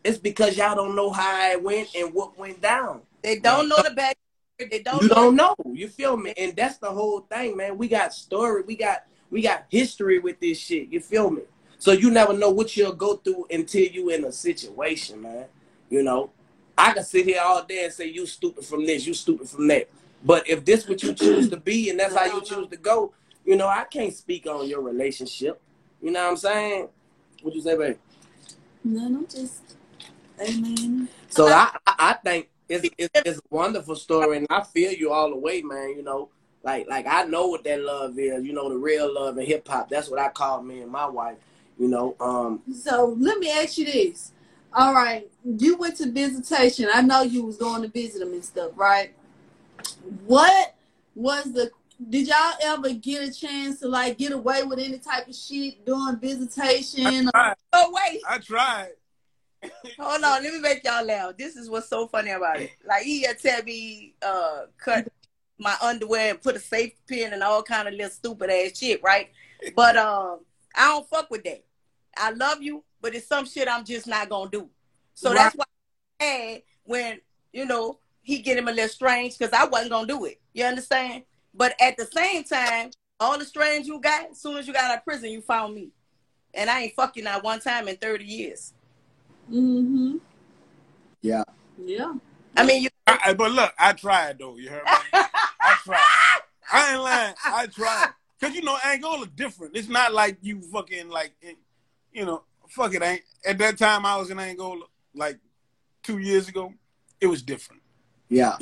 [0.05, 3.01] It's because y'all don't know how it went and what went down.
[3.23, 4.17] They don't know the back.
[4.59, 5.03] They don't.
[5.03, 5.55] you know don't know.
[5.73, 6.35] You feel me?
[6.37, 7.79] And that's the whole thing, man.
[7.79, 8.63] We got story.
[8.67, 10.89] We got we got history with this shit.
[10.91, 11.43] You feel me?
[11.79, 15.47] So you never know what you'll go through until you in a situation, man.
[15.91, 16.31] You know,
[16.77, 19.69] I can sit here all day and say you stupid from this, you stupid from
[19.69, 19.89] that.
[20.25, 23.13] But if this what you choose to be and that's how you choose to go,
[23.45, 25.61] you know, I can't speak on your relationship.
[26.01, 26.89] You know what I'm saying?
[27.43, 27.99] What you say, babe?
[28.83, 29.77] No, no, just
[30.41, 31.09] amen.
[31.29, 35.13] So I, I I think it's, it's it's a wonderful story, and I feel you
[35.13, 35.91] all the way, man.
[35.91, 36.29] You know,
[36.63, 38.45] like like I know what that love is.
[38.45, 39.89] You know, the real love in hip hop.
[39.89, 41.37] That's what I call me and my wife.
[41.79, 44.33] You know, um, So let me ask you this.
[44.75, 46.89] All right, you went to visitation.
[46.93, 49.15] I know you was going to visit them and stuff, right?
[50.27, 50.75] What
[51.15, 51.71] was the?
[52.11, 55.87] Did y'all ever get a chance to like get away with any type of shit
[55.87, 57.31] during visitation?
[57.73, 58.91] Oh wait, I tried.
[59.99, 60.43] hold on.
[60.43, 61.37] Let me make y'all laugh.
[61.37, 62.71] This is what's so funny about it.
[62.85, 65.07] Like he had tell me, uh, cut
[65.59, 69.01] my underwear and put a safety pin and all kind of little stupid ass shit,
[69.03, 69.31] right?
[69.77, 70.41] But um,
[70.75, 71.65] I don't fuck with that.
[72.17, 74.71] I love you, but it's some shit I'm just not gonna do.
[75.13, 75.37] So Right.
[75.37, 75.65] that's why
[76.21, 77.21] I had when
[77.53, 80.41] you know he get him a little strange because I wasn't gonna do it.
[80.55, 81.25] You understand?
[81.53, 84.91] But at the same time, all the strange you got, as soon as you got
[84.91, 85.91] out of prison, you found me,
[86.55, 88.73] and I ain't fucking you not one time in thirty years.
[89.53, 90.17] Mm-hmm.
[91.21, 91.43] yeah,
[91.85, 92.15] Yeah.
[92.57, 92.89] I mean, you.
[93.07, 94.57] I, I- but look, I tried though.
[94.57, 94.91] You heard me?
[95.13, 96.41] I tried.
[96.73, 97.35] I ain't lying.
[97.45, 98.09] I tried.
[98.41, 99.77] Cause you know Angola different.
[99.77, 101.33] It's not like you fucking like,
[102.15, 103.23] you know, fuck it ain't.
[103.47, 104.85] At that time I was in Angola,
[105.15, 105.39] like
[106.03, 106.73] two years ago,
[107.21, 107.83] it was different.
[108.29, 108.57] yeah,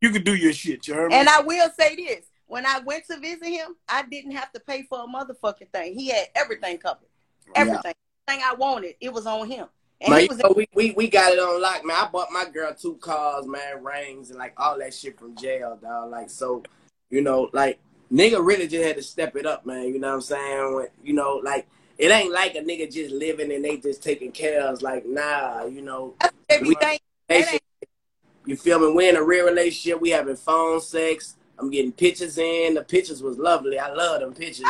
[0.00, 0.86] You could do your shit.
[0.86, 1.16] You heard me?
[1.16, 4.60] And I will say this: when I went to visit him, I didn't have to
[4.60, 5.94] pay for a motherfucking thing.
[5.94, 7.08] He had everything covered.
[7.54, 7.94] Everything.
[8.26, 9.66] Everything I wanted, it was on him.
[10.00, 10.20] And man.
[10.20, 11.96] he You was know, we, we we got it on lock, man.
[11.98, 15.78] I bought my girl two cars, man, rings and like all that shit from jail,
[15.80, 16.10] dog.
[16.10, 16.62] Like so,
[17.10, 17.80] you know, like
[18.12, 19.84] nigga really just had to step it up, man.
[19.92, 20.74] You know what I'm saying?
[20.74, 21.66] When, you know, like
[21.98, 24.82] it ain't like a nigga just living and they just taking care of us.
[24.82, 26.14] Like nah, you know,
[26.48, 26.98] everything.
[27.28, 27.62] They That shit-
[28.46, 28.90] you feel me?
[28.92, 30.00] We're in a real relationship.
[30.00, 31.36] We having phone sex.
[31.58, 32.74] I'm getting pictures in.
[32.74, 33.78] The pictures was lovely.
[33.78, 34.64] I love them pictures.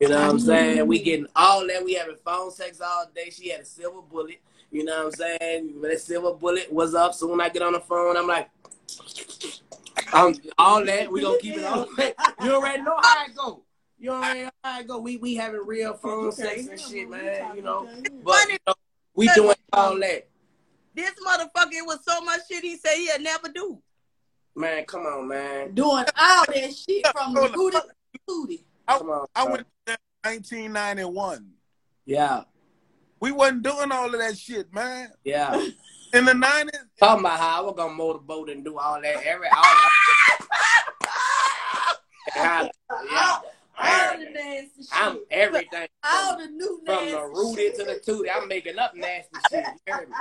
[0.00, 0.86] You know what I'm saying?
[0.86, 1.84] We getting all that.
[1.84, 3.30] We having phone sex all day.
[3.30, 4.40] She had a silver bullet.
[4.70, 5.80] You know what I'm saying?
[5.80, 7.14] That silver bullet was up.
[7.14, 8.50] So when I get on the phone, I'm like,
[10.12, 11.10] um, all that.
[11.10, 11.86] We gonna keep it all.
[12.42, 13.62] You already know how it go.
[14.02, 14.98] You already know how it go.
[14.98, 17.54] We we having real phone sex and shit, man.
[17.54, 17.88] You know,
[18.24, 18.74] but you know,
[19.14, 20.26] we doing all that.
[20.92, 23.80] This motherfucker, it was so much shit he said he'd never do.
[24.56, 25.72] Man, come on, man.
[25.72, 28.64] Doing all that shit from the booty to the booty.
[28.88, 29.26] Come on.
[29.36, 29.52] I bro.
[29.52, 29.66] went
[30.24, 31.48] 1991.
[32.04, 32.42] Yeah,
[33.20, 35.12] We wasn't doing all of that shit, man.
[35.24, 35.54] yeah.
[36.12, 39.24] In the 90s, Talking about how I was gonna motorboat and do all that.
[39.24, 39.64] Every all
[42.36, 42.68] yeah,
[43.10, 43.38] yeah.
[43.78, 44.88] All the nasty shit.
[44.92, 47.76] I'm everything all the new from the shit.
[47.76, 48.28] to the tootie.
[48.34, 49.66] I'm making up nasty shit.
[49.86, 50.14] You heard me?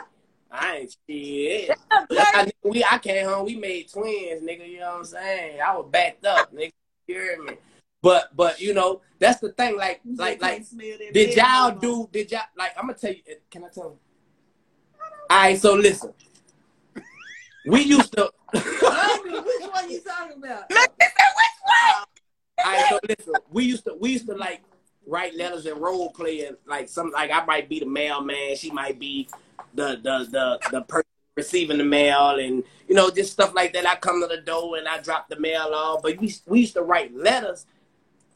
[0.52, 1.78] I ain't shit.
[2.12, 3.46] I, we I came home.
[3.46, 4.68] We made twins, nigga.
[4.68, 5.60] You know what I'm saying?
[5.62, 6.72] I was backed up, nigga.
[7.08, 7.54] You heard me?
[8.02, 9.78] But but you know that's the thing.
[9.78, 12.10] Like like like can't smell that Did y'all do?
[12.12, 12.72] Did y'all like?
[12.78, 13.22] I'm gonna tell you.
[13.50, 14.00] Can I tell you?
[15.30, 15.60] All right.
[15.60, 16.14] So listen.
[17.66, 18.30] We used to.
[18.54, 20.72] Wait a minute, which one you talking about?
[22.66, 22.86] All right.
[22.90, 23.34] So listen.
[23.52, 23.96] We used to.
[24.00, 24.62] We used to like
[25.08, 28.56] write letters and role play and like some like I might be the mailman.
[28.56, 29.28] She might be
[29.74, 33.88] the the the the person receiving the mail and you know just stuff like that.
[33.88, 36.02] I come to the door and I drop the mail off.
[36.04, 37.66] But we we used to write letters.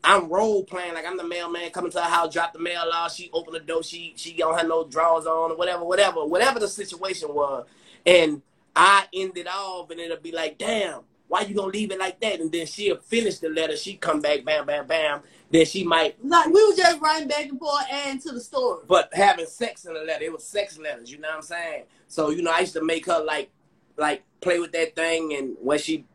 [0.03, 3.15] I'm role playing like I'm the mailman coming to her house, drop the mail off.
[3.15, 6.59] She open the door, she she don't have no drawers on or whatever, whatever, whatever
[6.59, 7.65] the situation was.
[8.05, 8.43] And
[8.76, 12.19] I end it off, and it'll be like, damn, why you gonna leave it like
[12.21, 12.39] that?
[12.39, 13.76] And then she'll finish the letter.
[13.76, 15.21] She come back, bam, bam, bam.
[15.49, 18.84] Then she might, Like we were just writing back and forth, adding to the story.
[18.88, 21.11] but having sex in the letter, it was sex letters.
[21.11, 21.84] You know what I'm saying?
[22.07, 23.49] So you know, I used to make her like,
[23.97, 26.05] like play with that thing, and when she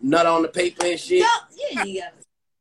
[0.00, 1.18] nut on the paper and shit.
[1.18, 1.36] Yeah,
[1.72, 2.02] yeah, you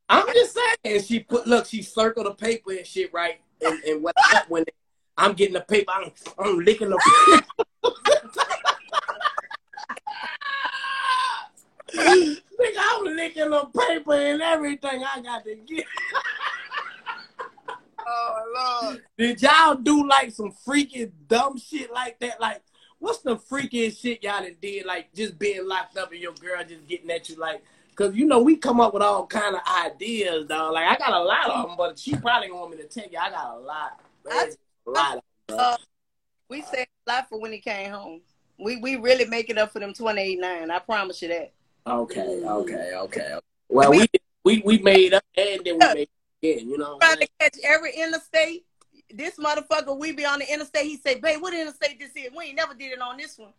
[0.10, 0.96] I'm just saying.
[0.96, 3.42] And she put, look, she circled the paper and shit, right?
[3.66, 4.16] And, and what
[4.48, 4.64] when
[5.18, 6.98] I'm getting the paper, I'm, I'm licking the
[11.94, 15.86] Nigga, I'm licking the paper and everything I got to get.
[18.08, 22.40] oh Lord, Did y'all do like some freaking dumb shit like that?
[22.40, 22.62] Like,
[23.00, 24.86] what's the freakiest shit y'all done did?
[24.86, 27.64] Like, just being locked up and your girl just getting at you like,
[27.96, 30.74] cause you know we come up with all kind of ideas, dog.
[30.74, 33.18] Like I got a lot of them, but she probably want me to tell you
[33.18, 34.00] I got a lot.
[34.26, 34.50] Man,
[34.88, 35.18] a lot.
[35.50, 35.60] Of.
[35.60, 35.78] Uh,
[36.50, 38.22] we said I for when he came home.
[38.60, 40.72] We we really make it up for them twenty eight nine.
[40.72, 41.54] I promise you that.
[41.88, 43.40] Okay, okay, okay.
[43.70, 44.08] Well, we
[44.44, 46.10] we we made up and then we made
[46.44, 46.70] again.
[46.70, 48.66] You know, trying to catch every interstate.
[49.14, 50.84] This motherfucker, we be on the interstate.
[50.84, 52.30] He say, "Babe, what interstate this is?
[52.36, 53.54] We ain't never did it on this one."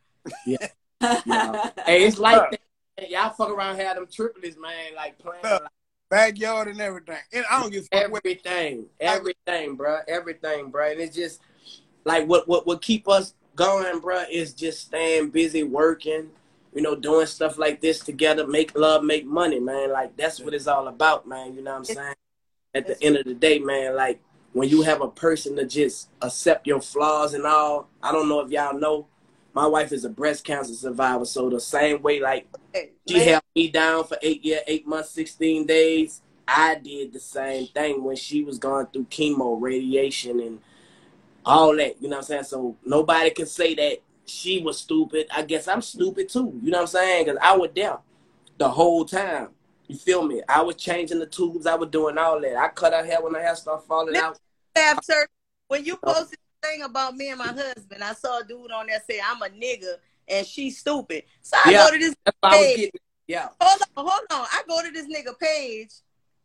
[0.47, 0.59] Yeah.
[1.01, 1.71] yeah.
[1.87, 3.11] hey, it's like that.
[3.11, 4.95] Y'all fuck around, have them triplets, man.
[4.95, 5.43] Like playing.
[5.43, 5.63] Like,
[6.11, 7.19] backyard and everything.
[7.33, 10.91] And I don't give everything, everything, bro, everything, bro.
[10.91, 11.41] And it's just
[12.05, 16.31] like what what what keep us going, bro, is just staying busy working.
[16.75, 19.91] You know, doing stuff like this together, make love, make money, man.
[19.91, 21.55] Like that's what it's all about, man.
[21.55, 22.15] You know what I'm saying?
[22.75, 24.21] At the end of the day, man, like
[24.53, 28.41] when you have a person to just accept your flaws and all, I don't know
[28.41, 29.07] if y'all know,
[29.55, 32.47] my wife is a breast cancer survivor, so the same way like
[33.09, 36.21] she held me down for eight year, eight months, sixteen days.
[36.47, 40.61] I did the same thing when she was going through chemo, radiation, and
[41.45, 42.01] all that.
[42.01, 42.45] You know what I'm saying?
[42.45, 43.99] So nobody can say that
[44.29, 45.27] she was stupid.
[45.35, 46.59] I guess I'm stupid too.
[46.63, 47.25] You know what I'm saying?
[47.25, 47.99] Because I was there
[48.59, 49.49] the whole time.
[49.87, 50.43] You feel me?
[50.49, 51.67] I was changing the tubes.
[51.67, 52.57] I was doing all that.
[52.57, 54.39] I cut her hair when her hair started falling out.
[54.77, 55.27] After
[55.69, 56.13] when you oh.
[56.13, 59.21] posted the thing about me and my husband, I saw a dude on there say
[59.25, 59.95] I'm a nigga
[60.29, 61.25] and she's stupid.
[61.41, 62.15] So I yeah, go to this
[62.51, 62.91] page.
[63.27, 63.49] Yeah.
[63.61, 64.47] Hold on, hold on.
[64.53, 65.93] I go to this nigga page.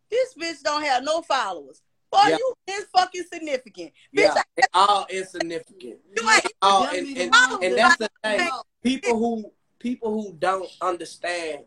[0.10, 1.82] This bitch don't have no followers.
[2.14, 2.38] Boy, yeah.
[2.38, 3.91] you is fucking significant.
[4.11, 5.97] Yeah, bitch, they all insignificant.
[6.16, 8.49] You ain't all, and, and, and that's the thing.
[8.84, 11.64] People who people who don't understand,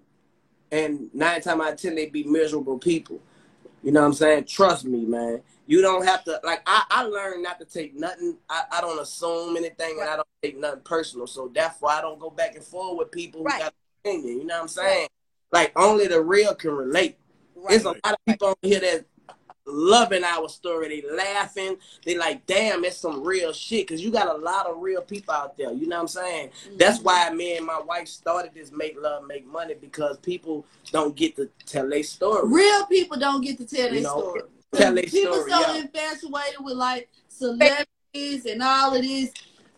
[0.71, 3.21] and nine times out of ten they be miserable people.
[3.83, 4.45] You know what I'm saying?
[4.45, 5.43] Trust me, man.
[5.67, 8.37] You don't have to like I, I learned not to take nothing.
[8.49, 11.27] I, I don't assume anything and I don't take nothing personal.
[11.27, 13.55] So that's why I don't go back and forth with people right.
[13.55, 13.75] who got
[14.05, 14.39] opinion.
[14.39, 15.09] You know what I'm saying?
[15.53, 15.61] Right.
[15.61, 17.19] Like only the real can relate.
[17.57, 17.71] Right.
[17.71, 19.07] There's a lot of people on here that
[19.67, 21.01] loving our story.
[21.01, 21.77] They laughing.
[22.05, 23.89] They like, damn, it's some real shit.
[23.89, 25.73] Cause you got a lot of real people out there.
[25.73, 26.49] You know what I'm saying?
[26.49, 26.77] Mm-hmm.
[26.79, 31.17] That's why me and my wife started this Make Love, Make Money because people don't
[31.17, 32.49] get to tell their story.
[32.49, 34.43] Real people don't get to tell their story.
[34.75, 35.51] Tell their people story.
[35.51, 35.81] so yeah.
[35.81, 39.33] infatuated with like celebrities and all of this,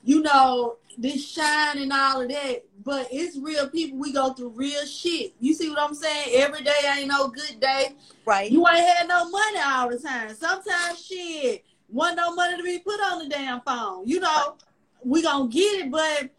[0.09, 2.65] you know, this shine and all of that.
[2.83, 3.99] But it's real people.
[3.99, 5.35] We go through real shit.
[5.39, 6.31] You see what I'm saying?
[6.33, 7.91] Every day ain't no good day.
[8.25, 8.51] Right.
[8.51, 10.35] You ain't had no money all the time.
[10.35, 14.09] Sometimes shit, want no money to be put on the damn phone.
[14.09, 14.57] You know,
[15.05, 16.31] we gonna get it, but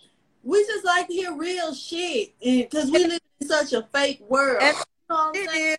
[0.43, 4.63] we just like to hear real shit, because we live in such a fake world.
[5.35, 5.75] You know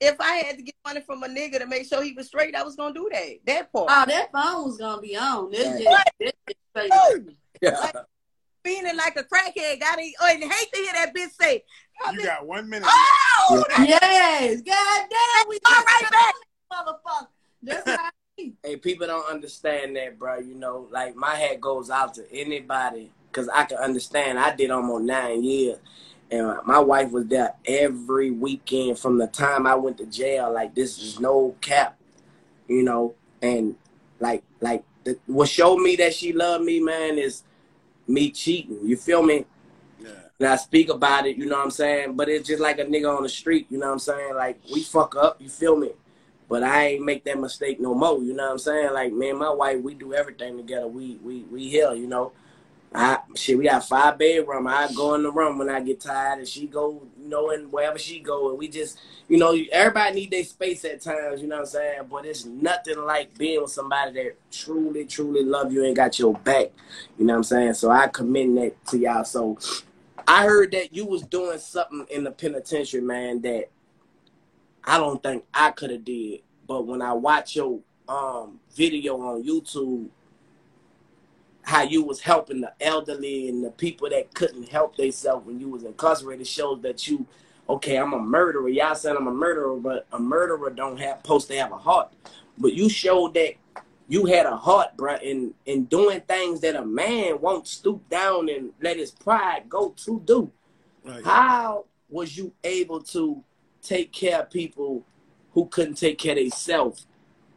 [0.00, 2.56] if I had to get money from a nigga to make sure he was straight,
[2.56, 3.38] I was gonna do that.
[3.46, 3.86] That part.
[3.88, 5.50] Oh, that phone was gonna be on.
[5.50, 6.58] This just, this just
[7.60, 7.78] yeah.
[7.78, 7.94] Like,
[8.64, 9.80] feeling like a crackhead.
[9.80, 11.62] Gotta oh, and hate to hear that bitch say.
[12.12, 12.88] You got one minute.
[12.90, 14.62] Oh, yes.
[14.62, 15.48] God damn.
[15.48, 16.34] We all right back.
[16.72, 17.26] Motherfucker.
[17.62, 17.98] That's right.
[18.64, 20.38] Hey, people don't understand that, bro.
[20.38, 24.38] You know, like my hat goes out to anybody because I can understand.
[24.38, 25.78] I did almost nine years,
[26.30, 30.50] and my wife was there every weekend from the time I went to jail.
[30.52, 31.98] Like this is no cap,
[32.66, 33.14] you know.
[33.42, 33.76] And
[34.18, 37.42] like, like the, what showed me that she loved me, man, is
[38.06, 38.80] me cheating.
[38.82, 39.44] You feel me?
[40.00, 40.10] Yeah.
[40.38, 42.14] And I speak about it, you know what I'm saying?
[42.16, 44.34] But it's just like a nigga on the street, you know what I'm saying?
[44.34, 45.90] Like we fuck up, you feel me?
[46.48, 48.92] But I ain't make that mistake no more, you know what I'm saying?
[48.92, 50.86] Like me and my wife, we do everything together.
[50.86, 52.32] We we we here, you know.
[52.94, 54.66] I shit, we got five bedroom.
[54.66, 57.98] I go in the room when I get tired, and she go, know, and wherever
[57.98, 61.42] she go, and we just, you know, everybody need their space at times.
[61.42, 62.00] You know what I'm saying?
[62.08, 66.34] But it's nothing like being with somebody that truly, truly love you and got your
[66.34, 66.70] back.
[67.18, 67.74] You know what I'm saying?
[67.74, 69.24] So I commend that to y'all.
[69.24, 69.58] So
[70.28, 73.70] I heard that you was doing something in the penitentiary, man, that
[74.84, 76.40] I don't think I could have did.
[76.66, 80.08] But when I watch your um video on YouTube
[81.62, 85.68] how you was helping the elderly and the people that couldn't help themselves when you
[85.68, 87.26] was incarcerated shows that you
[87.68, 88.68] okay i'm a murderer.
[88.68, 92.12] Y'all said i'm a murderer but a murderer don't have supposed to have a heart.
[92.58, 93.54] But you showed that
[94.08, 98.48] you had a heart bro in in doing things that a man won't stoop down
[98.48, 100.50] and let his pride go to do.
[101.04, 101.24] Right.
[101.24, 103.42] how was you able to
[103.82, 105.04] take care of people
[105.52, 107.06] who couldn't take care of themselves?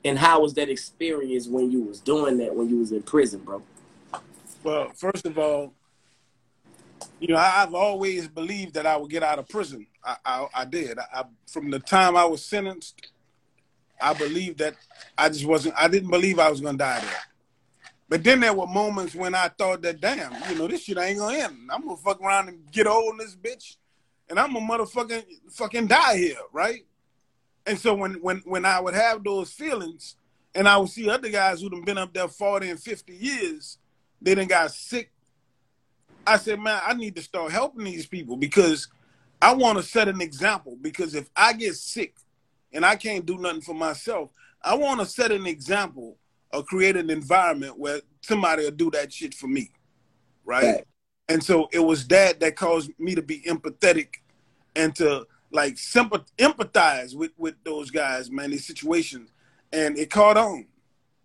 [0.03, 3.41] And how was that experience when you was doing that when you was in prison
[3.41, 3.61] bro
[4.65, 5.73] well, first of all,
[7.19, 9.85] you know, I, have always believed that I would get out of prison.
[10.03, 10.97] I, I, I did.
[10.97, 13.11] I, from the time I was sentenced,
[14.01, 14.73] I believed that
[15.15, 15.75] I just wasn't.
[15.77, 17.21] I didn't believe I was going to die there.
[18.09, 21.19] But then there were moments when I thought that, damn, you know, this shit ain't
[21.19, 21.69] gonna end.
[21.71, 23.77] I'm gonna fuck around and get old in this bitch,
[24.29, 26.85] and I'm gonna motherfucking fucking die here, right?
[27.65, 30.17] And so when when when I would have those feelings,
[30.53, 33.79] and I would see other guys who'd been up there 40 and 50 years,
[34.25, 35.11] they done got sick
[36.27, 38.87] I said, man, I need to start helping these people because
[39.41, 40.77] I want to set an example.
[40.81, 42.15] Because if I get sick
[42.73, 46.17] and I can't do nothing for myself, I want to set an example
[46.51, 49.71] or create an environment where somebody will do that shit for me.
[50.43, 50.63] Right.
[50.63, 50.87] Right.
[51.27, 54.09] And so it was that that caused me to be empathetic
[54.75, 59.31] and to like sympath- empathize with with those guys, man, these situations,
[59.73, 60.67] and it caught on.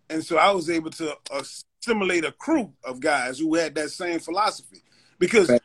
[0.09, 1.43] And so I was able to uh,
[1.81, 4.83] assimilate a crew of guys who had that same philosophy,
[5.19, 5.61] because Right.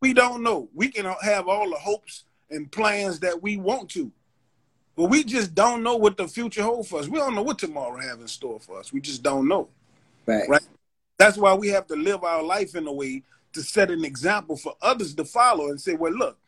[0.00, 0.68] we don't know.
[0.74, 4.10] We can have all the hopes and plans that we want to,
[4.96, 7.08] but we just don't know what the future holds for us.
[7.08, 8.92] We don't know what tomorrow have in store for us.
[8.92, 9.68] We just don't know.
[10.26, 10.48] Right.
[10.48, 10.66] Right.
[11.18, 14.56] That's why we have to live our life in a way to set an example
[14.56, 16.38] for others to follow and say, well, look,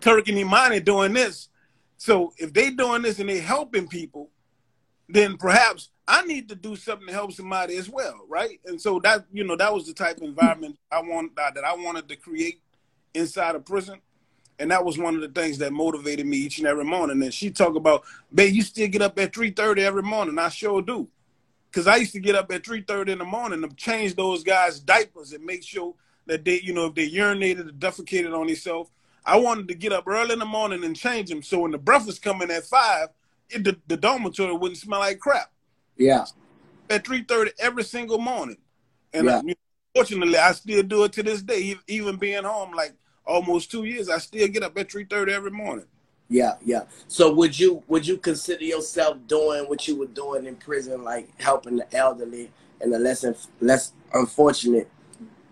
[0.00, 1.48] Turk and Imani doing this.
[1.96, 4.30] So if they doing this and they helping people,
[5.08, 8.58] then perhaps I need to do something to help somebody as well, right?
[8.64, 11.76] And so that you know that was the type of environment I want that I
[11.76, 12.62] wanted to create
[13.12, 14.00] inside a prison,
[14.58, 17.22] and that was one of the things that motivated me each and every morning.
[17.22, 18.04] And she talked about,
[18.34, 20.38] babe, you still get up at three thirty every morning.
[20.38, 21.08] I sure do,
[21.70, 24.42] because I used to get up at three thirty in the morning to change those
[24.42, 25.94] guys' diapers and make sure
[26.24, 28.90] that they, you know, if they urinated or defecated on themselves.
[29.26, 31.76] I wanted to get up early in the morning and change them, so when the
[31.76, 33.08] breakfast coming at five,
[33.50, 35.52] it, the, the dormitory wouldn't smell like crap
[35.98, 36.24] Yeah.
[36.88, 38.56] at three thirty every single morning.
[39.12, 39.38] And Yeah.
[39.38, 39.54] uh, you know,
[39.94, 41.76] fortunately, I still do it to this day.
[41.86, 42.94] Even being home like
[43.26, 45.86] almost two years, I still get up at three thirty every morning.
[46.30, 46.84] Yeah, yeah.
[47.08, 51.28] So would you would you consider yourself doing what you were doing in prison, like
[51.40, 54.88] helping the elderly and the less inf- less unfortunate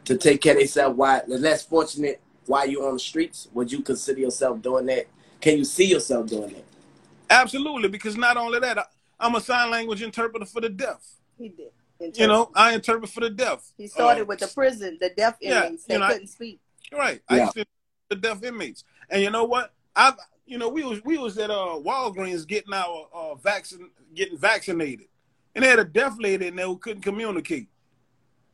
[0.05, 0.97] to take care of themselves?
[0.97, 3.49] Why the less fortunate while you're on the streets?
[3.55, 5.07] Would you consider yourself doing that?
[5.41, 6.65] Can you see yourself doing that?
[7.29, 8.85] Absolutely, because not only that, I,
[9.19, 11.03] I'm a sign language interpreter for the deaf.
[11.39, 11.71] He did.
[12.19, 13.73] You know, I interpret for the deaf.
[13.79, 15.85] he started Uh, with the prison, the deaf yeah, inmates.
[15.89, 16.61] you they know, couldn't speak.
[16.93, 17.23] Right.
[17.29, 17.65] I used to
[18.11, 18.85] the deaf inmates.
[19.09, 19.73] And you know what?
[19.95, 20.13] I
[20.45, 25.07] you know, we was we was at uh Walgreens getting our uh vaccine getting vaccinated.
[25.55, 27.69] And they had a deaf lady in there who couldn't communicate.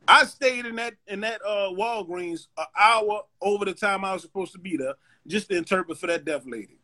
[0.06, 4.22] I stayed in that in that uh Walgreens an hour over the time I was
[4.22, 4.94] supposed to be there
[5.26, 6.78] just to interpret for that deaf lady.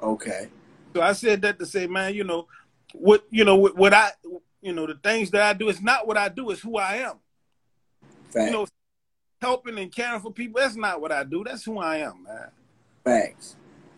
[0.00, 0.48] Okay.
[0.94, 2.48] So I said that to say, man, you know,
[2.94, 4.10] what you know what, what I
[4.62, 6.98] you know, the things that I do is not what I do, it's who I
[6.98, 7.16] am.
[8.30, 8.46] Facts.
[8.46, 8.66] You know,
[9.40, 11.42] helping and caring for people, that's not what I do.
[11.44, 12.48] That's who I am, man.
[13.04, 13.56] Facts.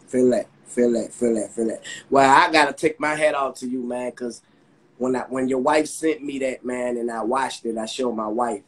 [0.09, 0.49] Feel that.
[0.67, 1.13] Feel that.
[1.13, 1.53] Feel that.
[1.53, 1.83] Feel that.
[2.09, 4.43] Well, I gotta take my hat off to you, man, because
[4.97, 8.13] when I when your wife sent me that, man, and I watched it, I showed
[8.13, 8.63] my wife.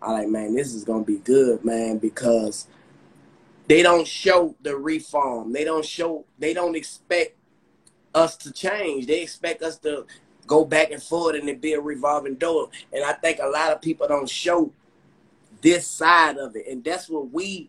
[0.00, 2.66] I like, man, this is gonna be good, man, because
[3.66, 5.52] they don't show the reform.
[5.52, 6.26] They don't show.
[6.38, 7.37] They don't expect
[8.18, 9.06] us to change.
[9.06, 10.06] They expect us to
[10.46, 12.68] go back and forth and it be a revolving door.
[12.92, 14.72] And I think a lot of people don't show
[15.60, 17.68] this side of it, and that's what we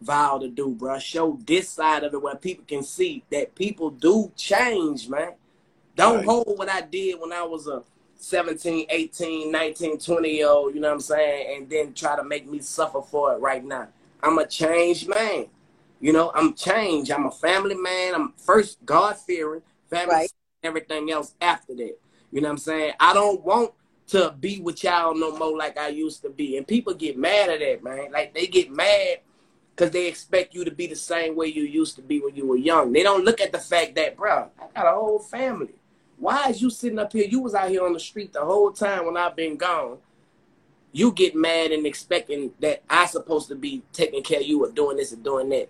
[0.00, 0.98] vow to do, bro.
[0.98, 5.34] Show this side of it where people can see that people do change, man.
[5.96, 6.24] Don't Right.
[6.26, 7.82] hold what I did when I was a
[8.16, 11.56] 17, 18, 19, 20 year old, you know what I'm saying?
[11.56, 13.88] And then try to make me suffer for it right now.
[14.22, 15.46] I'm a changed man.
[16.00, 17.10] You know, I'm changed.
[17.10, 18.14] I'm a family man.
[18.14, 20.32] I'm first God fearing, family, Right.
[20.62, 21.98] everything else after that.
[22.30, 22.92] You know what I'm saying?
[23.00, 23.72] I don't want
[24.08, 26.56] to be with y'all no more like I used to be.
[26.56, 28.10] And people get mad at that, man.
[28.12, 29.18] Like they get mad
[29.74, 32.46] because they expect you to be the same way you used to be when you
[32.46, 32.92] were young.
[32.92, 35.74] They don't look at the fact that, bro, I got a whole family.
[36.18, 37.26] Why is you sitting up here?
[37.26, 39.98] You was out here on the street the whole time when I've been gone.
[40.90, 44.70] You get mad and expecting that I supposed to be taking care of you or
[44.70, 45.68] doing this and doing that.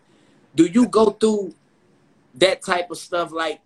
[0.55, 1.55] Do you go through
[2.37, 3.61] that type of stuff like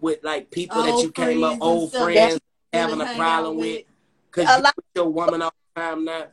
[0.00, 2.40] with like people that you came up, old friends
[2.72, 3.84] having a problem with?
[4.30, 6.26] Because A you lot- with your woman all the time now.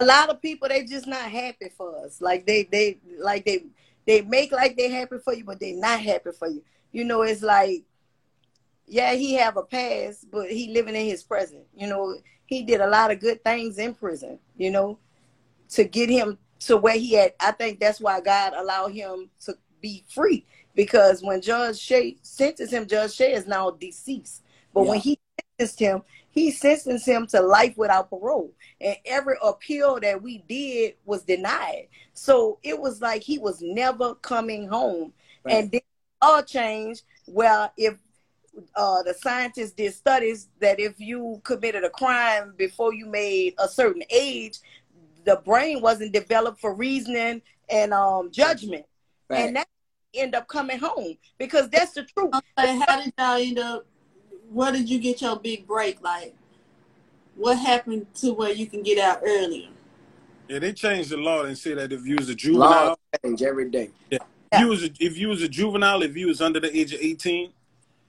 [0.00, 2.20] a lot of people they just not happy for us.
[2.20, 3.64] Like they they like they
[4.06, 6.62] they make like they happy for you, but they not happy for you.
[6.90, 7.84] You know, it's like,
[8.86, 11.64] yeah, he have a past, but he living in his present.
[11.76, 14.38] You know, he did a lot of good things in prison.
[14.56, 14.98] You know,
[15.70, 17.34] to get him to where he at.
[17.40, 20.44] I think that's why God allowed him to be free
[20.74, 24.42] because when Judge Shea sentenced him, Judge Shea is now deceased.
[24.74, 25.18] But when he
[25.58, 28.52] sentenced him, he sentenced him to life without parole.
[28.80, 31.88] And every appeal that we did was denied.
[32.14, 35.12] So it was like he was never coming home.
[35.44, 35.56] Right.
[35.56, 35.82] And then
[36.22, 37.02] all changed.
[37.26, 37.98] Well, if
[38.76, 43.68] uh, the scientists did studies that if you committed a crime before you made a
[43.68, 44.58] certain age,
[45.24, 48.86] the brain wasn't developed for reasoning and um, judgment.
[49.30, 49.68] And that
[50.14, 52.34] end up coming home because that's the truth.
[52.58, 53.86] Okay, how did y'all end up?
[54.50, 56.02] Where did you get your big break?
[56.02, 56.34] Like,
[57.36, 59.68] what happened to where you can get out earlier?
[60.48, 63.42] Yeah, they changed the law and say that if you was a Law juvenile, change
[63.42, 63.90] every day.
[64.10, 64.20] if
[64.58, 67.00] you was a, if you was a juvenile, if you was under the age of
[67.00, 67.52] eighteen,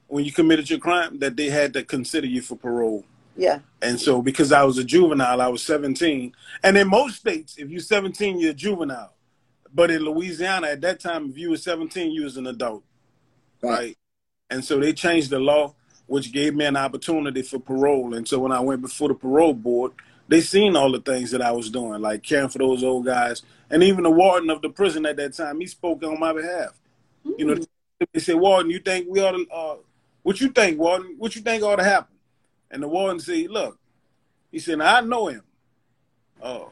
[0.07, 3.05] when you committed your crime, that they had to consider you for parole.
[3.35, 3.59] Yeah.
[3.81, 6.33] And so, because I was a juvenile, I was 17.
[6.63, 9.13] And in most states, if you're 17, you're a juvenile.
[9.73, 12.83] But in Louisiana, at that time, if you were 17, you was an adult,
[13.61, 13.97] right?
[14.49, 15.73] And so they changed the law,
[16.05, 18.13] which gave me an opportunity for parole.
[18.13, 19.93] And so when I went before the parole board,
[20.27, 23.41] they seen all the things that I was doing, like caring for those old guys.
[23.69, 26.79] And even the warden of the prison at that time, he spoke on my behalf.
[27.37, 27.57] You know,
[28.13, 29.75] they said, Warden, you think we ought to, uh,
[30.21, 31.15] what you think, Warden?
[31.17, 32.15] What you think ought to happen?
[32.69, 33.77] And the warden said, look,
[34.51, 35.43] he said, now, I know him.
[36.41, 36.65] Uh,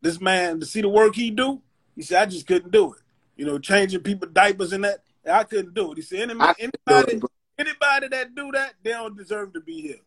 [0.00, 1.62] this man, to see the work he do,
[1.96, 3.00] he said, I just couldn't do it.
[3.36, 5.96] You know, changing people diapers and that, I couldn't do it.
[5.96, 7.22] He said, any, I couldn't do anybody, it,
[7.58, 10.00] anybody that do that, they don't deserve to be here.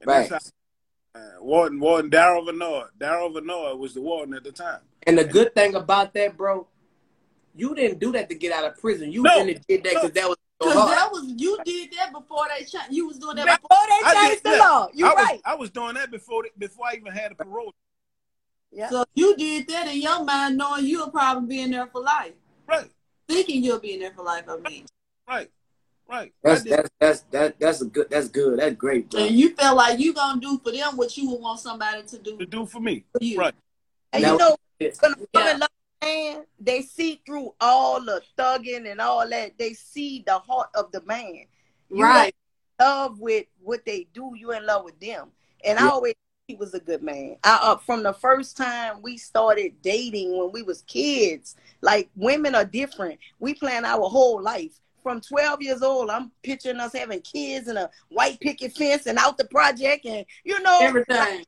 [0.00, 0.28] And Right.
[0.28, 0.50] that's
[1.14, 2.86] how, uh, warden, Warden Darrell Vannoy.
[2.98, 4.80] Darrell Vannoy was the warden at the time.
[5.06, 6.66] And the good thing about that, bro,
[7.54, 9.12] you didn't do that to get out of prison.
[9.12, 9.36] You No.
[9.38, 10.90] really did that because that was Cause heart.
[10.96, 14.14] that was you did that before they cha- you was doing that Before before.
[14.14, 14.88] they changed the law.
[14.94, 15.40] You're was, right.
[15.44, 17.74] I was doing that before before I even had a parole.
[18.72, 18.88] Yeah.
[18.88, 22.32] So you did that in your mind, knowing you'll probably be in there for life,
[22.66, 22.90] Right,
[23.28, 24.44] thinking you'll be in there for life.
[24.48, 24.86] I mean,
[25.28, 25.50] right,
[26.08, 26.32] right.
[26.42, 28.58] That's that's that's that that's a good that's good.
[28.58, 29.20] That's great, bro.
[29.20, 32.18] and you felt like you gonna do for them what you would want somebody to
[32.18, 33.04] do to do for me.
[33.12, 33.38] for you.
[33.38, 33.54] Right.
[34.12, 34.90] And Now- you know, Yeah.
[35.00, 35.56] when a woman Yeah.
[35.58, 35.68] love
[36.02, 39.56] man, they see through all the thugging and all that.
[39.58, 41.44] They see the heart of the man.
[41.90, 42.34] You Right.
[42.80, 44.32] in love with what they do.
[44.34, 45.30] You in love with them.
[45.64, 46.14] And I always
[46.48, 47.36] he was a good man.
[47.44, 51.56] I uh, from the first time we started dating when we was kids.
[51.80, 53.18] Like women are different.
[53.38, 54.72] We plan our whole life.
[55.02, 59.18] From 12 years old, I'm picturing us having kids and a white picket fence and
[59.18, 61.44] out the project and you know Everything.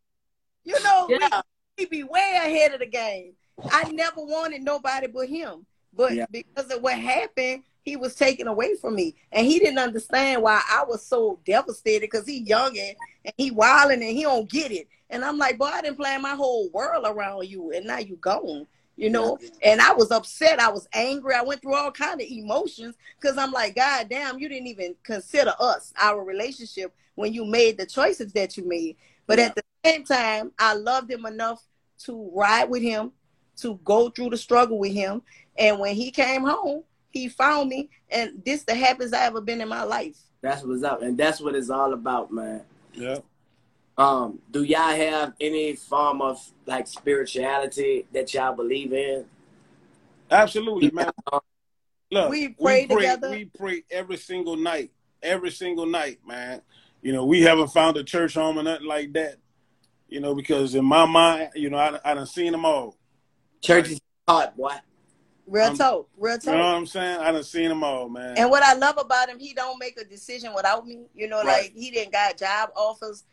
[0.64, 1.40] you know, we- Yeah.
[1.76, 3.34] he be way ahead of the game.
[3.70, 5.66] I never wanted nobody but him.
[5.92, 6.26] But Yeah.
[6.32, 9.14] because of what happened, he was taken away from me.
[9.30, 12.96] And he didn't understand why I was so devastated because he young and,
[13.36, 14.88] he wilding and he don't get it.
[15.10, 18.16] And I'm like, boy, I didn't plan my whole world around you and now you
[18.16, 18.66] gone.
[18.96, 20.60] You know, and I was upset.
[20.60, 21.34] I was angry.
[21.34, 24.94] I went through all kind of emotions because I'm like, God damn, you didn't even
[25.02, 28.96] consider us, our relationship, when you made the choices that you made.
[29.26, 29.46] But Yeah.
[29.46, 31.66] at the same time, I loved him enough
[32.04, 33.10] to ride with him,
[33.56, 35.22] to go through the struggle with him.
[35.58, 36.84] And when he came home,
[37.14, 40.18] he found me, and this the happiest I ever been in my life.
[40.42, 42.62] That's what's up, and that's what it's all about, man.
[42.92, 43.18] Yeah.
[43.96, 49.24] Um, do y'all have any form of like spirituality that y'all believe in?
[50.30, 51.12] Absolutely, man.
[52.10, 53.30] Look, We pray together.
[53.30, 54.90] We pray every single night,
[55.22, 56.60] every single night, man.
[57.00, 59.36] You know, we haven't found a church home or nothing like that.
[60.08, 62.96] You know, because in my mind, you know, I, I done seen them all.
[63.62, 64.74] Church is hard, boy.
[65.46, 66.46] Real Um, talk, real talk.
[66.46, 67.20] You know what I'm saying?
[67.20, 68.38] I done seen them all, man.
[68.38, 71.04] And what I love about him, he don't make a decision without me.
[71.14, 71.64] You know, Right.
[71.64, 73.24] like he didn't got job offers,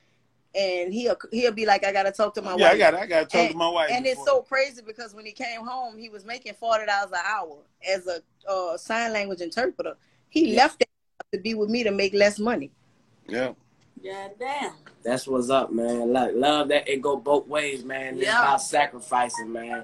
[0.53, 2.77] and he'll he'll be like, I gotta talk to my yeah, I wife.
[2.79, 3.91] got, I got to talk And- to my wife.
[3.93, 7.21] and it's so crazy because when he came home, he was making forty dollars an
[7.25, 7.57] hour
[7.87, 9.95] as a uh, sign language interpreter.
[10.29, 10.63] He Yeah.
[10.63, 10.87] left that
[11.31, 12.71] to be with me to make less money.
[13.27, 13.53] Yeah.
[14.01, 14.73] Yeah, damn.
[15.03, 16.11] That's what's up, man.
[16.11, 18.15] Like love that it go both ways, man.
[18.17, 18.41] It's Yeah.
[18.41, 19.83] about sacrificing, man.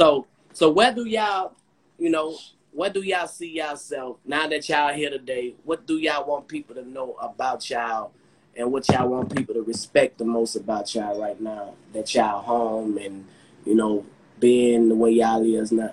[0.00, 1.52] So so where do y'all,
[1.98, 2.36] you know,
[2.72, 5.54] what do y'all see yourself now that y'all here today?
[5.64, 8.12] What do y'all want people to know about y'all,
[8.56, 11.74] and what y'all want people to respect the most about y'all right now?
[11.92, 13.26] That y'all home and
[13.64, 14.06] you know
[14.38, 15.92] being the way y'all is now.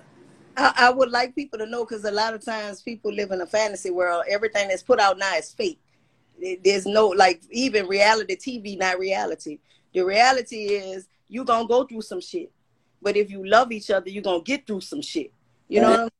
[0.56, 3.40] I, I would like people to know because a lot of times people live in
[3.40, 4.24] a fantasy world.
[4.28, 5.80] Everything that's put out now is fake.
[6.62, 9.58] There's no like even reality TV, not reality.
[9.92, 12.52] The reality is you're gonna go through some shit,
[13.02, 15.32] but if you love each other, you're gonna get through some shit.
[15.68, 16.02] You know, Right.
[16.04, 16.12] what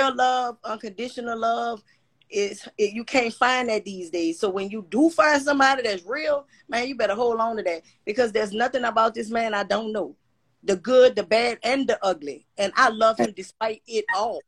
[0.00, 1.82] I'm real love, unconditional love
[2.30, 4.40] is it, you can't find that these days.
[4.40, 7.82] So when you do find somebody that's real, man, you better hold on to that
[8.04, 10.16] because there's nothing about this man I don't know.
[10.64, 14.40] The good, the bad, and the ugly, and I love him despite it all.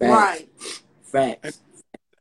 [0.00, 0.48] Right.
[1.02, 1.60] Facts.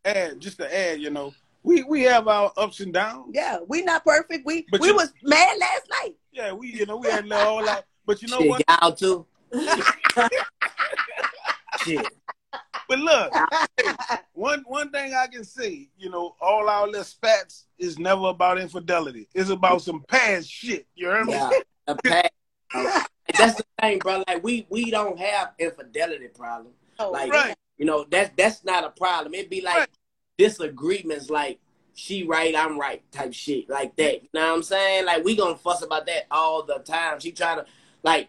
[0.03, 3.31] Add, just to add, you know, we, we have our ups and downs.
[3.33, 4.45] Yeah, we not perfect.
[4.45, 6.15] We But we you- was mad last night.
[6.33, 7.85] Yeah, we, you know, we had all that.
[8.05, 8.63] But you know Shit, what?
[8.67, 9.25] y'all too.
[11.83, 12.15] Shit.
[12.87, 13.33] But look,
[14.33, 18.59] one one thing I can say, you know, all our little spats is never about
[18.59, 19.27] infidelity.
[19.33, 20.87] It's about some past shit.
[20.95, 21.33] You heard me?
[21.33, 21.51] Yeah,
[21.87, 22.29] a past.
[23.37, 24.23] That's the thing, bro.
[24.27, 26.73] Like we we don't have infidelity problem.
[26.99, 27.55] Oh, Like Right.
[27.77, 29.33] you know that's that's not a problem.
[29.33, 29.89] It'd be like Right.
[30.37, 31.59] disagreements, like
[31.93, 34.23] she right, I'm right, type shit, like that.
[34.23, 35.05] You know what I'm saying?
[35.05, 37.19] Like we gonna fuss about that all the time.
[37.19, 37.65] She trying to
[38.03, 38.27] like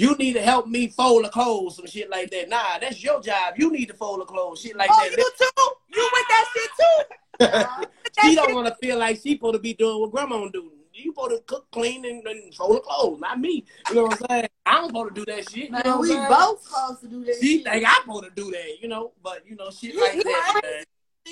[0.00, 2.48] you need to help me fold the clothes, some shit like that.
[2.48, 3.54] Nah, that's your job.
[3.58, 5.10] You need to fold the clothes, shit like Oh, that.
[5.18, 5.70] you too?
[5.94, 7.90] You with that shit too?
[8.28, 10.72] she don't want to feel like she supposed to be doing what grandma do.
[10.94, 13.64] You supposed to cook, clean, and, and fold the clothes, not me.
[13.90, 14.48] You know what I'm saying?
[14.66, 15.64] I don't supposed to do that shit.
[15.64, 16.28] You know Man, we I'm saying?
[16.28, 17.36] both supposed to do that.
[17.40, 17.64] She shit.
[17.64, 20.60] think I'm supposed to do that, you know, but you know, shit like that.
[20.64, 20.84] Man.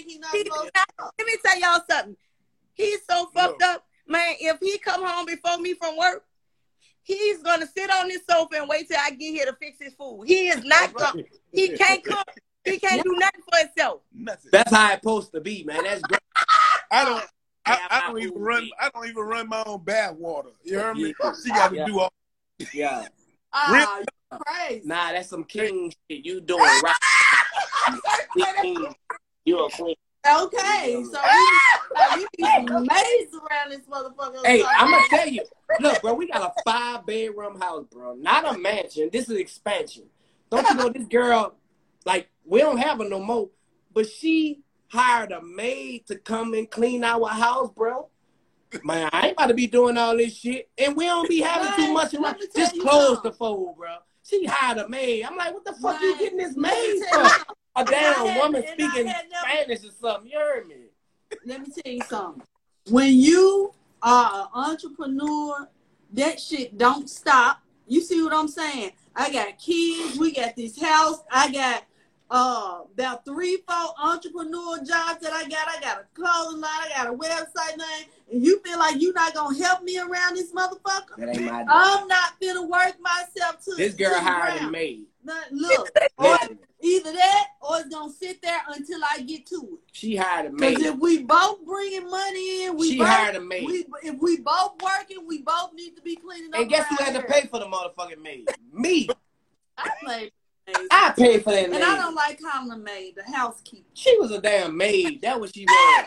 [0.07, 0.71] he not He- supposed
[1.19, 2.17] Let me tell y'all something.
[2.75, 4.35] He's so fucked up, man.
[4.41, 6.25] If he come home before me from work,
[7.09, 9.95] he's gonna sit on this sofa and wait till I get here to fix his
[9.95, 10.25] food.
[10.27, 10.93] He is not.
[10.95, 12.27] Gonna, he can't cook.
[12.65, 14.03] He can't do nothing for himself.
[14.15, 14.51] Nothing.
[14.53, 15.85] That's how it's supposed to be, man.
[15.85, 16.21] That's great.
[16.93, 17.25] I don't.
[17.67, 18.69] I, I don't even run.
[18.81, 20.51] I don't even run my own bath water.
[20.63, 21.15] You heard me?
[21.23, 21.33] Yeah.
[21.43, 21.87] She got to Yeah.
[21.87, 22.13] do all.
[22.73, 23.09] Yeah.
[23.53, 24.05] Ah, you
[24.41, 24.83] crazy.
[24.87, 26.25] Nah, that's some king shit.
[26.25, 26.95] You doing right.
[28.37, 28.95] You king.
[29.45, 29.95] You a queen.
[30.37, 31.19] Okay, so
[32.17, 34.45] we, like, we need some around this motherfucker.
[34.45, 35.43] Hey, I'm gonna tell you.
[35.81, 38.15] Look, bro, we got a five bedroom house, bro.
[38.15, 39.09] Not a mansion.
[39.13, 40.05] This is expansion.
[40.51, 41.55] Don't you know this girl?
[42.05, 43.49] Like, we don't have her no more,
[43.93, 48.09] but she hired a maid to come and clean our house, bro.
[48.85, 51.73] Man, I ain't about to be doing all this shit, and we don't be having
[51.75, 52.13] too much.
[52.13, 52.49] let around.
[52.55, 53.31] Just you close something.
[53.31, 53.97] the fold, bro.
[54.25, 55.25] She hired a maid.
[55.25, 57.55] I'm like, what the fuck are you getting this maid for?
[57.81, 57.99] You something.
[57.99, 60.31] A damn had- woman speaking never- Spanish or something.
[60.31, 60.75] You heard me?
[61.45, 62.43] Let me tell you something.
[62.89, 63.73] When you
[64.03, 65.69] are an entrepreneur,
[66.13, 67.61] that shit don't stop.
[67.87, 68.93] You see what I'm saying?
[69.15, 70.19] I got kids.
[70.19, 71.23] We got this house.
[71.31, 71.85] I got
[72.31, 75.67] uh about three, four entrepreneur jobs that I got.
[75.69, 76.71] I got a clothing line.
[76.71, 78.07] I got a website name.
[78.31, 81.17] And you feel like you not gonna help me around this motherfucker?
[81.17, 81.65] That ain't my.
[81.69, 85.07] I'm not gonna work myself to This girl the hired a maid.
[85.51, 89.81] Look, or Listen, either that or it's gonna sit there until I get to it.
[89.93, 90.79] she hired a maid.
[90.79, 90.87] Maid.
[90.87, 93.67] if we both bringing money in, we She both, hired a maid.
[93.67, 96.61] We, if we both working, we both need to be cleaning up.
[96.61, 98.49] And guess who had to pay for the motherfucking maid?
[98.73, 99.09] Me.
[99.77, 100.33] I paid.
[100.67, 100.73] for.
[100.91, 101.77] I paid for that maid.
[101.81, 103.89] and I don't like calling her maid, the housekeeper.
[103.95, 105.23] She was a damn maid.
[105.23, 106.05] That was she was.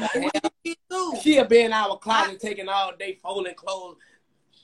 [1.22, 3.96] She'll be in our closet taking all day folding clothes.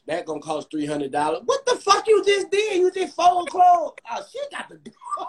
[0.06, 1.42] That gonna cost three hundred dollars.
[1.44, 2.76] What the fuck you just did?
[2.76, 3.92] You just fold clothes?
[4.10, 5.26] Oh, she got to go.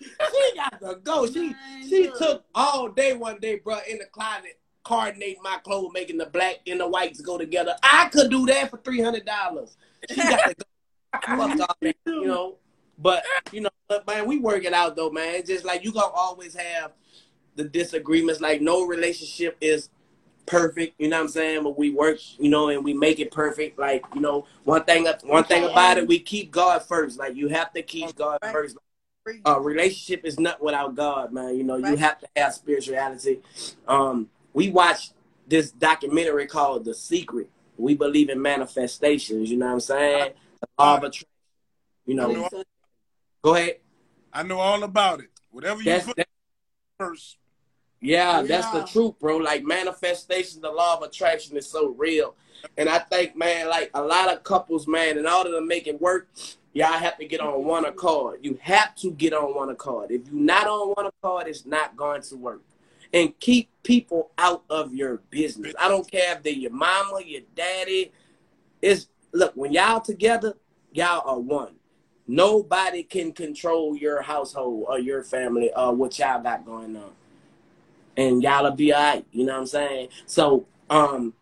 [0.00, 1.26] she got to go.
[1.26, 1.54] She
[1.86, 6.26] she took all day one day, bro, in the closet, coordinating my clothes, making the
[6.26, 7.76] black and the whites go together.
[7.82, 9.76] I could do that for three hundred dollars.
[10.08, 10.64] She got to go.
[11.82, 12.56] That, you know.
[12.98, 15.34] But you know, but man, we work it out though, man.
[15.36, 16.92] It's just like you gonna always have
[17.56, 18.40] the disagreements.
[18.40, 19.88] Like no relationship is
[20.50, 21.62] perfect, you know what I'm saying?
[21.62, 23.78] But we work, you know, and we make it perfect.
[23.78, 27.18] Like, you know, one thing one thing about it, we keep God first.
[27.18, 28.76] Like you have to keep God first.
[29.44, 31.56] A relationship is not without God, man.
[31.56, 33.40] You know, you have to have spirituality.
[33.86, 35.12] Um, we watched
[35.46, 37.48] this documentary called The Secret.
[37.76, 40.32] We believe in manifestations, you know what I'm saying?
[40.60, 41.28] The law of attraction.
[42.06, 42.48] You know,
[43.42, 43.76] go ahead.
[44.32, 45.28] I know all about it.
[45.50, 46.28] Whatever you That's put that,
[46.98, 47.36] first.
[48.00, 49.36] Yeah, that's the truth, bro.
[49.36, 52.34] Like manifestation, the law of attraction is so real.
[52.78, 56.00] And I think, man, like a lot of couples, man, in order to make it
[56.00, 56.28] work,
[56.72, 58.40] y'all have to get on one accord.
[58.42, 60.10] You have to get on one accord.
[60.10, 62.62] If you're not on one accord, it's not going to work.
[63.12, 65.74] And keep people out of your business.
[65.78, 68.12] I don't care if they're your mama, your daddy.
[68.80, 70.54] It's look, when y'all together,
[70.92, 71.74] y'all are one.
[72.26, 77.10] Nobody can control your household or your family or what y'all got going on
[78.20, 79.24] and y'all'll be alright.
[79.32, 80.08] You know what I'm saying?
[80.26, 81.32] So, um,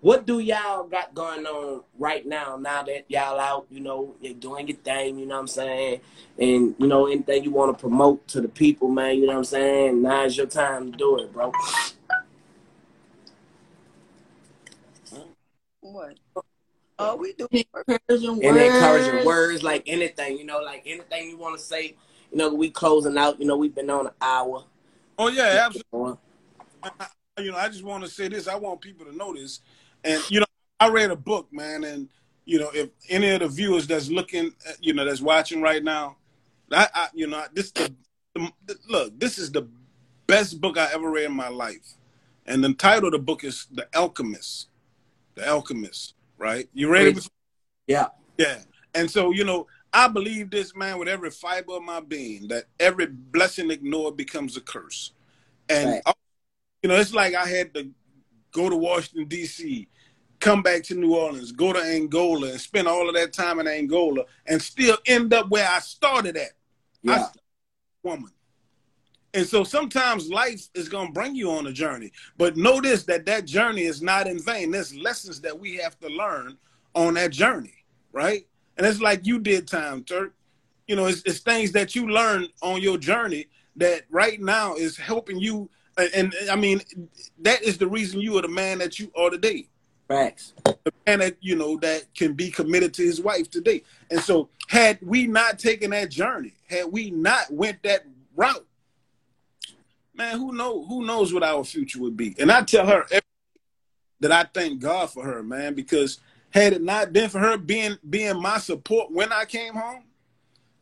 [0.00, 2.56] what do y'all got going on right now?
[2.56, 5.18] Now that y'all out, you know, you're doing your thing.
[5.18, 6.00] You know what I'm saying?
[6.38, 9.16] And you know, anything you want to promote to the people, man.
[9.16, 10.02] You know what I'm saying?
[10.02, 11.52] Now's your time to do it, bro.
[15.80, 16.16] What?
[16.98, 17.46] Oh, we do.
[17.50, 18.46] Encouraging words.
[18.46, 18.74] And words.
[18.74, 21.96] encouraging words, like anything, you know, like anything you want to say.
[22.30, 23.38] You know, we closing out.
[23.38, 24.64] You know, we've been on an hour.
[25.22, 25.88] Oh yeah, absolutely.
[25.92, 26.18] Or-
[27.38, 28.48] you know, I just want to say this.
[28.48, 29.60] I want people to know this.
[30.04, 30.46] And you know,
[30.80, 32.08] I read a book, man, and
[32.44, 35.82] you know, if any of the viewers that's looking, uh, you know, that's watching right
[35.82, 36.16] now,
[36.72, 37.92] I, I you know, this the,
[38.34, 39.18] the look.
[39.18, 39.68] This is the
[40.26, 41.94] best book I ever read in my life,
[42.46, 44.68] and the title of the book is The Alchemist.
[45.36, 46.68] The Alchemist, right?
[46.74, 47.28] You read it?
[47.86, 48.08] Yeah.
[48.36, 48.58] Yeah.
[48.94, 52.64] And so, you know, I believe this, man, with every fiber of my being, that
[52.80, 55.12] every blessing ignored becomes a curse.
[55.68, 56.14] And, Right.
[56.82, 57.90] you know, it's like I had to
[58.52, 59.88] go to Washington, D.C.,
[60.40, 63.68] come back to New Orleans, go to Angola, and spend all of that time in
[63.68, 66.52] Angola, and still end up where I started at.
[67.06, 67.40] I started
[68.04, 68.32] a woman.
[69.34, 72.12] And so sometimes life is going to bring you on a journey.
[72.36, 74.70] But notice that that journey is not in vain.
[74.70, 76.58] There's lessons that we have to learn
[76.94, 78.46] on that journey, right?
[78.82, 80.34] And it's like you did time, Turk.
[80.88, 83.46] You know, it's, it's things that you learned on your journey
[83.76, 85.70] that right now is helping you.
[85.96, 86.80] And, and I mean,
[87.42, 89.68] that is the reason you are the man that you are today.
[90.08, 90.54] Facts.
[90.64, 93.84] The man that you know that can be committed to his wife today.
[94.10, 98.04] And so, had we not taken that journey, had we not went that
[98.34, 98.66] route,
[100.12, 102.34] man, who know who knows what our future would be?
[102.36, 103.20] And I tell her every,
[104.18, 106.18] that I thank God for her, man, because
[106.52, 110.04] had it not been for her being being my support when I came home,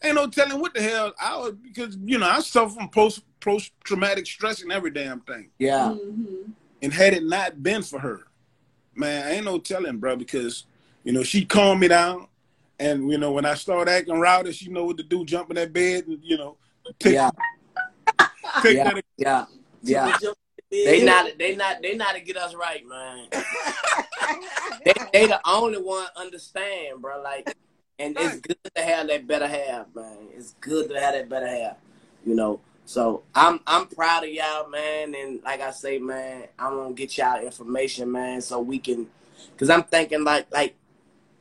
[0.02, 3.22] ain't no telling what the hell I would because you know I suffer from post
[3.40, 5.50] post traumatic stress and every damn thing.
[5.58, 5.94] Yeah.
[5.94, 6.52] Mhm.
[6.82, 8.26] And had it not been for her,
[8.94, 10.64] man, ain't no telling, bro, because
[11.04, 12.26] you know she calmed me down,
[12.78, 15.56] and you know when I start acting rowdy, she know what to do, jump in
[15.56, 16.56] that bed, and you know
[16.98, 17.30] take Yeah.
[18.62, 18.94] take Yeah.
[18.94, 19.04] that.
[19.16, 19.46] Yeah.
[19.82, 20.16] Yeah.
[20.70, 23.26] They not they not they not to get us right, man.
[24.84, 27.20] they they the only one understand, bro.
[27.20, 27.56] Like,
[27.98, 30.28] and it's good to have that better half, man.
[30.32, 31.76] It's good to have that better half,
[32.24, 32.60] you know.
[32.84, 35.12] So I'm I'm proud of y'all, man.
[35.14, 39.08] And like I say, man, I'm gonna get y'all information, man, so we can,
[39.58, 40.76] cause I'm thinking like like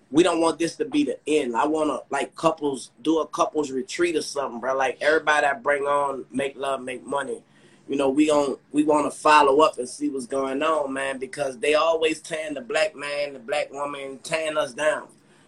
[0.10, 1.56] we don't want this to be the end.
[1.56, 4.76] I wanna like couples do a couples retreat or something, bro.
[4.76, 7.43] Like everybody I bring on, make love, make money
[7.90, 11.18] you know, we on we want to follow up and see what's going on, man,
[11.18, 15.07] because they always tearing the black man, the black woman, tearing us down.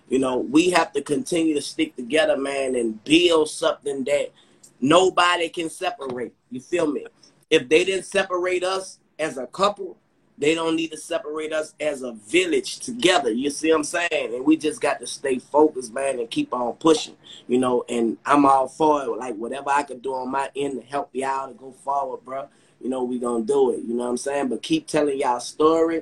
[0.09, 4.31] You know, we have to continue to stick together, man, and build something that
[4.81, 6.33] nobody can separate.
[6.49, 7.05] You feel me?
[7.51, 9.97] If they didn't separate us as a couple,
[10.41, 13.31] they don't need to separate us as a village together.
[13.31, 14.33] You see what I'm saying?
[14.33, 17.15] And we just got to stay focused, man, and keep on pushing.
[17.47, 19.09] You know, and I'm all for it.
[19.09, 22.47] Like whatever I can do on my end to help y'all to go forward, bro.
[22.81, 23.81] You know, we gonna do it.
[23.83, 24.47] You know what I'm saying?
[24.47, 26.01] But keep telling y'all story.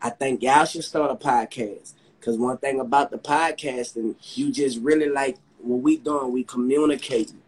[0.00, 1.94] I think y'all should start a podcast.
[2.20, 7.40] Cause one thing about the podcasting, you just really like what we doing, we communicating.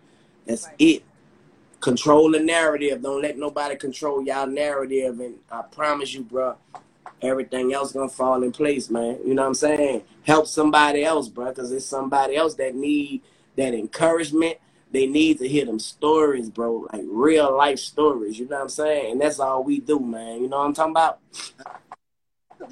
[0.46, 0.74] That's Right.
[0.78, 1.02] it.
[1.80, 3.02] Control the narrative.
[3.02, 5.20] Don't let nobody control y'all narrative.
[5.20, 6.56] And I promise you, bro,
[7.22, 9.18] everything else gonna fall in place, man.
[9.24, 10.02] You know what I'm saying?
[10.22, 13.22] Help somebody else, bro, because it's somebody else that need
[13.56, 14.58] that encouragement.
[14.90, 18.38] They need to hear them stories, bro, like real life stories.
[18.38, 19.12] You know what I'm saying?
[19.12, 20.40] And that's all we do, man.
[20.40, 21.18] You know what I'm talking about?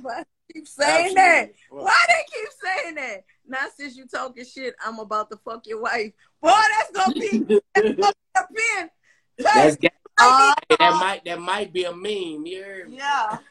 [0.00, 1.20] Why they keep saying that?
[1.20, 1.54] Absolutely.
[1.70, 3.24] Well, Why they keep saying that?
[3.46, 6.12] Now since you talking shit, I'm about to fuck your wife.
[6.40, 8.90] Boy, that's gonna be that's gonna be a pin.
[9.38, 9.76] That's
[10.18, 12.46] Uh, that might that might be a meme.
[12.46, 12.96] You heard me?
[12.96, 13.38] yeah.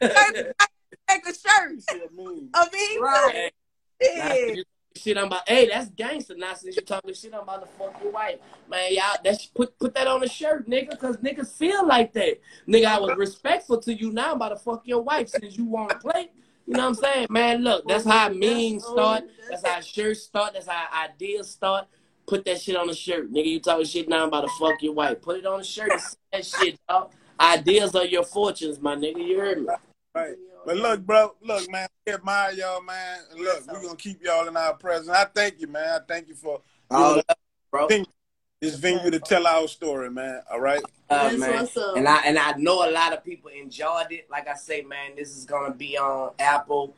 [1.08, 2.48] Make a shirt A meme.
[2.54, 2.98] of me.
[2.98, 3.52] Right.
[4.00, 4.54] Yeah.
[4.96, 6.34] shit I'm about hey, that's gangster.
[6.36, 8.38] Now since you talking shit, I'm about to fuck your wife.
[8.68, 12.40] Man, y'all that's put put that on a shirt, nigga, cause niggas feel like that.
[12.66, 15.66] Nigga, I was respectful to you now I'm about to fuck your wife since you
[15.66, 16.30] wanna play.
[16.66, 17.26] You know what I'm saying?
[17.30, 21.86] Man, look, that's how memes start, that's how shirts start, that's how ideas start.
[22.26, 23.32] Put that shit on the shirt.
[23.32, 25.20] Nigga, you talking shit now I'm about to fuck your wife.
[25.22, 27.12] Put it on the shirt and say that shit, dog.
[27.40, 29.26] Ideas are your fortunes, my nigga.
[29.26, 29.68] You heard me.
[30.14, 30.34] right.
[30.64, 33.20] But look, bro, look, man, we admire y'all, man.
[33.30, 35.08] And look, we're gonna keep y'all in our presence.
[35.08, 35.88] I thank you, man.
[35.88, 37.36] I thank you for All giving love,
[37.70, 37.88] bro.
[38.60, 40.42] this venue to tell our story, man.
[40.50, 40.82] All right.
[41.08, 41.86] Uh, That's man.
[41.96, 44.28] And I and I know a lot of people enjoyed it.
[44.28, 46.96] Like I say, man, this is gonna be on Apple,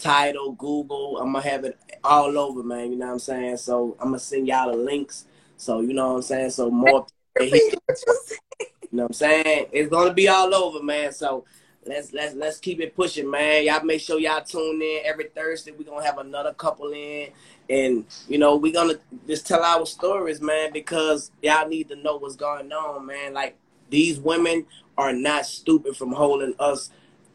[0.00, 1.18] Title, Google.
[1.18, 2.90] I'm gonna have it all over, man.
[2.92, 3.56] You know what I'm saying?
[3.58, 5.26] So I'm gonna send y'all the links.
[5.56, 6.50] So you know what I'm saying?
[6.50, 7.06] So more
[7.38, 9.66] You know what I'm saying?
[9.72, 11.12] It's gonna be all over, man.
[11.12, 11.44] So
[11.84, 13.64] let's let's let's keep it pushing, man.
[13.64, 15.72] Y'all make sure y'all tune in every Thursday.
[15.72, 17.28] We're gonna have another couple in.
[17.68, 22.16] And you know, we're gonna just tell our stories, man, because y'all need to know
[22.16, 23.32] what's going on, man.
[23.32, 23.56] Like
[23.90, 24.66] these women
[24.98, 26.90] are not stupid from holding us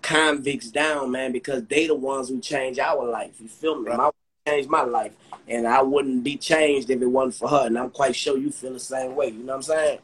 [0.06, 3.42] convicts down, man, because they the ones who change our life.
[3.42, 3.90] You feel me?
[3.90, 3.98] Right.
[3.98, 4.12] My
[4.48, 5.12] changed my life.
[5.48, 7.66] And I wouldn't be changed if it wasn't for her.
[7.66, 9.30] And I'm quite sure you feel the same way.
[9.30, 10.00] You know what I'm saying?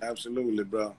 [0.00, 0.94] Absolutely, bro.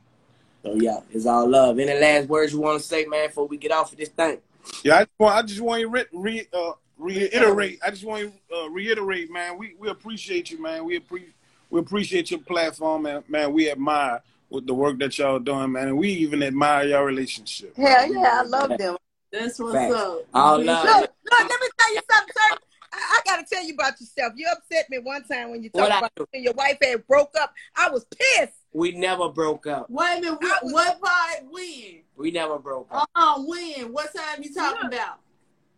[0.63, 1.79] So yeah, it's all love.
[1.79, 4.39] Any last words you want to say, man, before we get off of this thing?
[4.83, 7.79] Yeah, I just want, I just want to re, re, uh, reiterate.
[7.85, 9.57] I just want to uh, reiterate, man.
[9.57, 10.83] We we appreciate you, man.
[10.83, 11.33] We appreciate
[11.69, 13.23] we appreciate your platform, man.
[13.29, 17.05] Man, we admire with the work that y'all doing, man, and we even admire your
[17.05, 17.75] relationship.
[17.75, 18.97] Hell yeah, I love them.
[19.31, 19.93] That's what's Facts.
[19.93, 20.25] up.
[20.33, 20.85] All love.
[20.85, 22.57] Look, look, let me tell you something, sir.
[22.93, 24.33] I, I gotta tell you about yourself.
[24.35, 27.31] You upset me one time when you What talked about when your wife had broke
[27.39, 27.53] up.
[27.75, 28.53] I was pissed.
[28.73, 29.89] We never broke up.
[29.89, 30.41] Wait a minute.
[30.41, 31.43] What, what part?
[31.49, 32.01] When?
[32.15, 33.09] We never broke up.
[33.15, 33.91] Uh, when?
[33.91, 34.93] What time you talking Look.
[34.93, 35.19] about?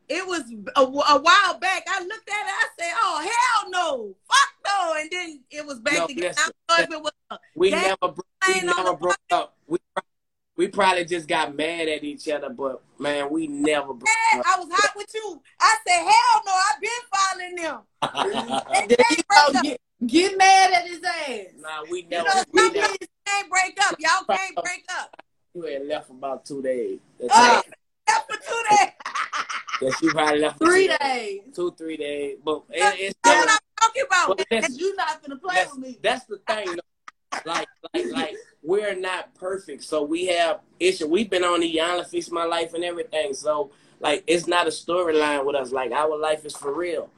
[0.10, 0.41] It was
[0.76, 0.86] a, a
[1.22, 1.84] while back.
[1.88, 2.52] I looked at it.
[2.52, 6.36] I said, "Oh hell no, fuck no!" And then it was back No, together.
[6.38, 9.56] I don't know if it was We That never bro- we never broke up.
[9.68, 9.77] We
[10.56, 14.45] we probably just got mad at each other, but man, we never broke up.
[14.45, 15.41] I was hot with you.
[15.61, 17.81] I said, "Hell no, I've been following them."
[18.90, 19.57] There Can't you break go.
[19.60, 19.64] up.
[19.64, 21.45] Get, Get mad at his ass.
[21.60, 22.30] nah, we You never.
[22.30, 22.94] know, we some never
[23.26, 23.95] can't break up.
[23.99, 25.22] Y'all can't break up.
[25.53, 26.99] you had left about two days.
[27.19, 27.73] That's Uh, it.
[28.27, 28.90] For two days.
[29.81, 31.41] Yes, you probably left Three days.
[31.56, 32.38] two, three days.
[32.43, 34.41] But it, That's it's what I'm talking about.
[34.51, 35.97] listen, You not gonna play that's, with me.
[36.01, 36.77] that's the thing.
[37.45, 41.07] Like, like, like, we're not perfect, so we have issue.
[41.07, 44.69] We've been on the Iyanla fix my life and everything, so like, it's not a
[44.72, 45.72] storyline with us.
[45.72, 47.10] Like, our life is for real.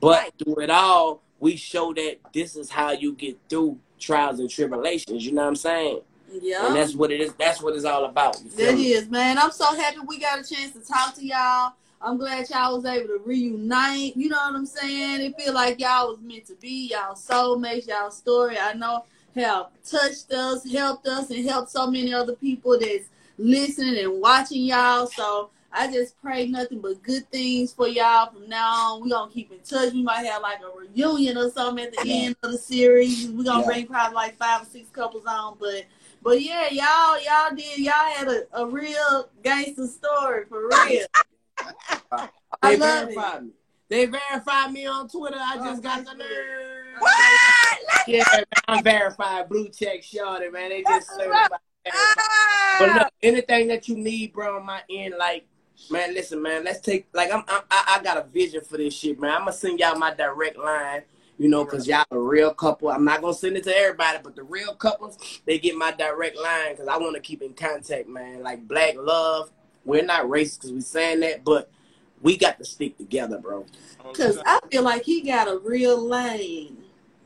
[0.00, 0.32] But Right.
[0.42, 5.24] through it all, we show that this is how you get through trials and tribulations.
[5.26, 6.00] You know what I'm saying?
[6.40, 6.66] Yeah.
[6.66, 7.32] And that's what it is.
[7.34, 8.40] That's what it's all about.
[8.42, 8.92] You feel That me?
[8.92, 9.38] is, man.
[9.38, 11.72] I'm so happy we got a chance to talk to y'all.
[12.00, 14.16] I'm glad y'all was able to reunite.
[14.16, 15.20] You know what I'm saying?
[15.20, 16.90] It feel like y'all was meant to be.
[16.92, 18.56] Y'all soulmates, y'all story.
[18.58, 19.04] I know
[19.34, 24.62] have touched us, helped us, and helped so many other people that's listening and watching
[24.62, 25.06] y'all.
[25.06, 29.02] So I just pray nothing but good things for y'all from now on.
[29.02, 29.92] we gonna keep in touch.
[29.92, 33.28] We might have like a reunion or something at the end of the series.
[33.28, 33.66] We're gonna Yeah.
[33.66, 35.84] bring probably like five or six couples on, but
[36.22, 41.06] but yeah, y'all, y'all did, y'all had a, a real gangster story for real.
[42.12, 42.28] I
[42.62, 43.50] They love verified me.
[43.88, 45.38] They verified me on Twitter.
[45.40, 46.26] I just Oh, got the nerve.
[46.98, 47.78] What?
[48.06, 49.48] Yeah, man, I'm verified.
[49.48, 50.70] Blue check shorty, man.
[50.70, 51.58] They just certified.
[51.90, 52.76] Ah.
[52.78, 55.46] But look, anything that you need, bro, on my end, like,
[55.90, 58.94] man, listen, man, let's take, like, I'm, I'm I, I got a vision for this
[58.94, 59.30] shit, man.
[59.30, 61.02] I'm gonna send y'all my direct line,
[61.38, 62.90] you know, cause y'all a real couple.
[62.90, 66.36] I'm not gonna send it to everybody, but the real couples, they get my direct
[66.36, 68.42] line, cause I want to keep in contact, man.
[68.42, 69.50] Like Black Love,
[69.88, 71.70] we're not racist, cause we saying that, but
[72.20, 73.64] we got to stick together, bro.
[74.12, 76.76] Cause I feel like he got a real lane,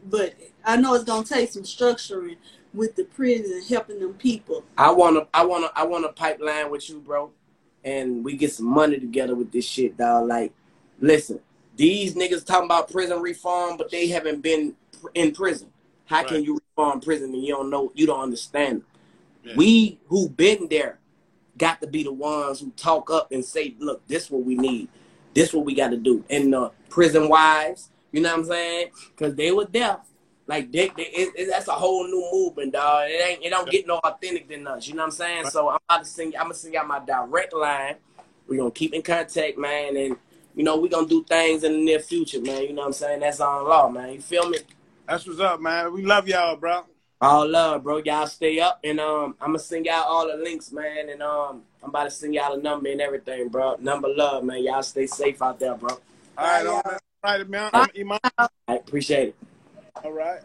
[0.09, 0.34] but
[0.64, 2.36] I know it's gonna take some structuring
[2.72, 4.64] with the prison helping them people.
[4.78, 7.32] I wanna, I wanna, I wanna pipeline with you, bro,
[7.84, 10.28] and we get some money together with this shit, dog.
[10.28, 10.52] Like,
[11.01, 11.40] listen,
[11.76, 15.68] these niggas talking about prison reform, but they haven't been pr- in prison.
[16.05, 18.82] How can you reform prison and you don't know, you don't understand?
[19.43, 19.55] Yeah.
[19.56, 20.98] We who been there
[21.58, 24.88] got to be the ones who talk up and say, look, this what we need.
[25.34, 26.24] This what we got to do.
[26.30, 28.88] And the prison wives, you know what I'm saying?
[29.16, 29.98] Because they were there.
[30.46, 33.04] Like they, they it, it- that's a whole new movement, dog.
[33.08, 34.86] It ain't, it don't get no authentic than us.
[34.88, 35.44] You know what I'm saying?
[35.46, 36.32] So I'm about to sing.
[36.36, 37.94] I'm gonna sing out my direct line.
[38.48, 40.16] We're gonna keep in contact, man, and
[40.56, 42.62] you know we gonna do things in the near future, man.
[42.62, 43.20] You know what I'm saying?
[43.20, 44.14] That's on law, man.
[44.14, 44.58] You feel me?
[45.08, 45.92] That's what's up, man.
[45.92, 46.84] We love y'all, bro.
[47.23, 47.99] All love, bro.
[47.99, 51.62] Y'all stay up, and um, I'm gonna send y'all all the links, man, and um,
[51.81, 53.77] I'm about to send y'all the number and everything, bro.
[53.78, 54.65] Number love, man.
[54.65, 55.90] Y'all stay safe out there, bro.
[55.90, 55.99] All
[56.36, 56.99] right, Bye, all y'all.
[57.23, 57.70] right, man.
[57.73, 58.19] I'm Iman.
[58.66, 59.36] I appreciate it.
[60.03, 60.40] All right.